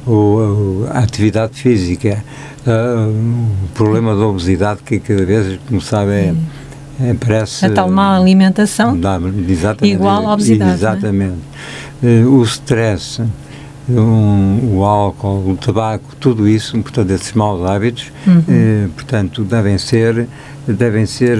o, 0.07 0.87
a 0.91 1.01
atividade 1.01 1.55
física, 1.61 2.23
uh, 2.67 3.11
o 3.65 3.69
problema 3.75 4.15
da 4.15 4.27
obesidade, 4.27 4.81
que 4.85 4.99
cada 5.01 5.25
vez, 5.25 5.59
como 5.69 5.81
sabe, 5.81 6.13
é, 6.13 6.35
é, 7.01 7.15
parece... 7.15 7.67
A 7.67 7.71
tal 7.71 7.91
má 7.91 8.17
alimentação 8.17 8.99
dá, 8.99 9.19
igual 9.83 10.29
à 10.29 10.35
obesidade. 10.35 10.71
É? 10.71 10.75
Exatamente. 10.75 11.39
É? 12.03 12.23
Uh, 12.23 12.39
o 12.39 12.43
stress, 12.45 13.23
um, 13.89 14.77
o 14.77 14.85
álcool, 14.85 15.51
o 15.51 15.57
tabaco, 15.57 16.15
tudo 16.19 16.49
isso, 16.49 16.79
portanto, 16.79 17.11
esses 17.11 17.33
maus 17.33 17.69
hábitos, 17.69 18.13
uhum. 18.27 18.43
eh, 18.49 18.89
portanto, 18.95 19.45
devem 19.45 19.79
ser 19.79 20.27
devem 20.67 21.07
ser 21.07 21.37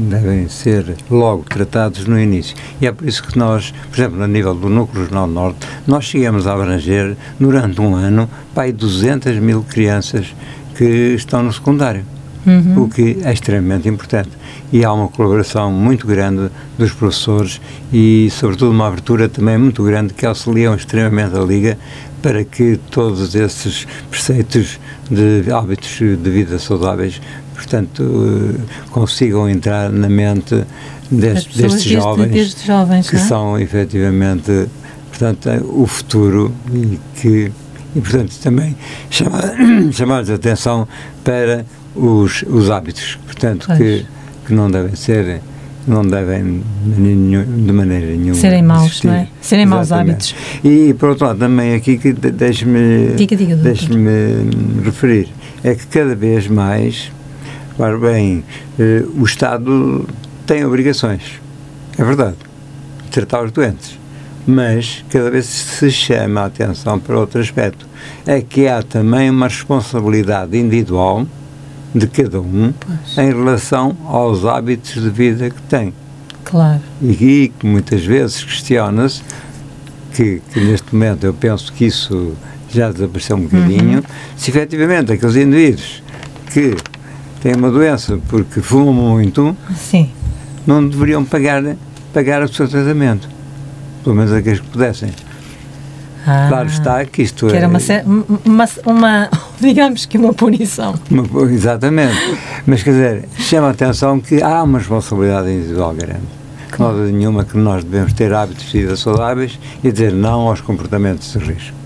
devem 0.00 0.48
ser 0.48 0.96
logo 1.10 1.44
tratados 1.44 2.06
no 2.06 2.18
início. 2.18 2.56
E 2.80 2.86
é 2.86 2.92
por 2.92 3.06
isso 3.06 3.22
que 3.22 3.38
nós, 3.38 3.72
por 3.90 3.98
exemplo, 3.98 4.18
no 4.18 4.26
nível 4.26 4.54
do 4.54 4.68
Núcleo 4.68 5.02
Regional 5.02 5.26
Norte, 5.26 5.66
nós 5.86 6.04
chegamos 6.04 6.46
a 6.46 6.54
abranger, 6.54 7.16
durante 7.38 7.80
um 7.80 7.94
ano, 7.94 8.28
para 8.54 8.72
200 8.72 9.38
mil 9.38 9.62
crianças 9.62 10.34
que 10.76 11.14
estão 11.14 11.42
no 11.42 11.52
secundário. 11.52 12.04
Uhum. 12.46 12.82
O 12.82 12.88
que 12.90 13.18
é 13.22 13.32
extremamente 13.32 13.88
importante. 13.88 14.30
E 14.70 14.84
há 14.84 14.92
uma 14.92 15.08
colaboração 15.08 15.72
muito 15.72 16.06
grande 16.06 16.50
dos 16.76 16.92
professores 16.92 17.58
e, 17.90 18.28
sobretudo, 18.30 18.70
uma 18.70 18.88
abertura 18.88 19.28
também 19.28 19.56
muito 19.56 19.82
grande 19.82 20.12
que 20.12 20.26
auxiliam 20.26 20.74
extremamente 20.74 21.34
a 21.36 21.40
Liga 21.40 21.78
para 22.20 22.42
que 22.42 22.78
todos 22.90 23.34
esses 23.34 23.86
preceitos 24.10 24.78
de 25.10 25.50
hábitos 25.52 25.98
de 25.98 26.30
vida 26.30 26.58
saudáveis, 26.58 27.20
portanto, 27.54 28.02
eh, 28.02 28.60
consigam 28.90 29.48
entrar 29.48 29.90
na 29.90 30.08
mente 30.08 30.64
destes, 31.10 31.56
destes 31.56 31.84
jovens, 31.84 32.32
destes 32.32 32.64
jovens 32.64 33.08
que 33.08 33.16
é? 33.16 33.20
são 33.20 33.58
efetivamente 33.58 34.68
portanto, 35.08 35.48
o 35.62 35.86
futuro 35.86 36.52
e 36.72 36.98
que 37.14 37.52
e 37.96 38.00
portanto 38.00 38.32
também 38.42 38.76
chamar, 39.08 39.54
chamar 39.92 40.30
a 40.30 40.34
atenção 40.34 40.88
para 41.22 41.64
os, 41.94 42.42
os 42.48 42.70
hábitos, 42.70 43.18
portanto, 43.24 43.68
que, 43.76 44.04
que 44.46 44.52
não 44.52 44.68
devem 44.70 44.96
ser 44.96 45.40
não 45.86 46.02
devem 46.02 46.62
de 46.82 47.72
maneira 47.72 48.06
nenhuma 48.06 48.34
serem 48.34 48.62
maus, 48.62 49.02
não 49.02 49.12
é? 49.12 49.28
Serem 49.40 49.66
maus 49.66 49.92
hábitos. 49.92 50.34
E, 50.64 50.94
por 50.94 51.10
outro 51.10 51.26
lado, 51.26 51.38
também 51.38 51.74
aqui 51.74 51.98
que 51.98 52.14
deixe-me 52.14 53.14
deixe-me 53.62 54.82
referir 54.82 55.28
é 55.64 55.74
que 55.74 55.86
cada 55.86 56.14
vez 56.14 56.46
mais, 56.46 57.10
claro 57.76 58.00
bem, 58.00 58.44
eh, 58.78 59.04
o 59.16 59.24
Estado 59.24 60.08
tem 60.46 60.64
obrigações, 60.64 61.40
é 61.98 62.04
verdade, 62.04 62.36
de 63.04 63.10
tratar 63.10 63.44
os 63.44 63.52
doentes, 63.52 63.98
mas 64.46 65.04
cada 65.10 65.30
vez 65.30 65.46
se 65.46 65.90
chama 65.90 66.42
a 66.42 66.46
atenção 66.46 66.98
para 66.98 67.18
outro 67.18 67.40
aspecto, 67.40 67.86
é 68.26 68.40
que 68.40 68.68
há 68.68 68.82
também 68.82 69.30
uma 69.30 69.48
responsabilidade 69.48 70.56
individual 70.56 71.26
de 71.94 72.06
cada 72.08 72.40
um 72.40 72.72
pois. 72.78 73.18
em 73.18 73.32
relação 73.32 73.96
aos 74.06 74.44
hábitos 74.44 75.00
de 75.00 75.08
vida 75.10 75.48
que 75.48 75.62
tem. 75.62 75.94
Claro. 76.44 76.80
E, 77.02 77.52
que 77.58 77.66
muitas 77.66 78.04
vezes 78.04 78.44
questiona-se, 78.44 79.22
que, 80.12 80.42
que, 80.52 80.60
neste 80.60 80.94
momento 80.94 81.24
eu 81.24 81.32
penso 81.32 81.72
que 81.72 81.86
isso 81.86 82.34
já 82.70 82.90
desapareceu 82.90 83.36
um 83.36 83.42
bocadinho, 83.42 83.98
uhum. 83.98 84.04
se 84.36 84.50
efetivamente 84.50 85.12
aqueles 85.12 85.36
indivíduos 85.36 86.02
que 86.52 86.76
têm 87.44 87.54
uma 87.54 87.70
doença 87.70 88.18
porque 88.30 88.62
fumam 88.62 88.94
muito, 88.94 89.54
Sim. 89.76 90.10
não 90.66 90.88
deveriam 90.88 91.22
pagar, 91.26 91.62
pagar 92.10 92.42
o 92.42 92.48
seu 92.48 92.66
tratamento. 92.66 93.28
Pelo 94.02 94.16
menos 94.16 94.32
aqueles 94.32 94.60
que 94.60 94.66
pudessem. 94.66 95.10
Ah, 96.26 96.46
claro 96.48 96.68
está 96.68 97.04
que 97.04 97.20
isto 97.20 97.46
que 97.46 97.52
é. 97.52 97.58
Era 97.58 97.68
uma, 97.68 97.78
uma, 98.46 98.68
uma, 98.86 99.30
digamos 99.60 100.06
que 100.06 100.16
uma 100.16 100.32
punição. 100.32 100.94
Uma, 101.10 101.52
exatamente. 101.52 102.16
Mas 102.66 102.82
quer 102.82 102.92
dizer, 102.92 103.28
chama 103.36 103.68
a 103.68 103.70
atenção 103.72 104.18
que 104.20 104.42
há 104.42 104.62
uma 104.62 104.78
responsabilidade 104.78 105.50
individual 105.50 105.94
grande. 105.94 106.44
Há 106.78 106.92
nenhuma 107.12 107.44
que 107.44 107.58
nós 107.58 107.84
devemos 107.84 108.14
ter 108.14 108.32
hábitos 108.32 108.70
de 108.70 108.80
vida 108.80 108.96
saudáveis 108.96 109.58
e 109.82 109.92
dizer 109.92 110.12
não 110.12 110.48
aos 110.48 110.62
comportamentos 110.62 111.30
de 111.30 111.38
risco. 111.38 111.76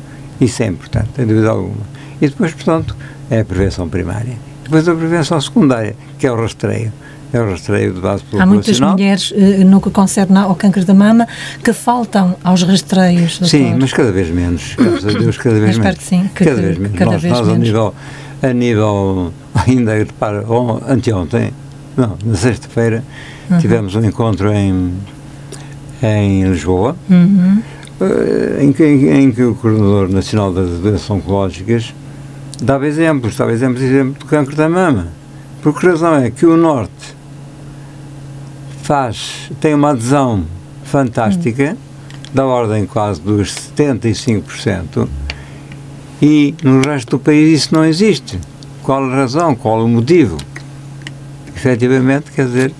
Isso 0.41 0.63
é 0.63 0.67
importante, 0.67 1.09
sem 1.17 1.27
dúvida 1.27 1.51
alguma. 1.51 1.85
E 2.23 2.29
depois, 2.29 2.55
portanto, 2.55 2.97
é 3.29 3.41
a 3.41 3.45
prevenção 3.45 3.89
primária. 3.89 4.48
Depois 4.69 4.87
a 4.87 4.95
prevenção 4.95 5.41
secundária, 5.41 5.97
que 6.19 6.27
é 6.27 6.31
o 6.33 6.37
rastreio 6.37 6.93
é 7.33 7.41
o 7.41 7.51
rastreio 7.51 7.93
de 7.93 8.01
base 8.01 8.23
populacional. 8.25 8.43
Há 8.43 8.47
muitas 8.47 8.81
mulheres, 8.81 9.33
eh, 9.37 9.65
no 9.65 9.81
que 9.81 9.91
concerne 9.91 10.39
ao 10.39 10.55
câncer 10.55 10.85
da 10.85 10.95
mama, 10.95 11.27
que 11.63 11.73
faltam 11.73 12.37
aos 12.43 12.63
rastreios. 12.63 13.39
Doutor. 13.39 13.49
Sim, 13.49 13.77
mas 13.79 13.93
cada 13.93 14.11
vez 14.11 14.31
menos. 14.31 14.75
Graças 14.79 15.15
a 15.15 15.19
Deus, 15.19 15.37
cada 15.37 15.61
vez 15.61 15.79
menos. 15.79 15.99
Que 15.99 16.05
sim, 16.05 16.31
que, 16.35 16.45
cada 16.45 16.63
vez 16.63 16.79
menos. 16.79 16.99
Cada 16.99 17.13
nós, 17.13 17.23
vez 17.23 17.35
nós 17.35 17.47
menos. 17.47 17.59
a 17.61 17.65
nível, 17.65 17.95
a 18.43 18.53
nível 18.53 19.33
ainda, 19.67 19.95
repara, 19.95 20.45
anteontem, 20.89 21.53
não, 21.97 22.17
na 22.25 22.35
sexta-feira, 22.35 23.05
uhum. 23.51 23.59
tivemos 23.59 23.95
um 23.95 24.05
encontro 24.05 24.51
em, 24.53 24.95
em 26.03 26.45
Lisboa, 26.45 26.97
uhum. 27.11 27.63
Eh, 28.01 28.63
em, 28.63 28.73
que, 28.73 28.85
em, 28.85 29.33
que 29.33 29.43
o 29.43 29.57
Coordenador 29.57 30.09
Nacional 30.09 30.53
das 30.53 30.71
Doenças 30.79 31.11
Oncológicas 31.11 31.93
dava 32.63 32.87
exemplos, 32.87 33.37
dava 33.37 33.53
exemplos, 33.53 33.83
exemplo 33.83 34.19
do 34.21 34.27
câncer 34.27 34.55
da 34.55 34.69
mama. 34.69 35.09
Por 35.63 35.79
que 35.79 35.87
razão 35.87 36.15
é 36.17 36.31
que 36.31 36.47
o 36.47 36.57
Norte 36.57 37.17
faz, 38.83 39.51
tem 39.61 39.75
uma 39.75 39.91
adesão 39.91 40.45
fantástica, 40.85 41.73
hum. 41.73 41.77
da 42.33 42.47
ordem 42.47 42.87
quase 42.87 43.21
dos 43.21 43.55
75%, 43.77 45.09
e 46.21 46.55
no 46.63 46.81
resto 46.81 47.11
do 47.11 47.19
país 47.19 47.65
isso 47.65 47.75
não 47.75 47.85
existe. 47.85 48.39
Qual 48.83 49.05
a 49.05 49.15
razão? 49.15 49.55
Qual 49.55 49.85
o 49.85 49.89
motivo? 49.89 50.39
Efetivamente, 51.55 52.33
quer 52.33 52.47
dizer, 52.47 52.73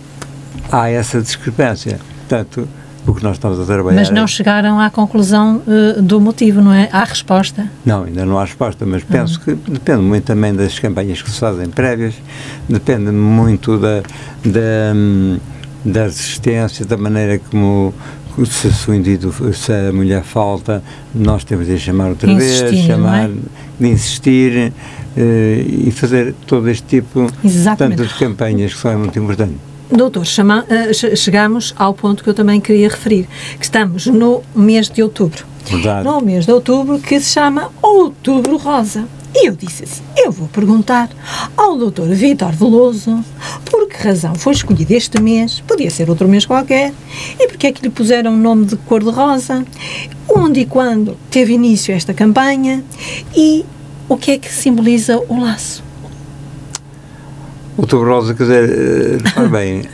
há 0.73 0.89
essa 0.89 1.21
discrepância. 1.21 2.01
Portanto, 2.21 2.69
o 3.11 3.15
que 3.15 3.23
nós 3.23 3.37
estamos 3.37 3.59
a 3.61 3.65
trabalhar. 3.65 3.97
Mas 3.97 4.11
não 4.11 4.25
é... 4.25 4.27
chegaram 4.27 4.79
à 4.79 4.91
conclusão 4.91 5.63
uh, 5.67 6.03
do 6.03 6.21
motivo, 6.21 6.61
não 6.61 6.73
é? 6.73 6.89
Há 6.93 7.05
resposta? 7.05 7.71
Não, 7.85 8.05
ainda 8.05 8.25
não 8.25 8.39
há 8.39 8.45
resposta, 8.45 8.85
mas 8.87 9.03
penso 9.05 9.39
uhum. 9.39 9.57
que 9.57 9.71
depende 9.71 10.03
muito 10.03 10.25
também 10.25 10.55
das 10.55 10.79
campanhas 10.79 11.23
que 11.23 11.31
se 11.31 11.39
fazem 11.39 11.69
prévias, 11.69 12.15
depende 12.69 13.11
muito 13.11 13.79
da. 13.79 14.03
da 14.45 14.95
hum, 14.95 15.39
da 15.85 16.05
resistência, 16.05 16.85
da 16.85 16.97
maneira 16.97 17.39
como 17.39 17.95
se, 18.47 18.73
se, 18.73 18.91
indivíduo, 18.91 19.33
se 19.53 19.73
a 19.73 19.93
mulher 19.93 20.23
falta, 20.23 20.83
nós 21.15 21.45
temos 21.45 21.67
de 21.67 21.79
chamar 21.79 22.11
outra 22.11 22.31
insistir, 22.31 22.71
vez, 22.71 22.87
chamar, 22.87 23.29
é? 23.29 23.33
de 23.81 23.89
insistir 23.89 24.73
uh, 24.73 25.21
e 25.87 25.91
fazer 25.91 26.35
todo 26.47 26.69
este 26.69 27.01
tipo 27.01 27.31
tanto 27.77 28.07
de 28.07 28.15
campanhas 28.15 28.75
que 28.75 28.81
são 28.81 28.99
muito 28.99 29.19
importantes. 29.19 29.59
Doutor, 29.91 30.27
chama, 30.27 30.65
uh, 30.65 31.17
chegamos 31.17 31.75
ao 31.77 31.95
ponto 31.95 32.23
que 32.23 32.31
eu 32.31 32.35
também 32.35 32.61
queria 32.61 32.89
referir, 32.89 33.29
que 33.59 33.65
estamos 33.65 34.07
no 34.07 34.43
mês 34.55 34.89
de 34.89 35.03
outubro. 35.03 35.47
Verdade. 35.65 36.05
No 36.05 36.21
mês 36.21 36.47
de 36.47 36.53
outubro 36.53 36.99
que 36.99 37.21
se 37.21 37.33
chama 37.33 37.71
Outubro 37.83 38.57
Rosa. 38.57 39.07
E 39.35 39.49
eu 39.49 39.55
disse 39.55 39.85
assim: 39.85 40.03
eu 40.17 40.33
vou 40.33 40.49
perguntar 40.49 41.11
ao 41.57 41.77
Dr. 41.77 42.09
Vitor 42.09 42.53
Veloso 42.53 43.23
por 43.71 43.87
que 43.89 43.97
razão 43.97 44.35
foi 44.35 44.53
escolhido 44.53 44.93
este 44.93 45.21
mês, 45.21 45.61
podia 45.67 45.91
ser 45.91 46.09
outro 46.09 46.27
mês 46.27 46.47
qualquer, 46.47 46.93
e 47.39 47.47
porque 47.47 47.67
é 47.67 47.73
que 47.73 47.83
lhe 47.83 47.91
puseram 47.91 48.35
o 48.35 48.37
nome 48.37 48.65
de 48.65 48.77
cor-de-rosa, 48.77 49.65
onde 50.29 50.61
e 50.61 50.67
quando 50.67 51.17
teve 51.31 51.53
início 51.53 51.95
esta 51.95 52.15
campanha 52.15 52.83
e 53.37 53.65
o 54.09 54.17
que 54.17 54.33
é 54.33 54.39
que 54.39 54.53
simboliza 54.53 55.19
o 55.29 55.41
laço. 55.41 55.88
Outubro 57.79 58.11
Rosa, 58.11 58.35
quer 58.35 58.43
dizer, 58.43 59.23
repare 59.23 59.49
bem, 59.49 59.85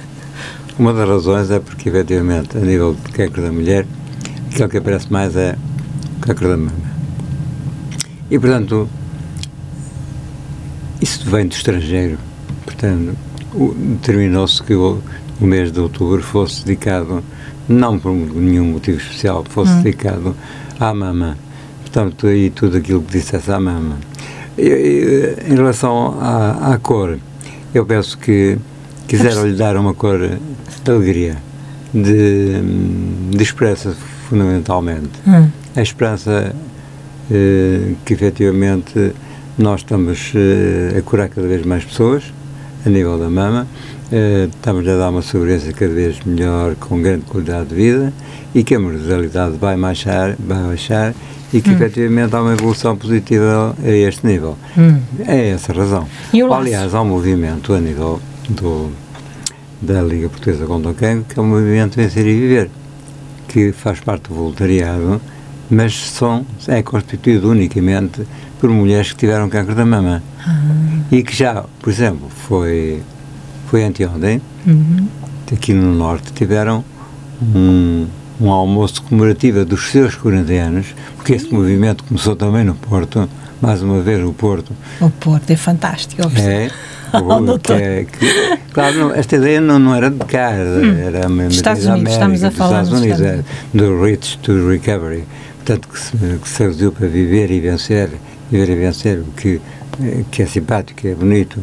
uma 0.78 0.94
das 0.94 1.06
razões 1.06 1.50
é 1.50 1.60
porque, 1.60 1.90
efetivamente, 1.90 2.56
a 2.56 2.60
nível 2.60 2.94
de 2.94 3.12
câncer 3.12 3.42
da 3.42 3.52
mulher, 3.52 3.86
aquilo 4.50 4.70
que 4.70 4.78
aparece 4.78 5.12
mais 5.12 5.36
é 5.36 5.54
câncer 6.22 6.48
da 6.48 6.56
mama. 6.56 6.72
E, 8.30 8.38
portanto, 8.38 8.88
isso 10.98 11.28
vem 11.28 11.46
do 11.46 11.52
estrangeiro. 11.52 12.16
Portanto, 12.64 13.14
determinou-se 13.76 14.62
que 14.62 14.74
o, 14.74 15.02
o, 15.38 15.44
mês 15.44 15.70
de 15.70 15.78
outubro 15.78 16.22
fosse 16.22 16.64
dedicado, 16.64 17.22
não 17.68 17.98
por 17.98 18.14
nenhum 18.14 18.64
motivo 18.64 18.96
especial, 18.96 19.44
fosse 19.46 19.72
hum. 19.72 19.82
dedicado 19.82 20.34
à 20.80 20.94
mama. 20.94 21.36
Portanto, 21.82 22.30
e 22.30 22.48
tudo 22.48 22.78
aquilo 22.78 23.02
que 23.02 23.18
dissesse 23.18 23.52
à 23.52 23.60
mama. 23.60 23.98
E, 24.56 24.68
e, 24.68 25.52
em 25.52 25.54
relação 25.54 26.18
à, 26.18 26.72
à, 26.72 26.78
cor, 26.78 27.18
eu 27.74 27.84
penso 27.84 28.16
que 28.16 28.56
quiseram-lhe 29.06 29.54
dar 29.54 29.76
uma 29.76 29.92
cor 29.92 30.18
de 30.18 30.90
alegria, 30.90 31.36
de, 31.92 32.60
de 33.30 33.42
esperança, 33.42 33.94
fundamentalmente. 34.28 35.10
Hum. 35.26 35.48
A 35.76 35.82
esperança 35.82 36.54
eh, 37.30 37.94
que 38.04 38.12
efetivamente 38.14 39.12
nós 39.56 39.80
estamos 39.80 40.32
uh, 40.34 40.98
a 40.98 41.02
curar 41.02 41.28
cada 41.28 41.46
vez 41.46 41.64
mais 41.64 41.84
pessoas 41.84 42.24
a 42.84 42.90
nível 42.90 43.18
da 43.18 43.30
mama, 43.30 43.66
uh, 44.12 44.48
estamos 44.54 44.86
a 44.86 44.96
dar 44.96 45.10
uma 45.10 45.22
sobrevivência 45.22 45.72
cada 45.72 45.94
vez 45.94 46.18
melhor, 46.26 46.74
com 46.74 47.00
grande 47.00 47.24
qualidade 47.24 47.68
de 47.68 47.74
vida 47.74 48.12
e 48.54 48.62
que 48.62 48.74
a 48.74 48.80
mortalidade 48.80 49.56
vai 49.56 49.76
baixar, 49.76 50.36
vai 50.38 50.64
baixar 50.64 51.14
e 51.54 51.62
que 51.62 51.70
hum. 51.70 51.74
efetivamente 51.74 52.34
há 52.34 52.42
uma 52.42 52.52
evolução 52.52 52.96
positiva 52.96 53.76
a 53.80 53.88
este 53.88 54.26
nível. 54.26 54.58
Hum. 54.76 54.98
É 55.24 55.50
essa 55.50 55.72
a 55.72 55.76
razão. 55.76 56.08
Aliás, 56.52 56.94
há 56.94 57.00
um 57.00 57.06
movimento 57.06 57.72
a 57.72 57.80
nível 57.80 58.20
do, 58.48 58.90
da 59.80 60.02
Liga 60.02 60.28
Portuguesa 60.28 60.66
contra 60.66 60.90
o 60.90 60.94
Cancro, 60.94 61.32
que 61.32 61.38
é 61.38 61.42
o 61.42 61.46
movimento 61.46 61.94
Vencer 61.94 62.26
e 62.26 62.34
Viver, 62.34 62.70
que 63.46 63.70
faz 63.70 64.00
parte 64.00 64.28
do 64.28 64.34
voluntariado, 64.34 65.20
mas 65.70 65.94
são, 65.94 66.44
é 66.66 66.82
constituído 66.82 67.48
unicamente 67.48 68.26
por 68.58 68.68
mulheres 68.68 69.12
que 69.12 69.18
tiveram 69.18 69.48
câncer 69.48 69.76
da 69.76 69.86
mama. 69.86 70.24
Ah. 70.44 70.60
E 71.12 71.22
que 71.22 71.34
já, 71.36 71.64
por 71.80 71.88
exemplo, 71.88 72.28
foi, 72.28 73.00
foi 73.68 73.84
anteontem, 73.84 74.42
uhum. 74.66 75.06
aqui 75.52 75.72
no 75.72 75.94
Norte, 75.94 76.32
tiveram 76.32 76.84
um, 77.40 78.06
um 78.40 78.50
almoço 78.50 79.02
comemorativo 79.02 79.64
dos 79.64 79.90
seus 79.90 80.14
40 80.14 80.52
anos, 80.52 80.86
porque 81.16 81.34
esse 81.34 81.52
movimento 81.52 82.04
começou 82.04 82.34
também 82.34 82.64
no 82.64 82.74
Porto, 82.74 83.28
mais 83.60 83.82
uma 83.82 84.00
vez 84.00 84.24
o 84.24 84.32
Porto. 84.32 84.72
O 85.00 85.10
Porto 85.10 85.50
é 85.50 85.56
fantástico. 85.56 86.22
É, 86.36 86.70
o, 87.18 87.58
que 87.58 87.72
é 87.72 88.04
que, 88.04 88.58
claro, 88.72 88.98
não, 88.98 89.14
esta 89.14 89.36
ideia 89.36 89.60
não, 89.60 89.78
não 89.78 89.94
era 89.94 90.10
de 90.10 90.24
cá, 90.24 90.50
era, 90.50 91.28
hum. 91.28 91.48
Estados 91.48 91.86
Unidos, 91.86 92.14
América, 92.14 92.36
estamos 92.36 92.44
a 92.44 92.50
falar 92.50 92.82
Estados 92.82 93.00
Unidos, 93.00 93.20
é, 93.20 93.44
do 93.72 94.02
Rich 94.02 94.38
to 94.38 94.68
Recovery, 94.68 95.24
portanto 95.56 95.88
que 95.88 95.98
se, 95.98 96.16
que 96.42 96.48
se 96.48 96.62
reduziu 96.62 96.92
para 96.92 97.06
viver 97.06 97.50
e 97.50 97.60
vencer 97.60 98.10
viver 98.50 98.70
e 98.70 98.76
vencer, 98.76 99.18
o 99.18 99.32
que, 99.36 99.60
que 100.30 100.42
é 100.42 100.46
simpático, 100.46 101.00
que 101.00 101.08
é 101.08 101.14
bonito. 101.14 101.60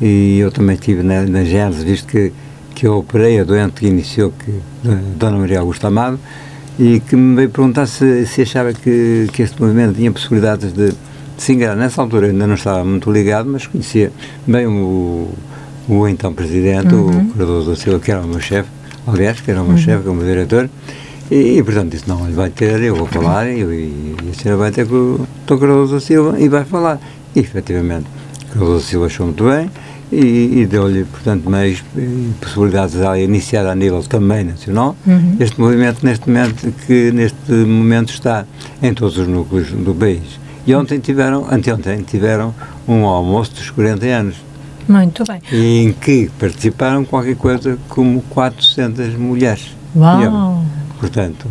E 0.00 0.38
eu 0.38 0.50
também 0.50 0.74
estive 0.74 1.02
na, 1.02 1.22
na 1.22 1.44
Gênesis, 1.44 1.82
visto 1.84 2.08
que, 2.08 2.32
que 2.74 2.86
eu 2.86 2.98
operei 2.98 3.40
a 3.40 3.44
doente 3.44 3.74
que 3.74 3.86
iniciou, 3.86 4.32
que, 4.32 4.50
a 4.88 4.94
Dona 5.16 5.38
Maria 5.38 5.60
Augusta 5.60 5.88
Amado, 5.88 6.18
e 6.78 7.00
que 7.00 7.14
me 7.14 7.36
veio 7.36 7.50
perguntar 7.50 7.86
se, 7.86 8.26
se 8.26 8.42
achava 8.42 8.72
que, 8.72 9.28
que 9.32 9.42
este 9.42 9.60
movimento 9.60 9.94
tinha 9.94 10.10
possibilidades 10.10 10.72
de, 10.72 10.90
de 10.90 10.96
se 11.42 11.52
enganar. 11.52 11.76
Nessa 11.76 12.02
altura 12.02 12.26
ainda 12.26 12.46
não 12.46 12.54
estava 12.54 12.84
muito 12.84 13.10
ligado, 13.12 13.48
mas 13.48 13.66
conhecia 13.66 14.12
bem 14.46 14.66
o, 14.66 15.30
o 15.88 16.08
então 16.08 16.34
presidente, 16.34 16.92
uhum. 16.92 17.28
o 17.28 17.34
Cardoso 17.34 17.70
da 17.70 17.76
Silva, 17.76 18.00
que 18.00 18.10
era 18.10 18.20
o 18.20 18.26
meu 18.26 18.40
chefe, 18.40 18.68
aliás, 19.06 19.40
que 19.40 19.50
era 19.50 19.62
o 19.62 19.64
meu 19.64 19.74
uhum. 19.74 19.78
chefe, 19.78 20.04
como 20.04 20.24
diretor, 20.24 20.68
e, 21.30 21.58
e, 21.58 21.62
portanto 21.62 21.92
disse, 21.92 22.08
não, 22.08 22.24
ele 22.26 22.34
vai 22.34 22.50
ter, 22.50 22.82
eu 22.82 22.96
vou 22.96 23.06
falar, 23.06 23.48
e, 23.48 23.60
e, 23.60 24.16
e 24.24 24.30
a 24.30 24.34
senhora 24.34 24.58
vai 24.58 24.70
ter 24.72 24.86
com 24.86 24.94
o 24.94 25.28
Dr. 25.46 25.58
Cardoso 25.58 25.94
da 25.94 26.00
Silva 26.00 26.38
e 26.40 26.48
vai 26.48 26.64
falar. 26.64 27.00
E, 27.34 27.40
efetivamente, 27.40 28.06
Cardoso 28.50 28.74
da 28.74 28.80
Silva 28.80 29.06
achou 29.06 29.26
muito 29.26 29.44
bem 29.44 29.70
e, 30.14 30.60
e 30.60 30.66
deu-lhe, 30.66 31.04
portanto, 31.04 31.48
meios 31.50 31.82
e 31.96 32.30
possibilidades 32.40 33.00
a 33.00 33.18
iniciar 33.18 33.66
a 33.66 33.74
nível 33.74 34.02
também 34.02 34.44
nacional 34.44 34.96
uhum. 35.06 35.36
este 35.40 35.60
movimento, 35.60 36.04
neste 36.04 36.28
momento, 36.28 36.72
que 36.86 37.10
neste 37.12 37.52
momento 37.52 38.10
está 38.10 38.44
em 38.82 38.94
todos 38.94 39.18
os 39.18 39.26
núcleos 39.26 39.70
do 39.70 39.94
país. 39.94 40.38
E 40.66 40.74
ontem 40.74 40.98
tiveram, 40.98 41.46
anteontem, 41.50 42.02
tiveram 42.02 42.54
um 42.86 43.04
almoço 43.04 43.52
dos 43.54 43.70
40 43.70 44.06
anos. 44.06 44.36
Muito 44.88 45.24
bem. 45.24 45.40
Em 45.52 45.92
que 45.92 46.30
participaram 46.38 47.04
qualquer 47.04 47.36
coisa 47.36 47.78
como 47.88 48.22
400 48.30 49.14
mulheres. 49.16 49.74
Uau! 49.96 50.64
Portanto, 50.98 51.46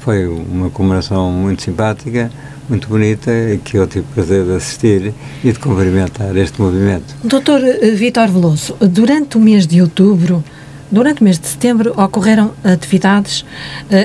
foi 0.00 0.26
uma 0.26 0.70
comemoração 0.70 1.30
muito 1.30 1.62
simpática, 1.62 2.30
muito 2.68 2.88
bonita, 2.88 3.30
que 3.64 3.76
eu 3.76 3.86
tive 3.86 4.04
o 4.10 4.14
prazer 4.14 4.44
de 4.44 4.52
assistir 4.52 5.14
e 5.42 5.52
de 5.52 5.58
cumprimentar 5.58 6.36
este 6.36 6.60
movimento. 6.60 7.14
Doutor 7.24 7.62
eh, 7.64 7.90
Vitor 7.90 8.28
Veloso, 8.28 8.76
durante 8.80 9.36
o 9.36 9.40
mês 9.40 9.66
de 9.66 9.80
outubro, 9.80 10.44
durante 10.90 11.20
o 11.20 11.24
mês 11.24 11.38
de 11.38 11.46
setembro 11.46 11.92
ocorreram 12.00 12.52
atividades 12.64 13.40
uh, 13.40 13.46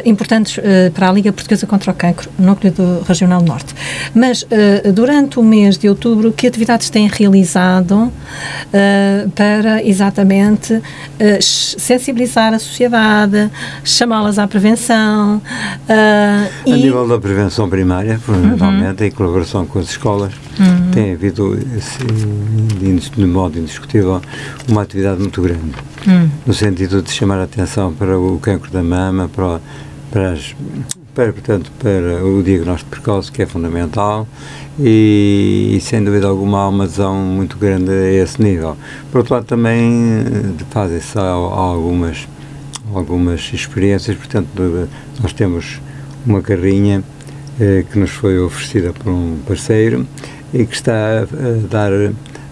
importantes 0.06 0.58
uh, 0.58 0.92
para 0.94 1.10
a 1.10 1.12
Liga 1.12 1.32
Portuguesa 1.32 1.66
contra 1.66 1.92
o 1.92 1.94
Cancro, 1.94 2.30
núcleo 2.38 2.72
do 2.74 3.04
Regional 3.08 3.42
Norte. 3.42 3.74
Mas 4.14 4.44
uh, 4.44 4.92
durante 4.92 5.40
o 5.40 5.44
mês 5.44 5.78
de 5.78 5.88
outubro, 5.90 6.32
que 6.32 6.48
atividades 6.48 6.90
têm 6.90 7.08
realizado 7.08 8.12
para 9.36 9.84
exatamente 9.84 10.82
sensibilizar 11.40 12.54
a 12.54 12.60
sociedade, 12.60 13.50
chamá-las 13.84 14.40
à 14.40 14.48
prevenção? 14.48 15.42
a 15.88 16.50
e... 16.66 16.74
nível 16.74 17.08
da 17.08 17.20
prevenção 17.20 17.70
primária, 17.70 18.18
fundamentalmente, 18.20 19.02
uhum. 19.02 19.08
em 19.08 19.12
colaboração 19.12 19.66
com 19.66 19.80
as 19.80 19.90
escolas, 19.90 20.34
uhum. 20.60 20.92
tem 20.92 21.14
havido, 21.14 21.58
de 23.16 23.26
modo 23.26 23.60
indiscutível, 23.60 24.22
uma 24.68 24.82
atividade 24.82 25.20
muito 25.20 25.42
grande. 25.42 25.74
Uhum. 26.08 26.30
No 26.46 26.54
sentido 26.54 26.73
de 26.74 27.12
chamar 27.12 27.40
a 27.40 27.44
atenção 27.44 27.94
para 27.94 28.18
o 28.18 28.40
cancro 28.40 28.72
da 28.72 28.84
mama, 28.84 29.30
para, 29.34 29.62
para, 30.12 30.32
as, 30.32 30.56
para, 31.14 31.32
portanto, 31.32 31.72
para 31.80 32.26
o 32.26 32.42
diagnóstico 32.44 32.92
precoce, 32.92 33.32
que 33.32 33.42
é 33.42 33.46
fundamental, 33.46 34.28
e, 34.80 35.76
e, 35.76 35.82
sem 35.82 36.04
dúvida 36.04 36.28
alguma 36.28 36.60
há 36.60 36.68
uma 36.68 36.84
adesão 36.86 37.16
muito 37.16 37.58
grande 37.58 37.92
a 37.92 38.12
esse 38.12 38.42
nível. 38.42 38.76
Por 39.12 39.20
outro 39.20 39.36
lado, 39.36 39.46
também 39.46 39.82
eh, 39.82 40.64
fazem-se 40.72 41.18
algumas, 41.18 42.28
algumas 42.94 43.52
experiências, 43.54 44.18
portanto, 44.18 44.48
nós 45.22 45.32
temos 45.34 45.80
uma 46.26 46.42
carrinha 46.42 47.04
eh, 47.60 47.86
que 47.92 48.00
nos 48.00 48.10
foi 48.10 48.40
oferecida 48.40 48.92
por 48.94 49.12
um 49.12 49.38
parceiro 49.46 50.08
e 50.54 50.66
que 50.66 50.74
está 50.74 51.22
a 51.22 51.68
dar, 51.70 51.92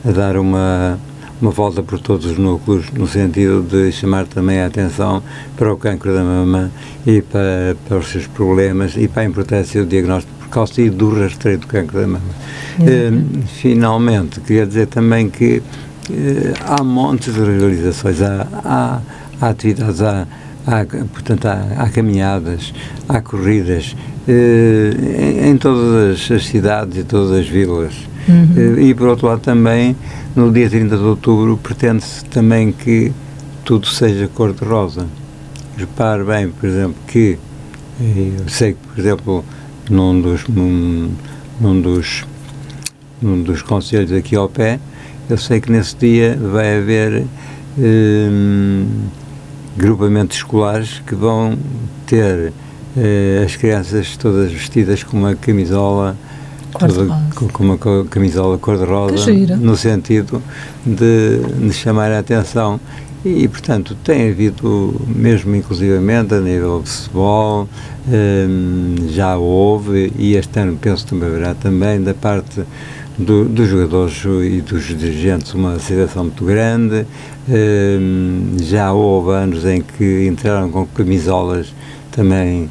a 0.06 0.12
dar 0.12 0.38
uma 0.38 1.00
uma 1.42 1.52
volta 1.52 1.82
por 1.82 2.00
todos 2.00 2.26
os 2.28 2.38
núcleos, 2.38 2.92
no 2.92 3.08
sentido 3.08 3.62
de 3.64 3.92
chamar 3.92 4.28
também 4.28 4.60
a 4.62 4.68
atenção 4.68 5.24
para 5.58 5.74
o 5.74 5.78
cancro 5.78 6.14
da 6.14 6.24
mama 6.24 6.72
e 7.06 7.22
para, 7.22 7.76
para 7.88 7.98
os 7.98 8.10
seus 8.10 8.28
problemas 8.28 8.96
e 8.96 9.08
para 9.08 9.24
a 9.24 9.26
importância 9.26 9.82
do 9.82 9.88
diagnóstico 9.88 10.32
precoce 10.39 10.84
e 10.84 10.89
do 10.89 11.10
rastreio 11.10 11.58
do 11.58 11.68
cancro 11.68 12.00
da 12.00 12.08
mama. 12.08 12.22
Uhum. 12.80 13.44
finalmente, 13.48 14.39
queria 14.39 14.66
dizer 14.66 14.88
também 14.88 15.30
que 15.30 15.62
eh, 16.10 16.54
há 16.62 16.84
montes 16.84 17.34
de 17.34 17.39
realizações, 17.39 18.22
há, 18.22 18.48
há, 18.64 19.02
há 19.39 19.50
atividades, 19.50 20.02
há, 20.02 20.28
há, 20.68 20.86
portanto, 20.86 21.46
há, 21.46 21.66
há, 21.78 21.89
caminhadas, 21.89 22.74
há 23.08 23.22
corridas 23.22 23.96
eh, 24.28 24.92
em, 25.46 25.50
em, 25.50 25.58
todas 25.58 26.32
as 26.32 26.46
cidades 26.46 26.98
e 26.98 27.04
todas 27.04 27.32
as 27.32 27.48
vilas. 27.48 28.11
Uhum. 28.28 28.80
e 28.80 28.94
por 28.94 29.08
outro 29.08 29.28
lado 29.28 29.40
também 29.40 29.96
no 30.36 30.52
dia 30.52 30.70
30 30.70 30.96
de 30.96 31.04
outubro 31.04 31.58
pretende-se 31.58 32.24
também 32.26 32.72
que 32.72 33.12
tudo 33.66 33.88
seja 33.88 34.28
cor-de-rosa. 34.28 35.08
Repare 35.78 36.24
bem, 36.24 36.50
por 36.50 36.68
exemplo, 36.68 36.96
que 37.08 37.38
eh, 38.00 38.32
eu 38.40 38.50
sei 38.50 38.74
que, 38.74 38.80
por 38.88 39.00
exemplo, 39.00 39.46
num 39.90 40.22
dos, 40.22 40.48
num, 40.48 41.12
num 41.60 41.82
dos, 41.82 42.26
num 43.22 43.42
dos 43.42 43.62
conselhos 43.62 44.12
aqui 44.12 44.36
ao 44.36 44.50
pé, 44.50 44.80
eu 45.30 45.38
sei 45.38 45.62
que 45.62 45.72
nesse 45.72 45.96
dia 45.96 46.38
vai 46.38 46.78
haver 46.78 47.26
eh, 47.80 48.30
grupamentos 49.78 50.38
escolares 50.38 51.02
que 51.06 51.16
vão 51.16 51.58
ter 52.06 52.52
eh, 52.98 53.44
as 53.46 53.56
crianças 53.56 54.18
todas 54.18 54.52
vestidas 54.52 55.04
com 55.04 55.18
uma 55.18 55.36
camisola 55.36 56.18
com 57.54 57.64
uma 57.64 57.78
camisola 58.10 58.58
cor-de-rosa, 58.58 59.32
no 59.58 59.76
sentido 59.76 60.42
de, 60.86 61.72
chamar 61.74 62.12
a 62.12 62.20
atenção. 62.20 62.80
E, 63.24 63.48
portanto, 63.48 63.96
tem 64.04 64.32
havido, 64.32 65.00
mesmo 65.08 65.56
inclusivamente 65.56 66.34
a 66.34 66.40
nível 66.40 66.82
de 66.82 66.90
futebol, 66.90 67.70
hum, 68.08 68.96
já 69.10 69.38
houve, 69.38 70.12
e 70.18 70.36
este 70.36 70.60
ano 70.60 70.76
penso 70.82 71.06
também 71.06 71.30
haverá 71.30 71.54
também, 71.54 72.02
da 72.02 72.16
parte 72.16 72.64
do, 73.16 73.46
dos 73.46 73.70
jogadores 73.70 74.24
e 74.26 74.62
dos 74.62 74.86
dirigentes, 74.86 75.54
uma 75.54 75.74
aceitação 75.74 76.24
muito 76.24 76.44
grande. 76.44 77.06
Hum, 77.48 78.58
já 78.60 78.92
houve 78.92 79.32
anos 79.32 79.66
em 79.66 79.82
que 79.82 80.28
entraram 80.28 80.72
com 80.72 80.88
camisolas 80.88 81.74
também 82.12 82.70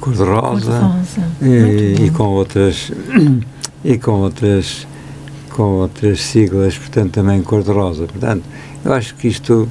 cor-de-rosa. 0.00 0.80
Cor 0.80 1.48
e, 1.48 2.06
e, 2.06 2.10
com 2.10 2.24
outras 2.24 2.92
e 3.84 3.98
com 3.98 4.12
outras 4.12 4.86
com 5.50 5.62
outras 5.80 6.20
siglas, 6.20 6.76
portanto 6.76 7.12
também 7.12 7.42
cor-de-rosa. 7.42 8.06
Portanto, 8.06 8.44
eu 8.84 8.92
acho 8.92 9.14
que 9.14 9.28
isto 9.28 9.66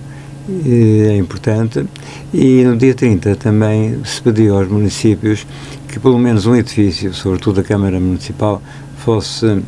eh, 0.49 1.13
é 1.13 1.17
importante. 1.17 1.85
E 2.33 2.63
no 2.63 2.75
dia 2.75 2.95
30 2.95 3.35
também 3.35 4.03
se 4.03 4.21
pediu 4.21 4.57
aos 4.57 4.67
municípios 4.67 5.45
que 5.87 5.99
pelo 5.99 6.17
menos 6.17 6.45
um 6.47 6.55
edifício, 6.55 7.13
sobretudo 7.13 7.61
a 7.61 7.63
Câmara 7.63 7.99
Municipal, 7.99 8.61
fosse 8.97 9.61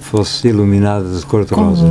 fosse 0.00 0.48
iluminado 0.48 1.16
de 1.16 1.24
cor-de-rosa. 1.24 1.86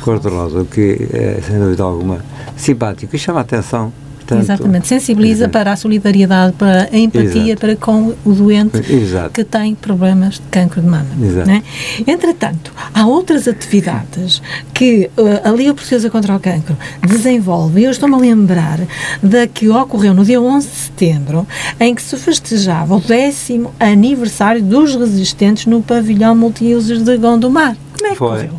Cor-de-rosa, 0.00 0.62
o 0.62 0.64
que 0.64 1.08
é, 1.12 1.40
sem 1.40 1.56
dúvida 1.56 1.84
alguma, 1.84 2.18
simpático 2.56 3.14
e 3.14 3.18
chama 3.18 3.38
a 3.38 3.42
atenção 3.42 3.92
Portanto, 4.26 4.42
Exatamente, 4.42 4.88
sensibiliza 4.88 5.48
para 5.50 5.72
a 5.72 5.76
solidariedade, 5.76 6.54
para 6.54 6.88
a 6.90 6.96
empatia 6.96 7.52
Exato. 7.52 7.60
para 7.60 7.76
com 7.76 8.14
o 8.24 8.32
doente 8.32 8.78
Exato. 8.90 9.30
que 9.30 9.44
tem 9.44 9.74
problemas 9.74 10.34
de 10.34 10.42
cancro 10.50 10.80
de 10.80 10.88
mama. 10.88 11.06
Né? 11.46 11.62
Entretanto, 12.06 12.72
há 12.94 13.06
outras 13.06 13.46
atividades 13.46 14.40
que 14.72 15.10
uh, 15.18 15.46
a 15.46 15.50
Liga 15.50 15.74
Portuguesa 15.74 16.08
contra 16.08 16.34
o 16.34 16.40
Cancro 16.40 16.74
desenvolve, 17.06 17.82
eu 17.82 17.90
estou-me 17.90 18.14
a 18.14 18.18
lembrar 18.18 18.80
da 19.22 19.46
que 19.46 19.68
ocorreu 19.68 20.14
no 20.14 20.24
dia 20.24 20.40
11 20.40 20.66
de 20.66 20.74
setembro, 20.74 21.46
em 21.78 21.94
que 21.94 22.00
se 22.00 22.16
festejava 22.16 22.96
o 22.96 23.00
décimo 23.00 23.74
aniversário 23.78 24.62
dos 24.62 24.94
resistentes 24.94 25.66
no 25.66 25.82
pavilhão 25.82 26.34
multiusos 26.34 27.02
de 27.02 27.16
Gondomar. 27.18 27.76
Como 27.98 28.06
é 28.06 28.10
que 28.10 28.16
Foi. 28.16 28.50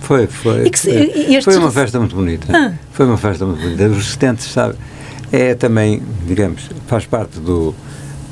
Foi, 0.00 0.26
foi. 0.26 0.70
E 1.28 1.42
foi 1.42 1.56
uma 1.56 1.70
festa 1.70 1.98
muito 1.98 2.16
bonita. 2.16 2.46
Ah. 2.52 2.72
Foi 2.90 3.06
uma 3.06 3.18
festa 3.18 3.44
muito 3.44 3.60
bonita. 3.60 3.86
Os 3.86 3.96
resistentes, 3.96 4.46
sabe, 4.46 4.74
é 5.32 5.54
também, 5.54 6.02
digamos, 6.26 6.68
faz 6.86 7.06
parte 7.06 7.38
do, 7.38 7.74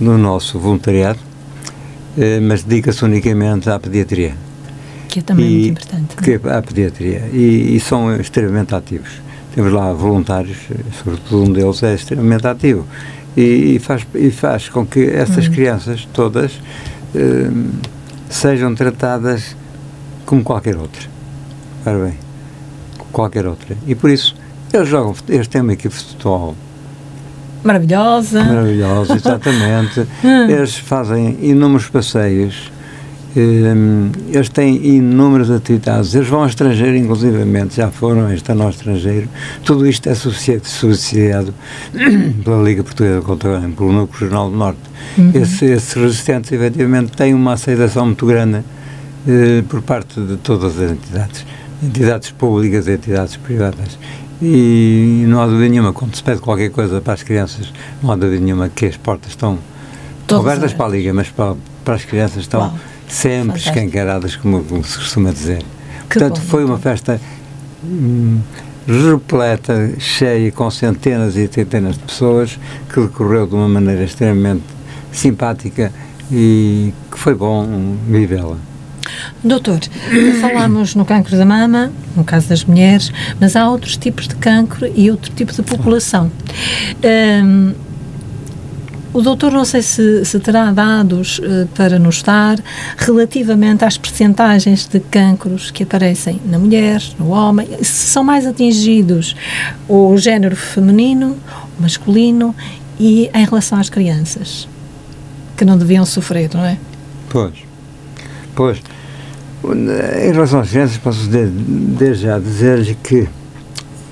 do 0.00 0.18
nosso 0.18 0.58
voluntariado, 0.58 1.18
eh, 2.16 2.40
mas 2.40 2.62
dedica-se 2.62 3.04
unicamente 3.04 3.70
à 3.70 3.78
pediatria. 3.78 4.34
Que 5.08 5.20
é 5.20 5.22
também 5.22 5.46
e, 5.46 5.50
muito 5.50 5.68
importante. 5.68 6.16
Que 6.16 6.32
é 6.32 6.56
a 6.56 6.62
pediatria. 6.62 7.28
E, 7.32 7.76
e, 7.76 7.80
são 7.80 8.14
extremamente 8.16 8.74
ativos. 8.74 9.22
Temos 9.54 9.72
lá 9.72 9.92
voluntários, 9.92 10.58
sobretudo 11.02 11.44
um 11.44 11.52
deles 11.52 11.82
é 11.82 11.94
extremamente 11.94 12.46
ativo. 12.46 12.86
E, 13.36 13.76
e 13.76 13.78
faz, 13.78 14.06
e 14.14 14.30
faz 14.30 14.68
com 14.68 14.84
que 14.84 15.08
essas 15.08 15.46
hum. 15.46 15.52
crianças 15.52 16.08
todas 16.12 16.60
eh, 17.14 17.50
sejam 18.28 18.74
tratadas 18.74 19.56
como 20.26 20.42
qualquer 20.42 20.76
outra. 20.76 21.02
Para 21.84 21.98
bem, 21.98 22.14
qualquer 23.12 23.46
outra. 23.46 23.76
E 23.86 23.94
por 23.94 24.10
isso, 24.10 24.34
eles 24.72 24.88
jogam, 24.88 25.14
eles 25.28 25.46
têm 25.46 25.60
uma 25.60 25.72
equipe 25.72 25.94
de 25.94 26.04
futebol 26.04 26.56
Maravilhosa. 27.62 28.44
Maravilhosa, 28.44 29.14
exatamente. 29.14 30.00
Hum. 30.24 30.48
eles 30.50 30.76
fazem 30.76 31.36
inúmeros 31.42 31.88
passeios, 31.88 32.70
um, 33.36 34.10
eles 34.32 34.48
têm 34.48 34.84
inúmeras 34.84 35.50
atividades, 35.50 36.14
eles 36.14 36.28
vão 36.28 36.40
ao 36.40 36.46
estrangeiro, 36.46 36.96
inclusivamente, 36.96 37.76
já 37.76 37.90
foram 37.90 38.32
este 38.32 38.50
ano 38.50 38.64
ao 38.64 38.70
estrangeiro. 38.70 39.28
Tudo 39.64 39.86
isto 39.86 40.08
é 40.08 40.14
subsidiado 40.14 41.54
pela 42.44 42.62
Liga 42.62 42.82
Portuguesa 42.82 43.20
contra 43.20 43.60
pelo 43.76 43.92
Núcleo 43.92 44.20
Jornal 44.20 44.50
do 44.50 44.56
Norte. 44.56 44.80
Uhum. 45.16 45.32
Esse, 45.34 45.66
esses 45.66 45.92
resistentes, 45.92 46.50
efetivamente, 46.50 47.12
têm 47.12 47.34
uma 47.34 47.52
aceitação 47.52 48.06
muito 48.06 48.26
grande 48.26 48.58
uh, 48.58 49.62
por 49.68 49.82
parte 49.82 50.20
de 50.20 50.36
todas 50.38 50.80
as 50.80 50.90
entidades, 50.90 51.46
entidades 51.82 52.30
públicas 52.30 52.88
e 52.88 52.92
entidades 52.92 53.36
privadas. 53.36 53.98
E 54.40 55.24
não 55.26 55.40
há 55.42 55.46
dúvida 55.46 55.68
nenhuma, 55.68 55.92
quando 55.92 56.14
se 56.14 56.22
pede 56.22 56.40
qualquer 56.40 56.70
coisa 56.70 57.00
para 57.00 57.14
as 57.14 57.22
crianças, 57.22 57.72
não 58.02 58.12
há 58.12 58.16
dúvida 58.16 58.40
nenhuma 58.40 58.68
que 58.68 58.86
as 58.86 58.96
portas 58.96 59.30
estão 59.30 59.58
Todos 60.26 60.46
abertas 60.46 60.72
para 60.72 60.86
a 60.86 60.88
Liga, 60.88 61.12
mas 61.12 61.28
para, 61.28 61.56
para 61.84 61.94
as 61.94 62.04
crianças 62.04 62.42
estão 62.42 62.60
Uau, 62.60 62.74
sempre 63.08 63.46
fantástico. 63.46 63.78
escancaradas, 63.78 64.36
como, 64.36 64.62
como, 64.62 64.84
se 64.84 64.96
costuma 64.96 65.30
dizer. 65.30 65.62
Que 66.08 66.18
Portanto, 66.18 66.40
bom, 66.40 66.46
foi 66.46 66.64
uma 66.64 66.78
festa 66.78 67.20
hum, 67.82 68.40
repleta, 68.86 69.94
cheia, 69.98 70.52
com 70.52 70.70
centenas 70.70 71.34
e 71.36 71.48
centenas 71.48 71.96
de 71.96 72.04
pessoas, 72.04 72.58
que 72.92 73.00
decorreu 73.00 73.46
de 73.46 73.54
uma 73.54 73.68
maneira 73.68 74.04
extremamente 74.04 74.64
simpática 75.10 75.92
e 76.30 76.92
que 77.10 77.18
foi 77.18 77.34
bom 77.34 77.96
vivê-la. 78.06 78.56
Doutor, 79.42 79.80
falámos 80.40 80.94
no 80.94 81.04
cancro 81.04 81.36
da 81.36 81.44
mama, 81.46 81.92
no 82.16 82.24
caso 82.24 82.48
das 82.48 82.64
mulheres, 82.64 83.12
mas 83.40 83.54
há 83.54 83.68
outros 83.70 83.96
tipos 83.96 84.26
de 84.26 84.34
cancro 84.34 84.90
e 84.94 85.10
outro 85.10 85.32
tipo 85.32 85.52
de 85.52 85.62
população. 85.62 86.30
Um, 87.44 87.72
O 89.14 89.22
doutor 89.22 89.50
não 89.50 89.64
sei 89.64 89.80
se, 89.80 90.24
se 90.24 90.38
terá 90.38 90.70
dados 90.70 91.38
uh, 91.38 91.66
para 91.74 91.98
nos 91.98 92.22
dar 92.22 92.58
relativamente 92.96 93.82
às 93.84 93.96
percentagens 93.96 94.86
de 94.86 95.00
cancros 95.00 95.70
que 95.70 95.82
aparecem 95.82 96.38
na 96.44 96.58
mulher, 96.58 97.02
no 97.18 97.30
homem, 97.30 97.66
se 97.80 98.06
são 98.06 98.22
mais 98.22 98.46
atingidos 98.46 99.34
o 99.88 100.16
género 100.18 100.54
feminino, 100.54 101.36
o 101.78 101.82
masculino 101.82 102.54
e 103.00 103.30
em 103.34 103.44
relação 103.46 103.78
às 103.78 103.88
crianças, 103.88 104.68
que 105.56 105.64
não 105.64 105.78
deviam 105.78 106.04
sofrer, 106.04 106.50
não 106.52 106.64
é? 106.64 106.76
Pois, 107.30 107.54
pois. 108.54 108.78
Em 109.64 110.32
relação 110.32 110.60
às 110.60 110.70
crianças, 110.70 110.96
posso 110.98 111.28
desde 111.28 112.22
já 112.22 112.38
dizer-lhe 112.38 112.94
que 112.94 113.28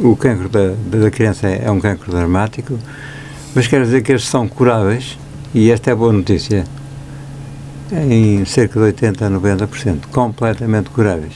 o 0.00 0.16
cancro 0.16 0.48
da, 0.48 0.74
da 0.98 1.10
criança 1.10 1.46
é, 1.46 1.70
um 1.70 1.80
cancro 1.80 2.10
dramático, 2.10 2.78
mas 3.54 3.66
quero 3.66 3.84
dizer 3.84 4.02
que 4.02 4.12
eles 4.12 4.26
são 4.26 4.48
curáveis, 4.48 5.16
e 5.54 5.70
esta 5.70 5.90
é 5.90 5.94
boa 5.94 6.12
notícia, 6.12 6.64
em 7.92 8.44
cerca 8.44 8.74
de 8.80 8.86
80 8.86 9.26
a 9.26 9.30
90%, 9.30 10.00
completamente 10.10 10.90
curáveis. 10.90 11.34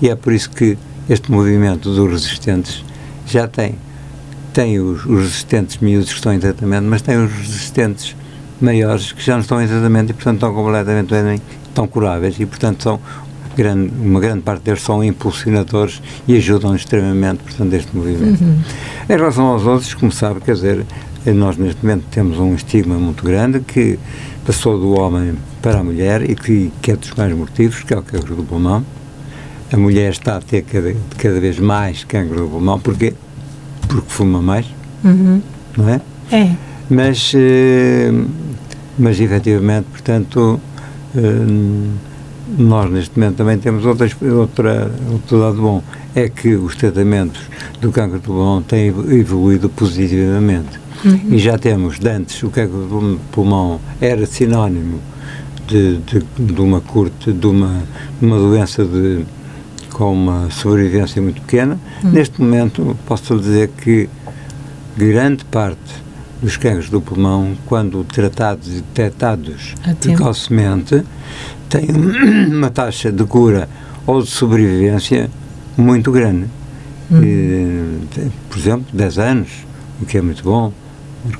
E 0.00 0.08
é 0.08 0.16
por 0.16 0.32
isso 0.32 0.50
que 0.50 0.78
este 1.08 1.30
movimento 1.30 1.94
dos 1.94 2.10
resistentes 2.10 2.82
já 3.26 3.46
tem. 3.46 3.74
Tem 4.54 4.80
os, 4.80 5.04
os 5.04 5.20
resistentes 5.20 5.78
miúdos 5.78 6.08
que 6.08 6.16
estão 6.16 6.32
em 6.32 6.38
tratamento, 6.38 6.84
mas 6.84 7.02
tem 7.02 7.22
os 7.22 7.30
resistentes 7.30 8.16
maiores 8.60 9.12
que 9.12 9.22
já 9.22 9.34
não 9.34 9.40
estão 9.42 9.62
em 9.62 9.68
tratamento 9.68 10.10
e, 10.10 10.14
portanto, 10.14 10.36
estão 10.36 10.54
completamente 10.54 11.42
estão 11.72 11.86
curáveis 11.86 12.38
e, 12.38 12.46
portanto, 12.46 12.82
são 12.82 13.00
grande, 13.54 13.92
uma 14.00 14.20
grande 14.20 14.42
parte 14.42 14.62
deles 14.62 14.82
são 14.82 15.02
impulsionadores 15.02 16.02
e 16.26 16.36
ajudam 16.36 16.74
extremamente, 16.74 17.42
portanto, 17.42 17.72
este 17.72 17.96
movimento. 17.96 18.42
Uhum. 18.42 18.58
Em 19.08 19.16
relação 19.16 19.46
aos 19.46 19.64
outros, 19.64 19.94
como 19.94 20.10
sabe, 20.12 20.40
quer 20.40 20.54
dizer, 20.54 20.84
nós 21.26 21.56
neste 21.56 21.84
momento 21.84 22.04
temos 22.10 22.38
um 22.38 22.54
estigma 22.54 22.96
muito 22.96 23.24
grande 23.24 23.60
que 23.60 23.98
passou 24.44 24.78
do 24.78 24.98
homem 24.98 25.34
para 25.60 25.78
a 25.80 25.84
mulher 25.84 26.28
e 26.28 26.34
que, 26.34 26.72
que 26.82 26.90
é 26.90 26.96
dos 26.96 27.12
mais 27.12 27.32
mortivos, 27.34 27.82
que 27.82 27.94
é 27.94 27.98
o 27.98 28.02
cancro 28.02 28.34
do 28.34 28.42
pulmão. 28.42 28.84
A 29.72 29.76
mulher 29.76 30.10
está 30.10 30.36
a 30.36 30.40
ter 30.40 30.62
cada, 30.62 30.94
cada 31.16 31.40
vez 31.40 31.58
mais 31.58 32.04
cancro 32.04 32.40
do 32.40 32.48
pulmão, 32.48 32.78
porque 32.80 33.14
Porque 33.88 34.10
fuma 34.10 34.40
mais, 34.40 34.66
uhum. 35.04 35.42
não 35.76 35.88
é? 35.88 36.00
É. 36.30 36.50
Mas, 36.88 37.32
eh, 37.34 38.10
mas 38.98 39.20
efetivamente, 39.20 39.86
portanto, 39.90 40.60
eh, 41.14 41.20
nós 42.56 42.90
neste 42.90 43.18
momento 43.18 43.36
também 43.36 43.58
temos 43.58 43.84
outras, 43.84 44.14
outra, 44.20 44.90
outro 45.10 45.38
lado 45.38 45.56
bom, 45.56 45.82
é 46.14 46.28
que 46.28 46.54
os 46.54 46.76
tratamentos 46.76 47.40
do 47.80 47.90
cancro 47.90 48.18
do 48.18 48.22
pulmão 48.22 48.62
têm 48.62 48.88
evoluído 48.88 49.68
positivamente. 49.68 50.80
Uhum. 51.04 51.34
E 51.34 51.38
já 51.38 51.58
temos, 51.58 51.98
de 51.98 52.08
antes, 52.08 52.42
o 52.42 52.50
cancro 52.50 52.78
do 52.78 53.20
pulmão 53.32 53.80
era 54.00 54.24
sinónimo 54.26 55.00
de, 55.66 55.98
de, 55.98 56.22
de 56.38 56.60
uma 56.60 56.80
curta, 56.80 57.32
de 57.32 57.46
uma, 57.46 57.82
uma 58.20 58.38
doença 58.38 58.84
de, 58.84 59.24
com 59.92 60.12
uma 60.12 60.50
sobrevivência 60.50 61.20
muito 61.20 61.40
pequena. 61.40 61.78
Uhum. 62.04 62.10
Neste 62.10 62.40
momento, 62.40 62.96
posso 63.06 63.38
dizer 63.38 63.68
que 63.68 64.08
grande 64.96 65.44
parte 65.46 66.02
dos 66.42 66.56
cancros 66.56 66.90
do 66.90 67.00
pulmão, 67.00 67.56
quando 67.66 68.02
tratados 68.04 68.68
e 68.68 68.80
detectados 68.80 69.74
precocemente, 70.00 71.04
tem 71.72 71.88
uma 72.52 72.70
taxa 72.70 73.10
de 73.10 73.24
cura 73.24 73.68
ou 74.06 74.22
de 74.22 74.28
sobrevivência 74.28 75.30
muito 75.76 76.12
grande. 76.12 76.46
Uhum. 77.10 77.22
E, 77.22 78.30
por 78.48 78.58
exemplo, 78.58 78.86
10 78.92 79.18
anos, 79.18 79.48
o 80.00 80.04
que 80.04 80.18
é 80.18 80.22
muito 80.22 80.44
bom, 80.44 80.72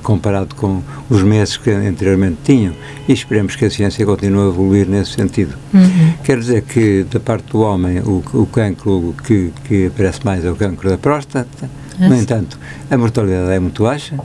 comparado 0.02 0.54
com 0.54 0.82
os 1.10 1.22
meses 1.22 1.56
que 1.56 1.70
anteriormente 1.70 2.38
tinham. 2.44 2.72
E 3.06 3.12
esperemos 3.12 3.56
que 3.56 3.64
a 3.66 3.70
ciência 3.70 4.06
continue 4.06 4.46
a 4.46 4.48
evoluir 4.48 4.88
nesse 4.88 5.12
sentido. 5.12 5.54
Uhum. 5.74 6.14
Quer 6.24 6.38
dizer 6.38 6.62
que, 6.62 7.04
da 7.10 7.20
parte 7.20 7.50
do 7.50 7.60
homem, 7.60 8.00
o, 8.00 8.22
o 8.32 8.46
cancro 8.46 9.14
que, 9.26 9.52
que 9.64 9.86
aparece 9.86 10.24
mais 10.24 10.44
é 10.44 10.50
o 10.50 10.56
cancro 10.56 10.88
da 10.88 10.96
próstata. 10.96 11.68
É 12.00 12.08
no 12.08 12.16
entanto, 12.16 12.58
a 12.90 12.96
mortalidade 12.96 13.50
é 13.50 13.58
muito 13.60 13.82
baixa. 13.82 14.16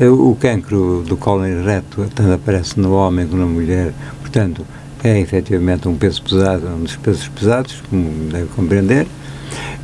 O 0.00 0.34
cancro 0.36 1.04
do 1.06 1.16
colo 1.16 1.42
reto 1.42 2.06
tanto 2.14 2.32
aparece 2.32 2.80
no 2.80 2.94
homem 2.94 3.26
como 3.26 3.40
na 3.40 3.46
mulher. 3.46 3.92
Portanto, 4.20 4.64
é 5.02 5.18
efetivamente 5.20 5.88
um 5.88 5.96
peso 5.96 6.22
pesado, 6.22 6.66
um 6.68 6.82
dos 6.82 6.96
pesos 6.96 7.28
pesados, 7.28 7.82
como 7.88 8.10
deve 8.30 8.48
compreender. 8.54 9.06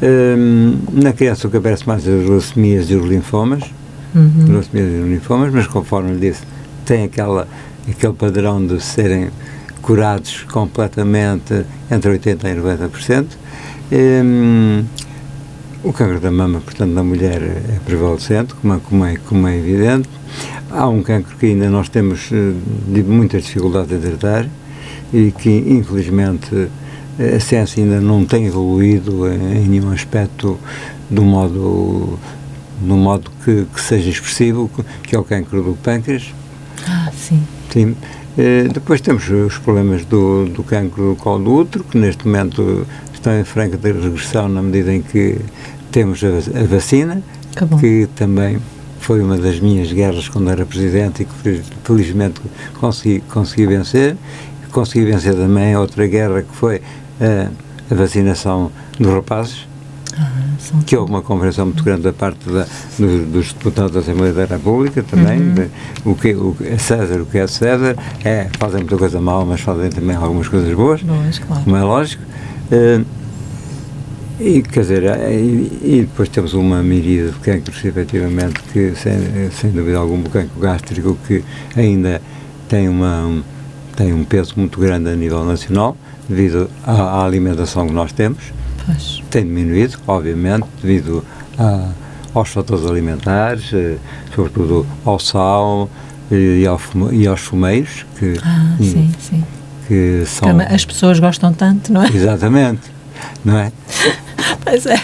Um, 0.03 0.79
na 0.93 1.12
criança 1.12 1.49
o 1.49 1.51
que 1.51 1.57
aparece 1.57 1.87
mais 1.87 2.07
é 2.07 2.11
as 2.11 2.29
leucemias 2.29 2.91
e 2.91 2.95
os 2.95 3.07
linfomas, 3.07 3.64
uhum. 4.14 4.47
leucemias 4.49 4.93
e 4.93 4.97
os 4.97 5.09
linfomas, 5.09 5.53
mas 5.53 5.67
conforme 5.67 6.12
lhe 6.12 6.31
disse, 6.31 6.43
tem 6.85 7.05
aquela, 7.05 7.49
aquele 7.89 8.12
padrão 8.12 8.64
de 8.64 8.81
serem 8.83 9.31
curados 9.81 10.45
completamente 10.51 11.64
entre 11.91 12.19
80% 12.19 12.41
e 12.45 12.61
90%. 12.61 13.27
Um, 13.93 14.85
o 15.85 15.93
câncer 15.93 16.19
da 16.19 16.33
mama, 16.33 16.61
portanto, 16.61 16.91
na 16.91 17.05
mulher 17.05 17.41
é 17.41 17.79
prevalecente, 17.85 18.55
como 18.55 18.75
é, 18.75 18.81
como 18.81 19.05
é, 19.05 19.17
como 19.17 19.49
é 19.49 19.57
evidente. 19.57 20.09
Há 20.71 20.89
um 20.89 21.03
cancro 21.03 21.37
que 21.37 21.47
ainda 21.47 21.71
nós 21.71 21.89
temos 21.89 22.31
uh, 22.33 22.55
muitas 23.07 23.45
dificuldades 23.45 23.97
a 23.97 24.09
tratar, 24.11 24.49
e 25.13 25.31
que, 25.31 25.51
infelizmente, 25.51 26.69
a 27.19 27.41
ciência 27.41 27.83
ainda 27.83 28.01
não 28.01 28.25
tem 28.25 28.47
evoluído 28.47 29.27
em 29.33 29.69
nenhum 29.69 29.91
aspecto 29.91 30.59
do 31.09 31.23
modo, 31.23 32.19
no 32.83 32.97
modo 32.97 33.31
que, 33.45 33.67
que 33.73 33.81
seja 33.81 34.11
expressivo, 34.11 34.71
que 35.03 35.15
é 35.15 35.19
o 35.19 35.25
cancro 35.25 35.63
do 35.63 35.75
pâncreas. 35.77 36.35
Ah, 36.87 37.11
sim. 37.17 37.43
Sim. 37.71 37.97
Eh, 38.37 38.69
depois 38.73 39.01
temos 39.01 39.29
os 39.29 39.57
problemas 39.59 40.05
do, 40.05 40.45
do 40.47 40.63
cancro 40.63 41.11
do 41.11 41.17
colo 41.17 41.45
do 41.45 41.55
útero, 41.55 41.85
que 41.85 41.97
neste 41.97 42.27
momento 42.27 42.87
estão 43.15 43.39
em 43.39 43.45
franca 43.45 43.79
regressão 43.83 44.49
na 44.49 44.63
medida 44.63 44.93
em 44.93 45.01
que 45.01 45.39
temos 45.91 46.23
a, 46.23 46.61
a 46.61 46.65
vacina, 46.65 47.23
que, 47.57 47.77
que 47.79 48.09
também 48.15 48.59
foi 49.01 49.23
uma 49.23 49.39
das 49.39 49.59
minhas 49.59 49.91
guerras 49.91 50.29
quando 50.29 50.51
era 50.51 50.67
presidente 50.67 51.23
e 51.23 51.25
que 51.25 51.63
felizmente 51.83 52.41
consegui, 52.75 53.21
consegui 53.21 53.67
vencer 53.67 54.17
consegui 54.77 55.07
vencer 55.07 55.35
também 55.35 55.74
outra 55.74 56.07
guerra 56.07 56.43
que 56.43 56.55
foi 56.55 56.83
a, 57.18 57.49
a 57.91 57.95
vacinação 57.95 58.70
dos 59.01 59.11
rapazes, 59.11 59.66
ah, 60.18 60.31
que 60.85 60.95
houve 60.95 61.11
uma 61.11 61.22
compreensão 61.22 61.64
muito 61.64 61.83
grande 61.83 62.03
da 62.03 62.12
parte 62.12 62.47
da, 62.51 62.66
dos, 62.99 63.27
dos, 63.27 63.53
deputados 63.55 63.93
da 63.93 64.01
Assembleia 64.01 64.35
da 64.35 64.45
República 64.45 65.03
também, 65.03 65.41
uhum. 65.41 65.55
de, 65.55 65.70
o 66.05 66.14
que 66.14 66.35
o, 66.35 66.55
é 66.61 66.77
César, 66.77 67.22
o 67.22 67.24
que 67.24 67.39
é 67.39 67.47
César, 67.47 67.97
é, 68.22 68.51
fazem 68.59 68.81
muita 68.81 68.99
coisa 68.99 69.18
mal, 69.18 69.47
mas 69.47 69.62
fazem 69.62 69.89
também 69.89 70.14
algumas 70.14 70.47
coisas 70.47 70.74
boas, 70.74 71.01
boas 71.03 71.39
claro. 71.39 71.64
como 71.64 71.77
é 71.77 71.83
lógico. 71.83 72.22
Uh, 72.70 73.03
e, 74.39 74.61
quer 74.61 74.81
dizer, 74.81 75.05
eh, 75.05 75.33
e, 75.33 75.81
e, 75.83 76.01
depois 76.03 76.29
temos 76.29 76.53
uma 76.53 76.83
miríade 76.83 77.31
de 77.31 77.39
cancros, 77.39 77.83
efetivamente, 77.83 78.61
que, 78.70 78.95
sem, 78.95 79.51
sem 79.51 79.70
dúvida 79.70 79.97
alguma, 79.97 80.27
o 80.27 80.29
cancro 80.29 80.61
gástrico, 80.61 81.16
que 81.27 81.43
ainda 81.74 82.20
tem 82.68 82.87
uma, 82.87 83.43
tem 83.97 84.12
um 84.12 84.24
peso 84.24 84.55
muito 84.57 84.78
grande 84.78 85.09
a 85.09 85.16
nível 85.16 85.44
nacional, 85.44 85.97
devido 86.28 86.70
à, 86.84 86.92
à 86.92 87.24
alimentação 87.24 87.86
que 87.86 87.92
nós 87.92 88.12
temos. 88.12 88.53
Pois. 88.84 89.22
Tem 89.30 89.44
diminuído, 89.44 89.99
obviamente, 90.07 90.66
devido 90.80 91.24
a, 91.59 91.88
aos 92.34 92.51
fatores 92.51 92.84
alimentares, 92.86 93.72
eh, 93.72 93.97
sobretudo 94.34 94.86
ao 95.05 95.18
sal 95.18 95.88
e, 96.30 96.66
ao 96.66 96.78
e 97.11 97.26
aos 97.26 97.40
fumeiros, 97.40 98.05
que, 98.18 98.36
ah, 98.44 98.76
sim, 98.78 99.12
sim. 99.18 99.44
que 99.88 100.22
são... 100.26 100.49
As 100.61 100.84
pessoas 100.84 101.18
gostam 101.18 101.53
tanto, 101.53 101.92
não 101.92 102.03
é? 102.03 102.09
Exatamente, 102.09 102.90
não 103.45 103.59
é? 103.59 103.73
Pois 104.62 104.85
é. 104.87 104.97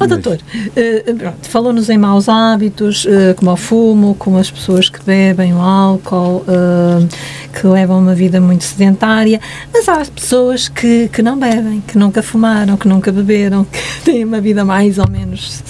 oh, 0.00 0.06
doutor, 0.06 0.36
uh, 0.36 1.32
falou-nos 1.42 1.90
em 1.90 1.98
maus 1.98 2.28
hábitos, 2.28 3.04
uh, 3.04 3.34
como 3.36 3.52
o 3.52 3.56
fumo, 3.56 4.14
como 4.14 4.38
as 4.38 4.50
pessoas 4.50 4.88
que 4.88 5.02
bebem 5.02 5.54
o 5.54 5.60
álcool, 5.60 6.44
uh, 6.46 7.08
que 7.52 7.66
levam 7.66 7.98
uma 7.98 8.14
vida 8.14 8.40
muito 8.40 8.64
sedentária, 8.64 9.40
mas 9.72 9.88
há 9.88 10.04
pessoas 10.04 10.68
que, 10.68 11.08
que 11.08 11.20
não 11.20 11.38
bebem, 11.38 11.82
que 11.86 11.98
nunca 11.98 12.22
fumaram, 12.22 12.76
que 12.76 12.86
nunca 12.86 13.10
beberam, 13.10 13.64
que 13.64 13.80
têm 14.04 14.24
uma 14.24 14.40
vida 14.40 14.64
mais 14.64 14.98
ou 14.98 15.08
menos 15.10 15.62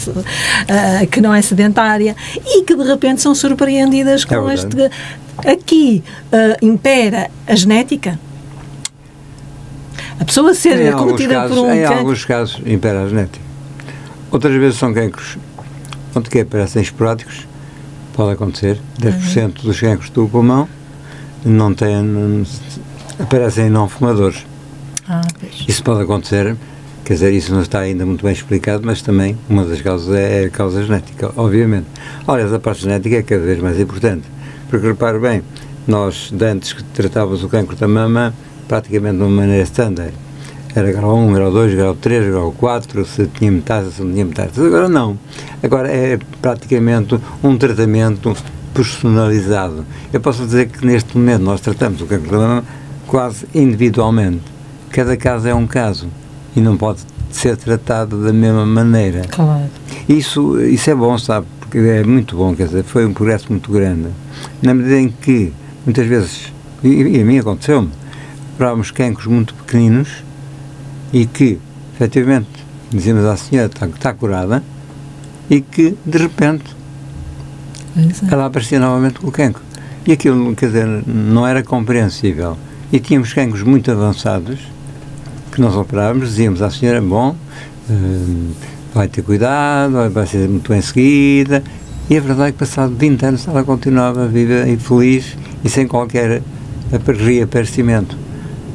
que 1.11 1.21
não 1.21 1.35
é 1.35 1.41
sedentária 1.41 2.14
e 2.45 2.62
que 2.62 2.75
de 2.75 2.85
repente 2.85 3.23
são 3.23 3.35
surpreendidas 3.35 4.25
é 4.25 4.27
com 4.27 4.51
é 4.51 4.55
este. 4.55 4.91
Aqui 5.39 6.03
impera 6.61 7.31
a 7.47 7.55
genética 7.55 8.19
a 10.21 10.25
pessoa 10.25 10.55
ser 10.55 10.81
em 10.81 10.89
acometida 10.89 11.35
casos, 11.35 11.57
por 11.57 11.66
um 11.66 11.73
Em 11.73 11.83
cancro. 11.83 11.99
alguns 11.99 12.25
casos, 12.25 12.61
impera 12.66 13.05
a 13.05 13.09
genética. 13.09 13.45
Outras 14.31 14.55
vezes 14.55 14.79
são 14.79 14.93
cancros, 14.93 15.39
onde 16.14 16.29
que 16.29 16.41
aparecem 16.41 16.83
esporádicos, 16.83 17.47
pode 18.12 18.33
acontecer. 18.33 18.81
10% 19.01 19.43
uhum. 19.43 19.49
dos 19.62 19.81
cancros 19.81 20.11
do 20.11 20.29
pulmão 20.29 20.69
não 21.45 21.73
têm, 21.73 22.03
não, 22.03 22.45
aparecem 23.19 23.71
não 23.71 23.89
fumadores. 23.89 24.45
Ah, 25.09 25.23
isso 25.66 25.83
pode 25.83 26.03
acontecer, 26.03 26.55
quer 27.05 27.14
dizer, 27.14 27.33
isso 27.33 27.55
não 27.55 27.62
está 27.62 27.79
ainda 27.79 28.05
muito 28.05 28.23
bem 28.23 28.33
explicado, 28.33 28.83
mas 28.85 29.01
também 29.01 29.39
uma 29.49 29.64
das 29.64 29.81
causas 29.81 30.14
é 30.14 30.45
a 30.45 30.51
causa 30.51 30.83
genética, 30.85 31.33
obviamente. 31.37 31.87
Aliás, 32.27 32.53
a 32.53 32.59
parte 32.59 32.83
genética 32.83 33.16
é 33.16 33.23
cada 33.23 33.43
vez 33.43 33.61
mais 33.61 33.79
importante, 33.81 34.25
Porque 34.69 34.87
repare 34.87 35.19
bem, 35.19 35.43
nós, 35.87 36.31
antes 36.39 36.75
que 36.75 36.83
tratávamos 36.83 37.43
o 37.43 37.49
cancro 37.49 37.75
da 37.75 37.89
mama, 37.89 38.35
praticamente 38.69 39.16
de 39.16 39.23
uma 39.23 39.31
maneira 39.31 39.64
standard. 39.64 40.12
Era 40.75 40.93
grau 40.93 41.16
1, 41.16 41.33
grau 41.33 41.51
2, 41.51 41.75
grau 41.75 41.95
3, 41.95 42.31
grau 42.31 42.53
4, 42.53 43.05
se 43.07 43.27
tinha 43.27 43.51
metade, 43.51 43.91
se 43.91 44.03
não 44.03 44.12
tinha 44.12 44.25
metade. 44.25 44.61
Agora 44.61 44.89
não. 44.89 45.19
Agora 45.62 45.91
é 45.91 46.19
praticamente 46.41 47.19
um 47.43 47.57
tratamento 47.57 48.37
personalizado. 48.75 49.85
Eu 50.12 50.21
posso 50.21 50.45
dizer 50.45 50.69
que 50.69 50.87
neste 50.87 51.16
momento 51.16 51.43
nós 51.43 51.61
tratamos 51.61 52.01
o 52.01 52.07
cancro 52.07 52.31
da 52.31 52.39
mama 52.39 52.64
quase 53.07 53.47
individualmente. 53.55 54.43
Cada 54.91 55.16
caso 55.16 55.49
é 55.49 55.55
um 55.55 55.66
caso 55.66 56.09
e 56.55 56.61
não 56.61 56.77
pode 56.77 57.01
ser 57.31 57.57
tratado 57.57 58.23
da 58.23 58.33
mesma 58.33 58.64
maneira. 58.64 59.23
Claro. 59.29 59.69
Isso, 60.09 60.61
isso 60.61 60.91
é 60.91 60.95
bom, 60.95 61.19
sabe? 61.19 61.47
Porque 61.61 61.79
é 61.79 62.05
muito 62.05 62.37
bom, 62.37 62.55
quer 62.55 62.66
dizer, 62.66 62.85
foi 62.85 63.05
um 63.05 63.12
progresso 63.12 63.47
muito 63.51 63.71
grande. 63.71 64.09
Na 64.62 64.75
medida 64.75 65.01
em 65.01 65.09
que, 65.09 65.53
muitas 65.85 66.07
vezes, 66.07 66.53
e, 66.83 66.89
e 66.89 67.21
a 67.21 67.25
mim 67.25 67.39
aconteceu-me, 67.39 67.91
operávamos 68.59 68.91
cancros 68.91 69.27
muito 69.29 69.55
pequeninos 69.55 70.09
e 71.13 71.27
que, 71.27 71.61
efetivamente, 71.95 72.49
dizíamos 72.91 73.25
à 73.25 73.37
senhora 73.37 73.69
está, 73.69 73.87
está 73.87 74.13
curada 74.13 74.65
e 75.49 75.61
que, 75.61 75.97
de 76.05 76.19
repente, 76.19 76.65
Exato. 77.97 78.35
ela 78.35 78.47
aparecia 78.47 78.81
novamente 78.81 79.21
com 79.21 79.29
o 79.29 79.31
cancro. 79.33 79.63
E 80.05 80.11
aquilo, 80.11 80.57
quer 80.57 80.67
dizer, 80.67 80.87
não 81.07 81.47
era 81.47 81.63
compreensível. 81.63 82.57
E 82.93 82.99
tínhamos 82.99 83.33
cancros 83.33 83.63
muito 83.63 83.93
avançados 83.93 84.59
que 85.53 85.61
nós 85.61 85.77
operávamos, 85.77 86.31
dizíamos 86.31 86.61
à 86.61 86.69
senhora, 86.69 87.01
bom, 87.01 87.37
hum, 87.89 88.51
vai 88.93 89.07
ter 89.07 89.23
cuidado, 89.23 90.11
vai- 90.11 90.27
ser 90.27 90.49
muito 90.49 90.75
em 90.75 90.81
seguida. 90.83 91.63
E 92.11 92.17
a 92.17 92.21
verdade 92.21 92.49
é 92.49 92.53
que 92.53 92.59
passado 92.59 92.93
20 92.97 93.23
anos 93.25 93.47
ela 93.47 93.63
continuava 93.63 94.27
viva 94.27 94.69
e 94.69 94.77
feliz 94.77 95.37
e 95.63 95.69
sem 95.69 95.87
qualquer 95.87 96.43
apa- 96.93 97.13
reaparecimento. 97.13 98.17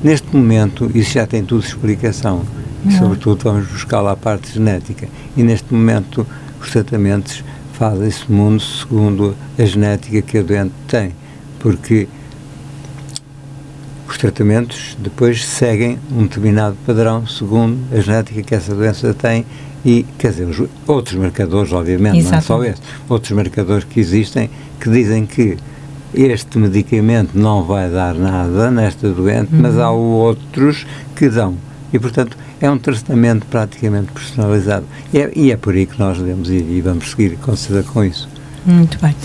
Neste 0.03 0.35
momento, 0.35 0.91
isso 0.93 1.13
já 1.13 1.25
tem 1.25 1.43
tudo 1.45 1.63
explicação. 1.63 2.43
E, 2.83 2.89
Não. 2.89 2.99
sobretudo, 2.99 3.43
vamos 3.43 3.67
buscar 3.67 4.01
lá 4.01 4.11
a 4.11 4.17
parte 4.17 4.53
genética. 4.53 5.07
E 5.37 5.43
neste 5.43 5.73
momento, 5.73 6.27
os 6.61 6.69
tratamentos 6.71 7.43
fazem-se 7.73 8.29
mundo 8.29 8.61
segundo 8.61 9.35
a 9.57 9.63
genética 9.63 10.21
que 10.21 10.37
a 10.37 10.41
doente 10.41 10.73
tem. 10.87 11.11
Porque 11.59 12.07
os 14.07 14.17
tratamentos 14.17 14.97
depois 14.99 15.45
seguem 15.45 15.97
um 16.11 16.23
determinado 16.23 16.75
padrão 16.85 17.25
segundo 17.25 17.79
a 17.95 18.01
genética 18.01 18.41
que 18.43 18.53
essa 18.53 18.75
doença 18.75 19.13
tem 19.13 19.45
e, 19.85 20.05
quer 20.17 20.31
dizer, 20.31 20.45
os 20.45 20.67
outros 20.87 21.15
marcadores, 21.15 21.71
obviamente, 21.73 22.23
não 22.23 22.33
é 22.33 22.41
só 22.41 22.55
Exatamente. 22.55 22.73
esse, 22.73 22.81
outros 23.09 23.31
marcadores 23.31 23.83
que 23.85 23.99
existem 23.99 24.49
que 24.79 24.89
dizem 24.89 25.25
que 25.25 25.57
este 26.13 26.57
medicamento 26.57 27.31
não 27.33 27.63
vai 27.63 27.89
dar 27.89 28.13
nada 28.13 28.69
nesta 28.69 29.09
doente, 29.09 29.49
mas 29.51 29.77
há 29.77 29.91
outros 29.91 30.85
que 31.15 31.29
dão. 31.29 31.55
E, 31.91 31.99
portanto, 31.99 32.37
é 32.59 32.69
um 32.69 32.77
tratamento 32.77 33.45
praticamente 33.47 34.11
personalizado. 34.11 34.85
E 35.13 35.19
é, 35.19 35.31
e 35.35 35.51
é 35.51 35.57
por 35.57 35.73
aí 35.73 35.85
que 35.85 35.99
nós 35.99 36.17
devemos 36.17 36.49
ir 36.49 36.65
e 36.69 36.81
vamos 36.81 37.09
seguir 37.11 37.37
com 37.37 38.03
isso. 38.03 38.29
Muito 38.65 38.97
bem. 38.99 39.15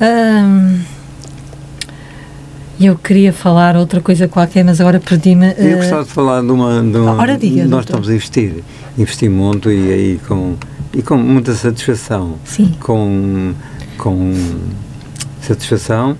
Hum, 0.00 0.80
eu 2.80 2.96
queria 2.96 3.32
falar 3.32 3.76
outra 3.76 4.00
coisa 4.00 4.28
qualquer, 4.28 4.64
mas 4.64 4.80
agora 4.80 5.00
perdi-me. 5.00 5.52
Eu 5.58 5.72
eh, 5.72 5.76
gostava 5.76 6.04
de 6.04 6.10
falar 6.10 6.42
de 6.42 6.52
uma. 6.52 6.80
De 6.80 6.96
uma 6.96 7.16
Ora, 7.16 7.36
diga, 7.36 7.62
nós 7.62 7.84
doutor. 7.84 7.84
estamos 7.84 8.08
a 8.08 8.14
investir, 8.14 8.64
investir 8.96 9.28
muito 9.28 9.70
e 9.70 9.92
aí 9.92 10.20
com, 10.28 10.54
e 10.94 11.02
com 11.02 11.16
muita 11.16 11.54
satisfação. 11.54 12.36
Sim. 12.44 12.76
Com, 12.78 13.52
com 13.96 14.32
satisfação, 15.48 16.16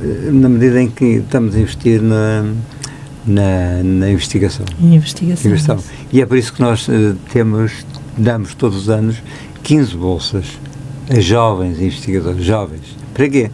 eh, 0.00 0.30
na 0.30 0.48
medida 0.48 0.80
em 0.80 0.88
que 0.88 1.04
estamos 1.04 1.54
a 1.54 1.60
investir 1.60 2.00
na, 2.00 2.44
na, 3.26 3.82
na 3.82 4.10
investigação. 4.10 4.64
investigação. 4.80 5.50
investigação. 5.50 5.92
E 6.12 6.22
é 6.22 6.26
por 6.26 6.38
isso 6.38 6.52
que 6.52 6.60
nós 6.60 6.88
eh, 6.88 7.14
temos, 7.32 7.84
damos 8.16 8.54
todos 8.54 8.82
os 8.82 8.88
anos 8.88 9.22
15 9.62 9.96
bolsas 9.96 10.58
a 11.10 11.20
jovens 11.20 11.80
investigadores, 11.80 12.44
jovens. 12.44 12.96
Para 13.12 13.28
quê? 13.28 13.50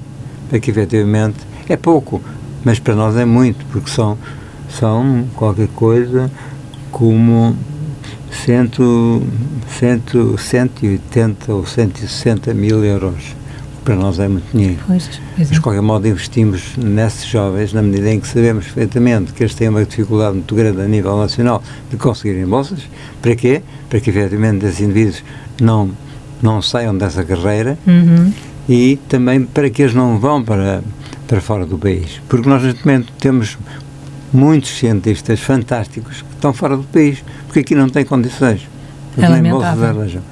Para 0.49 0.61
que 0.61 0.71
efetivamente 0.71 1.39
é 1.69 1.77
pouco, 1.77 2.23
mas 2.65 2.79
para 2.79 2.95
nós 2.95 3.17
é 3.17 3.25
muito, 3.25 3.65
porque 3.67 3.91
são, 3.91 4.17
são 4.69 5.27
qualquer 5.35 5.69
coisa 5.69 6.31
como 6.93 7.57
cento, 8.31 9.23
cento, 9.79 10.37
180 10.39 11.53
ou 11.53 11.67
160 11.67 12.55
mil 12.55 12.85
euros. 12.85 13.38
Para 13.89 13.97
nós 13.97 14.19
é 14.19 14.29
muito 14.29 14.45
dinheiro. 14.53 14.79
Pois, 14.87 15.07
pois 15.07 15.21
Mas, 15.39 15.51
é. 15.51 15.55
de 15.55 15.61
qualquer 15.61 15.81
modo, 15.81 16.07
investimos 16.07 16.77
nesses 16.77 17.25
jovens 17.27 17.73
na 17.73 17.81
medida 17.83 18.11
em 18.13 18.21
que 18.21 18.27
sabemos 18.29 18.65
perfeitamente 18.67 19.33
que 19.33 19.43
eles 19.43 19.55
têm 19.55 19.69
uma 19.69 19.85
dificuldade 19.85 20.35
muito 20.35 20.55
grande 20.55 20.81
a 20.83 20.85
nível 20.87 21.17
nacional 21.17 21.63
de 21.91 21.97
conseguirem 21.97 22.45
bolsas. 22.47 22.81
Para 23.23 23.35
quê? 23.35 23.63
Para 23.89 23.99
que, 24.01 24.11
efetivamente, 24.11 24.67
esses 24.67 24.81
indivíduos 24.81 25.25
não, 25.61 25.91
não 26.43 26.61
saiam 26.61 26.97
dessa 26.97 27.25
carreira 27.25 27.79
Uhum. 27.87 28.31
e 28.69 28.99
também 29.09 29.43
para 29.45 29.71
que 29.71 29.83
eles 29.83 29.95
não 29.95 30.19
vão 30.19 30.43
para, 30.45 30.83
para 31.27 31.41
fora 31.41 31.65
do 31.65 31.79
país. 31.79 32.21
Porque 32.29 32.47
nós, 32.49 32.63
neste 32.63 32.87
momento, 32.87 33.11
temos 33.19 33.57
muitos 34.33 34.71
cientistas 34.77 35.41
fantásticos 35.41 36.21
que 36.23 36.35
estão 36.35 36.53
fora 36.53 36.77
do 36.77 36.85
país, 36.85 37.25
porque 37.47 37.61
aqui 37.61 37.75
não 37.75 37.89
têm 37.89 38.05
condições. 38.05 38.61
É 39.17 39.21
Porque 39.23 39.41
nem 39.41 39.51
bolsas 39.51 39.83
arranjam. 39.83 40.23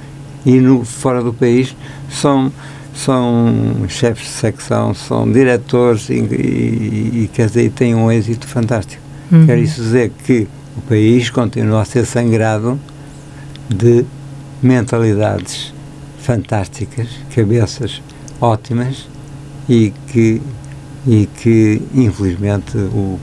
E 0.45 0.59
no, 0.59 0.85
fora 0.85 1.21
do 1.23 1.33
país 1.33 1.75
são, 2.09 2.51
são 2.97 3.85
chefes 3.87 4.25
de 4.25 4.33
secção, 4.33 4.93
são 4.93 5.31
diretores 5.31 6.09
e, 6.09 6.13
e, 6.15 7.23
e, 7.23 7.29
quer 7.31 7.47
dizer, 7.47 7.71
têm 7.71 7.93
um 7.93 8.11
êxito 8.11 8.47
fantástico. 8.47 9.01
Uhum. 9.31 9.45
Quer 9.45 9.59
isso 9.59 9.81
dizer 9.81 10.11
que 10.25 10.47
o 10.75 10.81
país 10.81 11.29
continua 11.29 11.81
a 11.81 11.85
ser 11.85 12.05
sangrado 12.05 12.79
de 13.69 14.03
mentalidades 14.61 15.73
fantásticas, 16.19 17.07
cabeças 17.33 18.01
ótimas 18.41 19.07
e 19.69 19.93
que, 20.07 20.41
e 21.05 21.27
que 21.41 21.81
infelizmente 21.93 22.77
o 22.77 23.19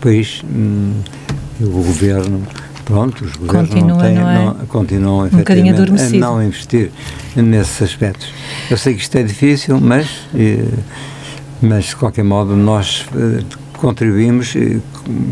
país, 0.00 0.42
hum, 0.44 0.94
o 1.60 1.66
governo, 1.66 2.42
pronto, 2.90 3.24
os 3.24 3.36
governos 3.36 3.70
Continua, 3.70 3.88
não 3.92 3.98
têm, 3.98 4.14
não 4.16 4.30
é? 4.30 4.44
não- 4.44 4.54
continuam 4.66 5.18
Um 5.20 5.26
a 5.26 5.28
não 6.20 6.42
investir 6.42 6.90
nesses 7.36 7.80
aspectos. 7.82 8.28
Eu 8.70 8.76
sei 8.76 8.94
que 8.94 9.00
isto 9.02 9.16
é 9.16 9.22
difícil, 9.22 9.80
mas, 9.80 10.08
eh, 10.34 10.64
mas 11.62 11.84
de 11.86 11.96
qualquer 11.96 12.24
modo 12.24 12.56
nós 12.56 13.06
eh, 13.16 13.42
contribuímos 13.78 14.54
eh, 14.56 14.78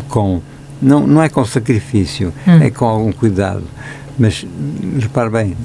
com, 0.08 0.40
não, 0.80 1.06
não 1.06 1.22
é 1.22 1.28
com 1.28 1.44
sacrifício, 1.44 2.32
Hum. 2.46 2.60
é 2.62 2.70
com 2.70 2.84
algum 2.86 3.12
cuidado. 3.12 3.64
Mas 4.18 4.46
repare 5.00 5.30
bem, 5.30 5.56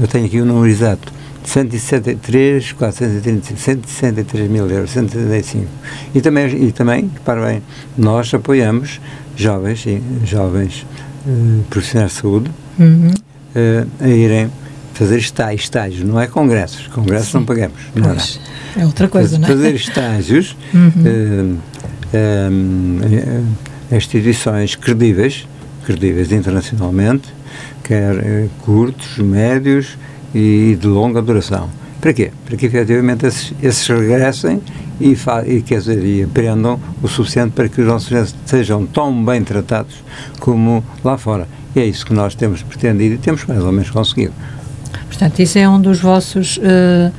eu 0.00 0.06
tenho 0.08 0.26
aqui 0.26 0.40
o 0.40 0.44
número 0.44 0.68
exato. 0.68 1.12
163, 1.44 2.72
435, 2.72 3.58
163 3.88 4.50
mil 4.50 4.68
euros, 4.70 4.90
175. 4.90 5.66
E 6.14 6.20
também, 6.20 6.46
e 6.68 6.70
também, 6.72 7.10
repare 7.14 7.40
bem, 7.40 7.62
nós 7.96 8.32
apoiamos 8.34 9.00
jovens, 9.36 9.84
e 9.86 10.00
jovens 10.24 10.86
eh, 11.26 11.60
profissionais 11.70 12.12
de 12.12 12.16
saúde 12.18 12.50
Uhum. 12.78 13.10
eh, 13.54 13.84
a 14.00 14.08
irem 14.08 14.50
fazer 14.94 15.18
estágios, 15.18 15.62
estágios, 15.62 16.02
não 16.04 16.20
é 16.20 16.26
congressos, 16.26 16.86
congressos 16.88 17.32
não 17.34 17.44
pagamos, 17.44 17.78
nada. 17.94 18.14
Pois, 18.14 18.40
é 18.76 18.84
outra 18.84 19.08
coisa, 19.08 19.28
Faz- 19.30 19.40
não 19.40 19.48
é? 19.48 19.50
Fazer 19.50 19.74
estágios 19.74 20.56
Uhum. 20.74 21.60
eh, 22.12 23.94
instituições 23.96 24.74
credíveis, 24.76 25.46
credíveis 25.84 26.30
internacionalmente, 26.32 27.28
quer 27.82 28.48
curtos, 28.64 29.18
médios 29.18 29.96
e 30.34 30.76
de 30.80 30.86
longa 30.86 31.20
duração. 31.20 31.68
Para 32.00 32.12
quê? 32.14 32.30
Para 32.46 32.56
que 32.56 32.66
efetivamente 32.66 33.26
esses, 33.26 33.52
esses 33.62 33.86
regressem 33.86 34.60
e, 35.00 35.16
e, 35.46 35.62
quer 35.62 35.78
dizer, 35.80 36.02
e 36.04 36.22
aprendam 36.22 36.80
o 37.02 37.08
suficiente 37.08 37.52
para 37.52 37.68
que 37.68 37.80
os 37.80 37.86
nossos 37.86 38.34
sejam 38.46 38.86
tão 38.86 39.24
bem 39.24 39.42
tratados 39.44 39.96
como 40.38 40.82
lá 41.04 41.18
fora. 41.18 41.46
E 41.76 41.80
é 41.80 41.84
isso 41.86 42.04
que 42.06 42.12
nós 42.14 42.34
temos 42.34 42.62
pretendido 42.62 43.14
e 43.14 43.18
temos 43.18 43.44
mais 43.44 43.62
ou 43.62 43.70
menos 43.70 43.90
conseguido. 43.90 44.32
Portanto, 45.06 45.38
isso 45.40 45.58
é 45.58 45.68
um 45.68 45.80
dos 45.80 46.00
vossos 46.00 46.58
eh, 46.62 47.10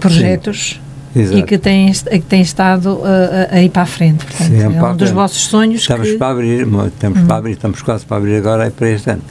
projetos 0.00 0.80
e 1.14 1.42
que 1.44 1.56
tem, 1.56 1.90
que 1.92 2.18
tem 2.20 2.42
estado 2.42 3.00
eh, 3.04 3.48
a, 3.52 3.56
a 3.56 3.62
ir 3.62 3.70
para 3.70 3.82
a 3.82 3.86
frente. 3.86 4.24
Portanto, 4.24 4.48
Sim, 4.48 4.60
é 4.60 4.64
a 4.64 4.68
um 4.68 4.96
dos 4.96 5.08
frente. 5.08 5.12
vossos 5.14 5.42
sonhos 5.46 5.80
Estamos 5.82 6.10
que... 6.10 6.16
para 6.18 6.30
abrir, 6.32 6.66
mo- 6.66 6.86
estamos 6.86 7.20
para 7.22 7.36
abrir, 7.36 7.52
estamos 7.52 7.80
quase 7.82 8.04
para 8.04 8.16
abrir 8.18 8.36
agora 8.36 8.66
é 8.66 8.70
para 8.70 8.90
este 8.90 9.10
ano. 9.10 9.22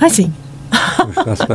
Ah, 0.00 0.10
sim. 0.10 0.30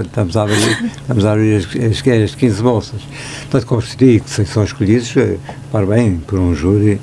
Estamos, 0.04 0.38
a 0.38 0.44
abrir, 0.44 0.92
estamos 1.02 1.26
a 1.26 1.32
abrir 1.34 1.56
as, 1.56 1.66
as, 1.66 2.24
as 2.24 2.36
15 2.36 2.62
bolsas. 2.64 3.02
Portanto, 3.50 3.84
diz, 3.98 4.22
que 4.36 4.46
são 4.46 4.64
escolhidos, 4.64 5.16
eh, 5.18 5.38
para 5.72 5.86
bem, 5.86 6.18
por 6.26 6.40
um 6.40 6.54
júri, 6.56 7.00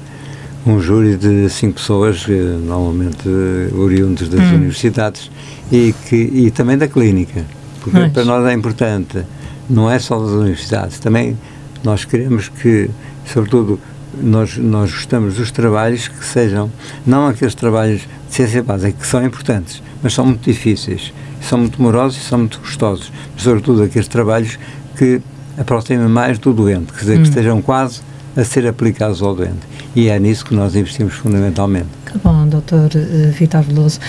um 0.66 0.80
júri 0.80 1.16
de 1.16 1.48
cinco 1.48 1.74
pessoas, 1.74 2.26
eh, 2.28 2.32
normalmente 2.32 3.28
eh, 3.28 3.74
oriundos 3.74 4.28
das 4.28 4.40
Hum. 4.40 4.56
universidades, 4.56 5.30
e, 5.70 5.94
que, 6.08 6.16
e 6.16 6.50
também 6.50 6.76
da 6.78 6.88
clínica. 6.88 7.44
Porque 7.80 7.98
Pois. 7.98 8.12
para 8.12 8.24
nós 8.24 8.46
é 8.46 8.52
importante, 8.52 9.24
não 9.68 9.90
é 9.90 9.98
só 9.98 10.18
das 10.18 10.30
universidades, 10.30 10.98
também 10.98 11.36
Nós 11.84 12.04
queremos 12.04 12.48
que, 12.48 12.90
sobretudo, 13.24 13.78
nós, 14.20 14.56
nós 14.56 14.90
gostamos 14.90 15.36
dos 15.36 15.50
trabalhos 15.52 16.08
que 16.08 16.24
sejam, 16.24 16.70
não 17.06 17.28
aqueles 17.28 17.54
trabalhos 17.54 18.00
de 18.28 18.34
ciência 18.34 18.62
básica, 18.64 18.98
que 18.98 19.06
são 19.06 19.24
importantes, 19.24 19.80
mas 20.02 20.12
são 20.12 20.26
muito 20.26 20.42
difíceis, 20.42 21.12
são 21.48 21.58
muito 21.58 21.80
morosos 21.80 22.18
e 22.18 22.24
são 22.24 22.38
muito 22.38 22.58
gostosos, 22.60 23.10
mas, 23.34 23.42
sobretudo 23.42 23.82
aqueles 23.82 24.08
trabalhos 24.08 24.58
que 24.96 25.20
aproximem 25.56 26.08
mais 26.08 26.38
do 26.38 26.52
doente, 26.52 26.92
quer 26.92 27.00
dizer, 27.00 27.18
hum. 27.18 27.22
que 27.22 27.28
estejam 27.28 27.62
quase 27.62 28.00
a 28.36 28.44
ser 28.44 28.66
aplicados 28.66 29.20
ao 29.22 29.34
doente. 29.34 29.66
E 29.96 30.08
é 30.08 30.18
nisso 30.18 30.44
que 30.44 30.54
nós 30.54 30.76
investimos 30.76 31.14
fundamentalmente. 31.14 31.88
Que 32.10 32.16
bom, 32.16 32.46
doutor 32.46 32.90
uh, 32.94 33.30
Vitor 33.32 33.60
Veloso. 33.60 34.00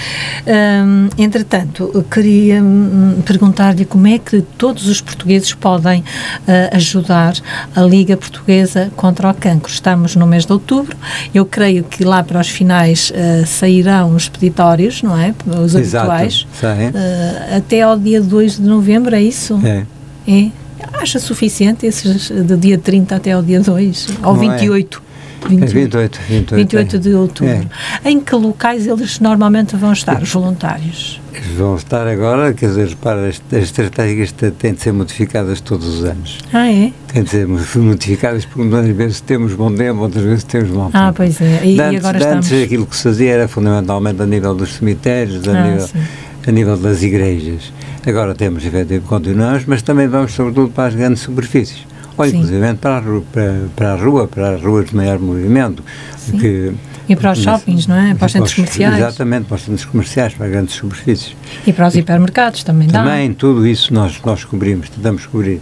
Um, 0.48 1.10
entretanto, 1.18 2.06
queria 2.10 2.64
um, 2.64 3.22
perguntar-lhe 3.26 3.84
como 3.84 4.08
é 4.08 4.18
que 4.18 4.42
todos 4.58 4.88
os 4.88 5.02
portugueses 5.02 5.54
podem 5.54 6.00
uh, 6.00 6.76
ajudar 6.76 7.34
a 7.76 7.82
Liga 7.82 8.16
Portuguesa 8.16 8.90
contra 8.96 9.30
o 9.30 9.34
Cancro. 9.34 9.70
Estamos 9.70 10.16
no 10.16 10.26
mês 10.26 10.46
de 10.46 10.54
outubro, 10.54 10.96
eu 11.36 11.46
creio 11.46 11.84
que 11.84 12.06
lá 12.06 12.24
para 12.24 12.40
os 12.40 12.48
finais 12.48 13.12
uh, 13.12 13.46
sairão 13.46 14.16
os 14.16 14.30
peditórios, 14.30 15.04
não 15.04 15.18
é? 15.18 15.36
Os 15.62 15.76
Exato, 15.76 16.10
habituais. 16.10 16.48
até 17.56 17.82
ao 17.82 18.00
dia 18.00 18.22
2 18.22 18.58
de 18.58 18.62
novembro, 18.62 19.14
é 19.14 19.22
isso? 19.22 19.60
É. 19.66 19.86
É? 20.26 20.52
Acha 20.94 21.20
suficiente 21.20 21.86
esses 21.86 22.30
do 22.30 22.56
dia 22.56 22.78
30 22.78 23.16
até 23.16 23.34
ao 23.34 23.42
dia 23.42 23.60
2? 23.60 24.08
Ou 24.24 24.34
não 24.34 24.40
28? 24.40 25.02
É. 25.06 25.09
28, 25.48 25.74
28, 25.74 26.20
28, 26.28 26.56
28 26.56 27.00
de 27.00 27.14
outubro. 27.14 27.70
É. 28.04 28.10
Em 28.10 28.20
que 28.20 28.36
locais 28.36 28.86
eles 28.86 29.20
normalmente 29.20 29.76
vão 29.76 29.94
estar, 29.94 30.22
os 30.22 30.32
voluntários? 30.32 31.22
Eles 31.34 31.58
vão 31.58 31.76
estar 31.76 32.08
agora, 32.08 32.54
quer 32.54 32.68
dizer, 32.68 32.96
para 32.98 33.28
as, 33.28 33.42
as 33.52 33.64
estratégias 33.64 34.32
têm 34.32 34.74
de 34.74 34.82
ser 34.82 34.92
modificadas 34.92 35.62
todos 35.62 35.88
os 35.88 36.04
anos. 36.04 36.40
Ah, 36.52 36.70
é? 36.70 36.92
Têm 37.08 37.24
de 37.24 37.30
ser 37.30 37.48
modificadas 37.78 38.46
porque 38.46 38.62
muitas 38.62 38.96
vezes 38.96 39.22
temos 39.22 39.54
bom 39.54 39.74
tempo, 39.74 40.02
outras 40.02 40.24
vezes 40.24 40.44
temos 40.44 40.70
mau 40.70 40.88
tempo. 40.88 40.98
Ah, 40.98 41.14
pois 41.16 41.40
é. 41.40 41.62
E, 41.64 41.80
antes, 41.80 41.94
e 41.94 41.98
agora 41.98 42.18
estamos... 42.18 42.46
Antes 42.48 42.64
aquilo 42.64 42.86
que 42.86 42.96
se 42.96 43.04
fazia 43.04 43.32
era 43.32 43.48
fundamentalmente 43.48 44.22
a 44.22 44.26
nível 44.26 44.54
dos 44.54 44.76
cemitérios, 44.76 45.48
a, 45.48 45.52
ah, 45.52 45.64
nível, 45.64 45.88
a 46.48 46.52
nível 46.52 46.78
das 46.78 47.02
igrejas. 47.02 47.72
Agora 48.06 48.34
temos, 48.34 48.66
efetivamente, 48.66 49.08
continuamos, 49.08 49.66
mas 49.66 49.82
também 49.82 50.08
vamos 50.08 50.34
sobretudo 50.34 50.70
para 50.70 50.88
as 50.88 50.96
grandes 50.96 51.22
superfícies 51.22 51.89
inclusive 52.28 52.74
para 52.76 53.02
para, 53.32 53.62
para, 53.76 53.94
a 53.94 53.96
rua, 53.96 54.28
para 54.28 54.56
as 54.56 54.62
ruas 54.62 54.90
de 54.90 54.96
maior 54.96 55.20
movimento. 55.20 55.84
Que, 56.40 56.74
e 57.10 57.16
para 57.16 57.32
os 57.32 57.40
shoppings, 57.40 57.88
não 57.88 57.96
é? 57.96 58.14
Para 58.14 58.28
os 58.28 58.32
centros 58.32 58.54
comerciais. 58.54 58.98
Exatamente, 59.00 59.46
para 59.46 59.56
os 59.56 59.62
centros 59.64 59.86
comerciais, 59.86 60.36
para 60.36 60.48
grandes 60.48 60.76
superfícies. 60.76 61.36
E 61.66 61.74
para 61.74 61.88
os 61.88 61.96
hipermercados 61.96 62.64
também 62.64 62.88
dá. 62.88 63.04
Também, 63.04 63.34
tudo 63.34 63.66
isso 63.66 63.92
nós, 63.92 64.22
nós 64.24 64.44
cobrimos, 64.44 64.90
tentamos 64.90 65.26
cobrir. 65.26 65.60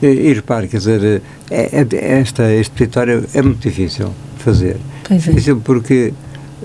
E, 0.00 0.06
e 0.06 0.32
repare, 0.32 0.66
quer 0.68 0.78
dizer, 0.78 1.20
é, 1.50 1.86
é, 1.90 2.18
esta, 2.18 2.50
este 2.50 2.74
território 2.74 3.26
é 3.34 3.42
muito 3.42 3.60
difícil 3.60 4.10
de 4.38 4.42
fazer. 4.42 4.78
Pois 5.06 5.28
é. 5.28 5.30
Difícil 5.30 5.60
porque, 5.62 6.14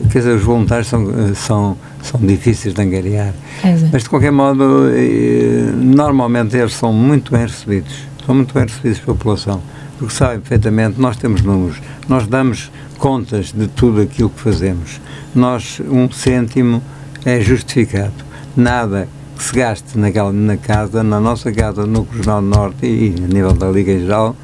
quer 0.09 0.19
dizer, 0.19 0.35
os 0.35 0.43
voluntários 0.43 0.87
são, 0.87 1.35
são, 1.35 1.77
são 2.01 2.17
difíceis 2.21 2.73
de 2.73 2.81
angariar. 2.81 3.33
É. 3.65 3.75
Mas, 3.91 4.03
de 4.03 4.09
qualquer 4.09 4.31
modo, 4.31 4.89
eh, 4.95 5.73
normalmente 5.75 6.55
eles 6.55 6.73
são 6.73 6.93
muito 6.93 7.33
bem 7.33 7.41
recebidos 7.41 8.10
são 8.25 8.35
muito 8.35 8.53
bem 8.53 8.63
recebidos 8.63 8.99
pela 8.99 9.17
população, 9.17 9.61
porque 9.97 10.13
sabem 10.13 10.39
perfeitamente, 10.39 10.99
nós 10.99 11.17
temos 11.17 11.41
números, 11.41 11.77
nós 12.07 12.27
damos 12.27 12.71
contas 12.97 13.51
de 13.51 13.67
tudo 13.67 14.01
aquilo 14.01 14.29
que 14.29 14.39
fazemos. 14.39 15.01
Nós, 15.33 15.81
um 15.89 16.09
cêntimo 16.11 16.81
é 17.25 17.39
justificado. 17.41 18.13
Nada 18.55 19.07
que 19.37 19.43
se 19.43 19.55
gaste 19.55 19.97
naquela, 19.97 20.31
na 20.31 20.57
casa, 20.57 21.01
na 21.01 21.19
nossa 21.19 21.51
casa, 21.51 21.85
no 21.85 22.05
Cruzal 22.05 22.41
Norte 22.41 22.85
e, 22.85 23.15
a 23.23 23.27
nível 23.27 23.53
da 23.53 23.69
Liga 23.71 23.97
Geral, 23.97 24.35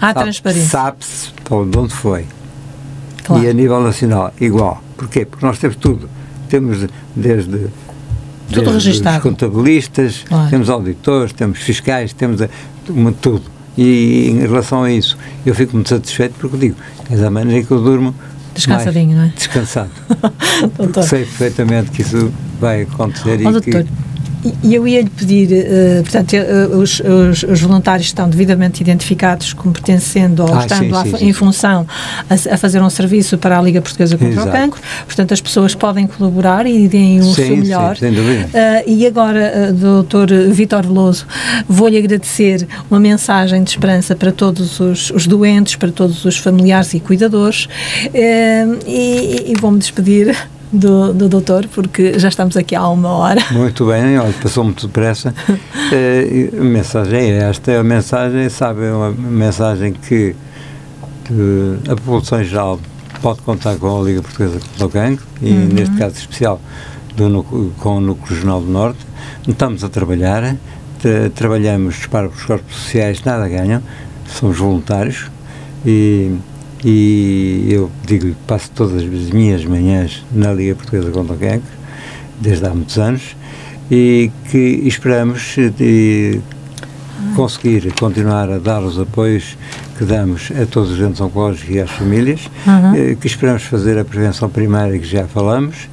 Há 0.00 0.08
sabe, 0.08 0.20
transparência. 0.20 0.68
Sabe-se 0.68 1.32
para 1.44 1.56
onde 1.56 1.92
foi. 1.92 2.26
Claro. 3.24 3.44
E 3.44 3.48
a 3.48 3.52
nível 3.52 3.80
nacional, 3.80 4.32
igual. 4.40 4.82
Porquê? 4.96 5.26
Porque 5.26 5.44
nós 5.44 5.58
temos 5.58 5.76
tudo. 5.76 6.08
Temos 6.48 6.86
desde 7.14 7.66
tudo 8.52 8.70
registado. 8.70 9.22
contabilistas, 9.22 10.24
claro. 10.26 10.50
temos 10.50 10.70
auditores, 10.70 11.32
temos 11.32 11.58
fiscais, 11.58 12.12
temos 12.12 12.40
uma, 12.88 13.12
tudo. 13.12 13.42
E 13.76 14.30
em 14.30 14.40
relação 14.40 14.82
a 14.82 14.90
isso, 14.90 15.16
eu 15.46 15.54
fico 15.54 15.74
muito 15.74 15.88
satisfeito 15.88 16.34
porque 16.38 16.56
digo, 16.56 16.76
é 17.10 17.16
da 17.16 17.30
maneira 17.30 17.64
que 17.64 17.70
eu 17.70 17.80
durmo 17.82 18.14
Descansadinho, 18.58 19.16
não 19.16 19.24
é? 19.24 19.32
Descansado. 19.36 19.90
sei 21.08 21.24
perfeitamente 21.24 21.90
que 21.92 22.02
isso 22.02 22.32
vai 22.60 22.82
acontecer 22.82 23.38
oh, 23.44 23.48
e 23.48 23.52
doutor, 23.52 23.84
que 23.84 23.86
e 24.62 24.74
eu 24.74 24.86
ia 24.86 25.02
lhe 25.02 25.10
pedir, 25.10 25.48
uh, 25.50 26.02
portanto, 26.02 26.32
uh, 26.34 26.76
os, 26.78 27.00
os, 27.00 27.42
os, 27.42 27.60
voluntários 27.60 28.06
estão 28.06 28.30
devidamente 28.30 28.80
identificados 28.80 29.52
como 29.52 29.72
pertencendo 29.72 30.44
ou 30.44 30.54
ah, 30.54 30.60
estando 30.60 30.94
sim, 31.02 31.02
sim, 31.02 31.14
em 31.16 31.18
sim, 31.18 31.32
função 31.32 31.86
a, 32.30 32.54
a, 32.54 32.56
fazer 32.56 32.80
um 32.80 32.88
serviço 32.88 33.36
para 33.36 33.58
a 33.58 33.62
Liga 33.62 33.82
Portuguesa 33.82 34.16
contra 34.16 34.34
Exato. 34.34 34.48
o 34.48 34.52
Cancro, 34.52 34.80
portanto, 35.06 35.34
as 35.34 35.40
pessoas 35.40 35.74
podem 35.74 36.06
colaborar 36.06 36.66
e 36.66 36.86
deem 36.86 37.20
o 37.20 37.34
seu 37.34 37.56
melhor. 37.56 37.96
Sim, 37.96 38.00
sem 38.00 38.12
dúvida. 38.12 38.46
Uh, 38.46 38.90
e 38.90 39.06
agora, 39.06 39.72
doutor 39.72 40.28
Vítor 40.50 40.86
Veloso, 40.86 41.26
vou-lhe 41.68 41.98
agradecer 41.98 42.66
uma 42.88 43.00
mensagem 43.00 43.64
de 43.64 43.70
esperança 43.70 44.14
para 44.14 44.30
todos 44.30 44.78
os, 44.78 45.10
os 45.10 45.26
doentes, 45.26 45.74
para 45.74 45.90
todos 45.90 46.24
os 46.24 46.36
familiares 46.36 46.94
e 46.94 47.00
cuidadores, 47.00 47.68
e, 48.14 49.52
e 49.52 49.54
vou-me 49.60 49.78
despedir 49.78 50.36
do, 50.72 51.12
do 51.12 51.28
doutor, 51.28 51.66
porque 51.68 52.18
já 52.18 52.28
estamos 52.28 52.56
aqui 52.56 52.74
há 52.74 52.86
uma 52.88 53.10
hora. 53.10 53.42
Muito 53.50 53.86
bem, 53.86 54.18
olha, 54.18 54.34
passou 54.42 54.64
muito 54.64 54.86
depressa. 54.86 55.34
é, 55.92 56.50
a 56.58 56.64
mensagem 56.64 57.30
é 57.30 57.38
esta, 57.48 57.72
é 57.72 57.78
a 57.78 57.84
mensagem, 57.84 58.48
sabe, 58.48 58.84
é 58.84 58.92
uma 58.92 59.10
mensagem 59.10 59.92
que, 59.92 60.34
que 61.24 61.78
a 61.90 61.96
população 61.96 62.40
em 62.40 62.44
geral 62.44 62.78
pode 63.22 63.40
contar 63.40 63.76
com 63.76 64.00
a 64.00 64.04
Liga 64.04 64.22
Portuguesa 64.22 64.60
contra 64.60 64.86
o 64.86 64.90
Cancro, 64.90 65.26
e 65.42 65.50
uhum. 65.50 65.68
neste 65.72 65.96
caso 65.96 66.16
especial 66.16 66.60
do, 67.16 67.72
com 67.78 67.96
o 67.96 68.00
Núcleo 68.00 68.34
Regional 68.34 68.60
do 68.60 68.70
Norte. 68.70 69.06
Estamos 69.46 69.82
a 69.82 69.88
trabalhar, 69.88 70.56
trabalhamos 71.34 72.06
para 72.06 72.28
os 72.28 72.44
corpos 72.44 72.76
sociais, 72.76 73.22
nada 73.24 73.48
ganham, 73.48 73.82
somos 74.26 74.58
voluntários 74.58 75.30
e 75.84 76.36
e 76.84 77.66
eu 77.70 77.90
digo-lhe 78.06 78.32
que 78.32 78.46
passo 78.46 78.70
todas 78.74 79.02
as 79.02 79.30
minhas 79.30 79.64
manhãs 79.64 80.24
na 80.32 80.52
Liga 80.52 80.74
Portuguesa 80.74 81.10
contra 81.10 81.34
o 81.34 81.38
Cancro, 81.38 81.78
desde 82.40 82.66
há 82.66 82.70
muitos 82.70 82.98
anos, 82.98 83.36
e 83.90 84.30
que 84.50 84.58
esperamos 84.86 85.56
de 85.76 86.40
conseguir 87.34 87.92
continuar 87.98 88.50
a 88.50 88.58
dar 88.58 88.82
os 88.82 88.98
apoios 88.98 89.56
que 89.96 90.04
damos 90.04 90.52
a 90.52 90.66
todos 90.66 90.92
os 90.92 91.00
entes 91.00 91.20
oncológicos 91.20 91.74
e 91.74 91.80
às 91.80 91.90
famílias, 91.90 92.48
uhum. 92.66 93.16
que 93.16 93.26
esperamos 93.26 93.64
fazer 93.64 93.98
a 93.98 94.04
prevenção 94.04 94.48
primária 94.48 94.96
que 94.98 95.06
já 95.06 95.26
falamos, 95.26 95.88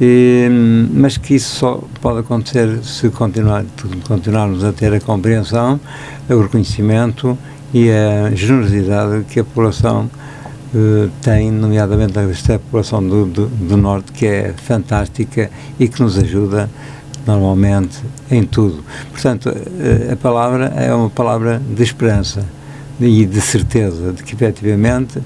e, 0.00 0.48
mas 0.92 1.16
que 1.16 1.34
isso 1.34 1.56
só 1.56 1.82
pode 2.00 2.20
acontecer 2.20 2.78
se 2.84 3.08
continuar, 3.10 3.64
continuarmos 4.06 4.62
a 4.62 4.72
ter 4.72 4.94
a 4.94 5.00
compreensão, 5.00 5.80
o 6.30 6.40
reconhecimento 6.40 7.36
e 7.74 7.90
a 7.90 8.30
generosidade 8.34 9.24
que 9.24 9.40
a 9.40 9.44
população 9.44 10.08
uh, 10.74 11.10
tem, 11.22 11.50
nomeadamente 11.50 12.18
esta 12.18 12.58
população 12.58 13.06
do, 13.06 13.26
do, 13.26 13.46
do, 13.46 13.76
Norte, 13.76 14.12
que 14.12 14.26
é 14.26 14.54
fantástica 14.56 15.50
e 15.78 15.88
que 15.88 16.00
nos 16.00 16.18
ajuda 16.18 16.68
normalmente 17.26 17.98
em 18.30 18.44
tudo. 18.44 18.84
Portanto, 19.10 19.48
uh, 19.48 20.12
a 20.12 20.16
palavra 20.16 20.66
é 20.76 20.92
uma 20.92 21.10
palavra 21.10 21.60
de 21.60 21.82
esperança 21.82 22.44
e 23.00 23.24
de 23.24 23.40
certeza 23.40 24.12
de 24.12 24.22
que 24.22 24.34
efetivamente 24.34 25.20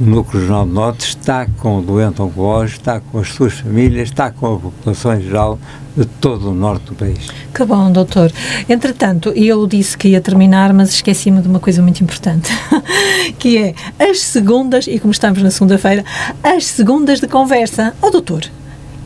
o 0.00 0.04
Núcleo 0.04 0.40
Regional 0.40 0.66
do 0.66 0.72
Norte 0.72 1.08
está 1.08 1.46
com 1.58 1.78
o 1.78 1.82
doente 1.82 2.20
oncológico, 2.20 2.80
está 2.80 3.00
com 3.00 3.18
as 3.18 3.28
suas 3.28 3.54
famílias, 3.54 4.08
está 4.08 4.30
com 4.30 4.54
a 4.54 4.58
população 4.58 5.14
em 5.14 5.22
geral 5.22 5.58
de 5.96 6.04
todo 6.04 6.50
o 6.50 6.54
norte 6.54 6.86
do 6.86 6.94
país. 6.94 7.28
Que 7.54 7.64
bom, 7.64 7.90
doutor. 7.90 8.30
Entretanto, 8.68 9.30
eu 9.30 9.66
disse 9.66 9.96
que 9.96 10.08
ia 10.08 10.20
terminar, 10.20 10.72
mas 10.74 10.90
esqueci-me 10.90 11.40
de 11.40 11.48
uma 11.48 11.58
coisa 11.58 11.80
muito 11.80 12.02
importante, 12.04 12.50
que 13.38 13.56
é 13.56 13.74
as 13.98 14.20
segundas, 14.20 14.86
e 14.86 14.98
como 14.98 15.12
estamos 15.12 15.42
na 15.42 15.50
segunda-feira, 15.50 16.04
as 16.42 16.66
segundas 16.66 17.20
de 17.20 17.26
conversa. 17.26 17.94
Ó 18.02 18.08
oh, 18.08 18.10
doutor, 18.10 18.44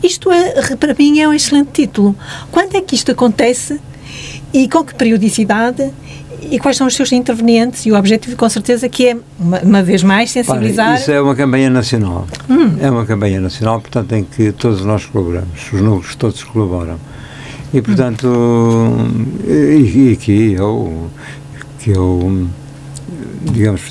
isto 0.03 0.29
é, 0.29 0.75
para 0.75 0.93
mim 0.93 1.19
é 1.19 1.27
um 1.27 1.33
excelente 1.33 1.69
título. 1.71 2.15
Quando 2.51 2.75
é 2.75 2.81
que 2.81 2.95
isto 2.95 3.11
acontece 3.11 3.79
e 4.53 4.67
com 4.67 4.83
que 4.83 4.93
periodicidade 4.93 5.93
e 6.41 6.59
quais 6.59 6.77
são 6.77 6.87
os 6.87 6.95
seus 6.95 7.11
intervenientes? 7.11 7.85
E 7.85 7.91
o 7.91 7.97
objetivo 7.97 8.35
com 8.35 8.49
certeza 8.49 8.89
que 8.89 9.09
é 9.09 9.17
uma, 9.39 9.59
uma 9.59 9.83
vez 9.83 10.03
mais 10.03 10.31
sensibilizar. 10.31 10.95
isso 10.95 11.11
é 11.11 11.21
uma 11.21 11.35
campanha 11.35 11.69
nacional. 11.69 12.27
Hum. 12.49 12.77
é 12.81 12.89
uma 12.89 13.05
campanha 13.05 13.39
nacional 13.39 13.79
portanto 13.79 14.13
em 14.13 14.23
que 14.23 14.51
todos 14.51 14.83
nós 14.83 15.05
colaboramos. 15.05 15.71
Os 15.71 15.81
núcleos 15.81 16.15
todos 16.15 16.43
colaboram. 16.43 16.97
E 17.73 17.81
portanto 17.81 18.27
hum. 18.27 19.25
e, 19.47 20.11
e 20.11 20.15
que 20.15 20.53
eu 20.53 21.09
que 21.79 21.91
eu 21.91 22.47
digamos 23.41 23.81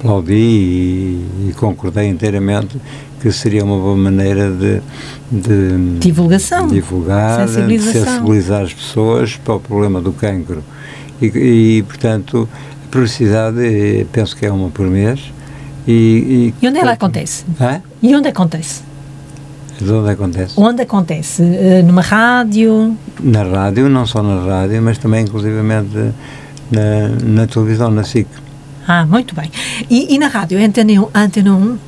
aplaudi 0.00 0.34
e, 0.34 1.48
e 1.48 1.52
concordei 1.54 2.08
inteiramente 2.08 2.78
que 3.22 3.30
seria 3.30 3.64
uma 3.64 3.76
boa 3.76 3.96
maneira 3.96 4.50
de, 4.50 4.82
de 5.30 5.98
divulgação, 6.00 6.66
divulgar, 6.66 7.46
de 7.46 7.80
sensibilizar 7.80 8.62
as 8.62 8.74
pessoas 8.74 9.36
para 9.36 9.54
o 9.54 9.60
problema 9.60 10.00
do 10.00 10.12
cancro 10.12 10.64
E, 11.20 11.26
e, 11.78 11.82
portanto, 11.84 12.48
a 12.84 12.88
periodicidade, 12.90 14.06
penso 14.10 14.36
que 14.36 14.44
é 14.44 14.50
uma 14.50 14.70
por 14.70 14.88
mês. 14.88 15.32
E, 15.86 15.92
e, 15.92 16.54
e 16.60 16.68
onde 16.68 16.78
ela 16.78 16.92
acontece? 16.92 17.44
É? 17.60 17.80
E 18.02 18.14
onde 18.16 18.26
acontece? 18.26 18.82
De 19.80 19.92
onde 19.92 20.10
acontece? 20.10 20.54
Onde 20.56 20.82
acontece? 20.82 21.42
Uh, 21.42 21.86
numa 21.86 22.02
rádio? 22.02 22.96
Na 23.20 23.44
rádio, 23.44 23.88
não 23.88 24.04
só 24.04 24.20
na 24.20 24.44
rádio, 24.44 24.82
mas 24.82 24.98
também, 24.98 25.24
inclusivamente, 25.24 26.12
na, 26.70 27.08
na 27.24 27.46
televisão, 27.46 27.90
na 27.90 28.02
SIC. 28.02 28.26
Ah, 28.86 29.06
muito 29.06 29.32
bem. 29.34 29.50
E, 29.88 30.12
e 30.14 30.18
na 30.18 30.26
rádio? 30.26 30.58
Antena 30.58 30.92
1? 30.92 31.08
Antena 31.14 31.54
1? 31.54 31.78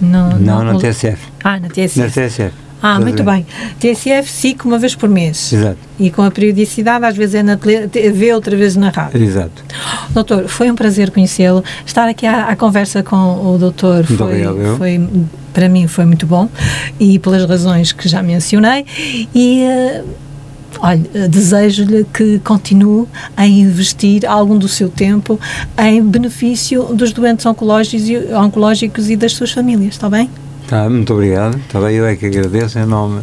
No, 0.00 0.38
não, 0.38 0.64
no, 0.64 0.72
na 0.72 0.78
TSF. 0.78 1.18
Ah, 1.42 1.58
na 1.58 1.68
TSF. 1.68 2.00
Na 2.00 2.08
TSF. 2.08 2.66
Ah, 2.82 3.00
muito 3.00 3.24
bem. 3.24 3.46
TSF, 3.80 4.30
SIC, 4.30 4.64
uma 4.64 4.78
vez 4.78 4.94
por 4.94 5.08
mês. 5.08 5.52
Exato. 5.52 5.78
E 5.98 6.10
com 6.10 6.22
a 6.22 6.30
periodicidade, 6.30 7.04
às 7.04 7.16
vezes 7.16 7.36
é 7.36 7.42
na 7.42 7.56
TV, 7.56 8.32
outra 8.34 8.56
vez 8.56 8.76
na 8.76 8.90
rádio. 8.90 9.22
Exato. 9.22 9.64
Doutor, 10.10 10.46
foi 10.46 10.70
um 10.70 10.74
prazer 10.74 11.10
conhecê-lo. 11.10 11.64
Estar 11.84 12.08
aqui 12.08 12.26
à, 12.26 12.48
à, 12.48 12.56
conversa 12.56 13.02
com 13.02 13.16
o 13.16 13.58
doutor 13.58 14.04
foi, 14.04 14.44
foi, 14.76 15.08
para 15.52 15.68
mim, 15.68 15.86
foi 15.86 16.04
muito 16.04 16.26
bom. 16.26 16.48
E 17.00 17.18
pelas 17.18 17.44
razões 17.48 17.92
que 17.92 18.08
já 18.08 18.22
mencionei. 18.22 18.84
E... 19.34 19.64
Uh, 20.04 20.25
olha, 20.80 21.28
desejo-lhe 21.28 22.04
que 22.12 22.38
continue 22.40 23.06
a 23.36 23.46
investir 23.46 24.24
algum 24.26 24.58
do 24.58 24.68
seu 24.68 24.88
tempo 24.88 25.38
em 25.78 26.02
benefício 26.02 26.84
dos 26.94 27.12
doentes 27.12 27.44
oncológicos 27.46 28.08
e, 28.08 28.16
oncológicos 28.34 29.10
e 29.10 29.16
das 29.16 29.32
suas 29.32 29.52
famílias, 29.52 29.94
está 29.94 30.08
bem? 30.08 30.30
Tá, 30.66 30.88
muito 30.88 31.12
obrigado. 31.12 31.56
Está 31.58 31.80
bem, 31.80 31.94
eu 31.96 32.06
é 32.06 32.16
que 32.16 32.26
agradeço 32.26 32.78
em 32.78 32.86
nome, 32.86 33.22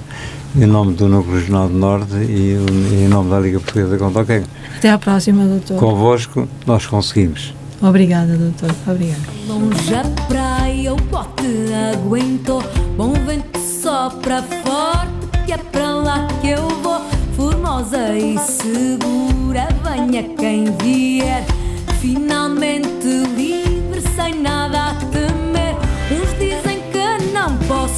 em 0.56 0.66
nome 0.66 0.93
do 0.93 1.10
Núcleo 1.10 1.36
Regional 1.36 1.68
do 1.68 1.76
Norte 1.76 2.16
e, 2.16 2.58
e 2.91 3.06
em 3.06 3.08
nome 3.08 3.30
da 3.30 3.39
Liga 3.39 3.60
Portuguesa 3.60 3.97
contra 3.97 4.22
o 4.22 4.26
Cancro. 4.26 4.49
Até 4.78 4.89
à 4.89 4.97
próxima, 4.97 5.45
doutor. 5.45 5.78
Convosco 5.78 6.47
nós 6.66 6.86
conseguimos. 6.86 7.54
Obrigada, 7.82 8.38
doutor. 8.38 8.74
Obrigada. 8.88 9.20
Longe 9.45 9.93
a 9.93 10.04
praia, 10.28 10.93
o 10.93 10.95
bote 10.95 11.45
aguentou. 11.93 12.64
Bom 12.95 13.14
vento 13.26 13.60
sopra 13.60 14.41
forte, 14.41 15.45
que 15.45 15.51
é 15.51 15.58
para 15.58 15.93
lá 15.95 16.28
que 16.41 16.49
eu 16.49 16.68
vou 16.82 17.12
e 17.82 18.38
segura, 18.38 19.68
venha 19.84 20.24
quem 20.38 20.66
vier, 20.78 21.44
finalmente 22.00 23.08
livre. 23.36 23.62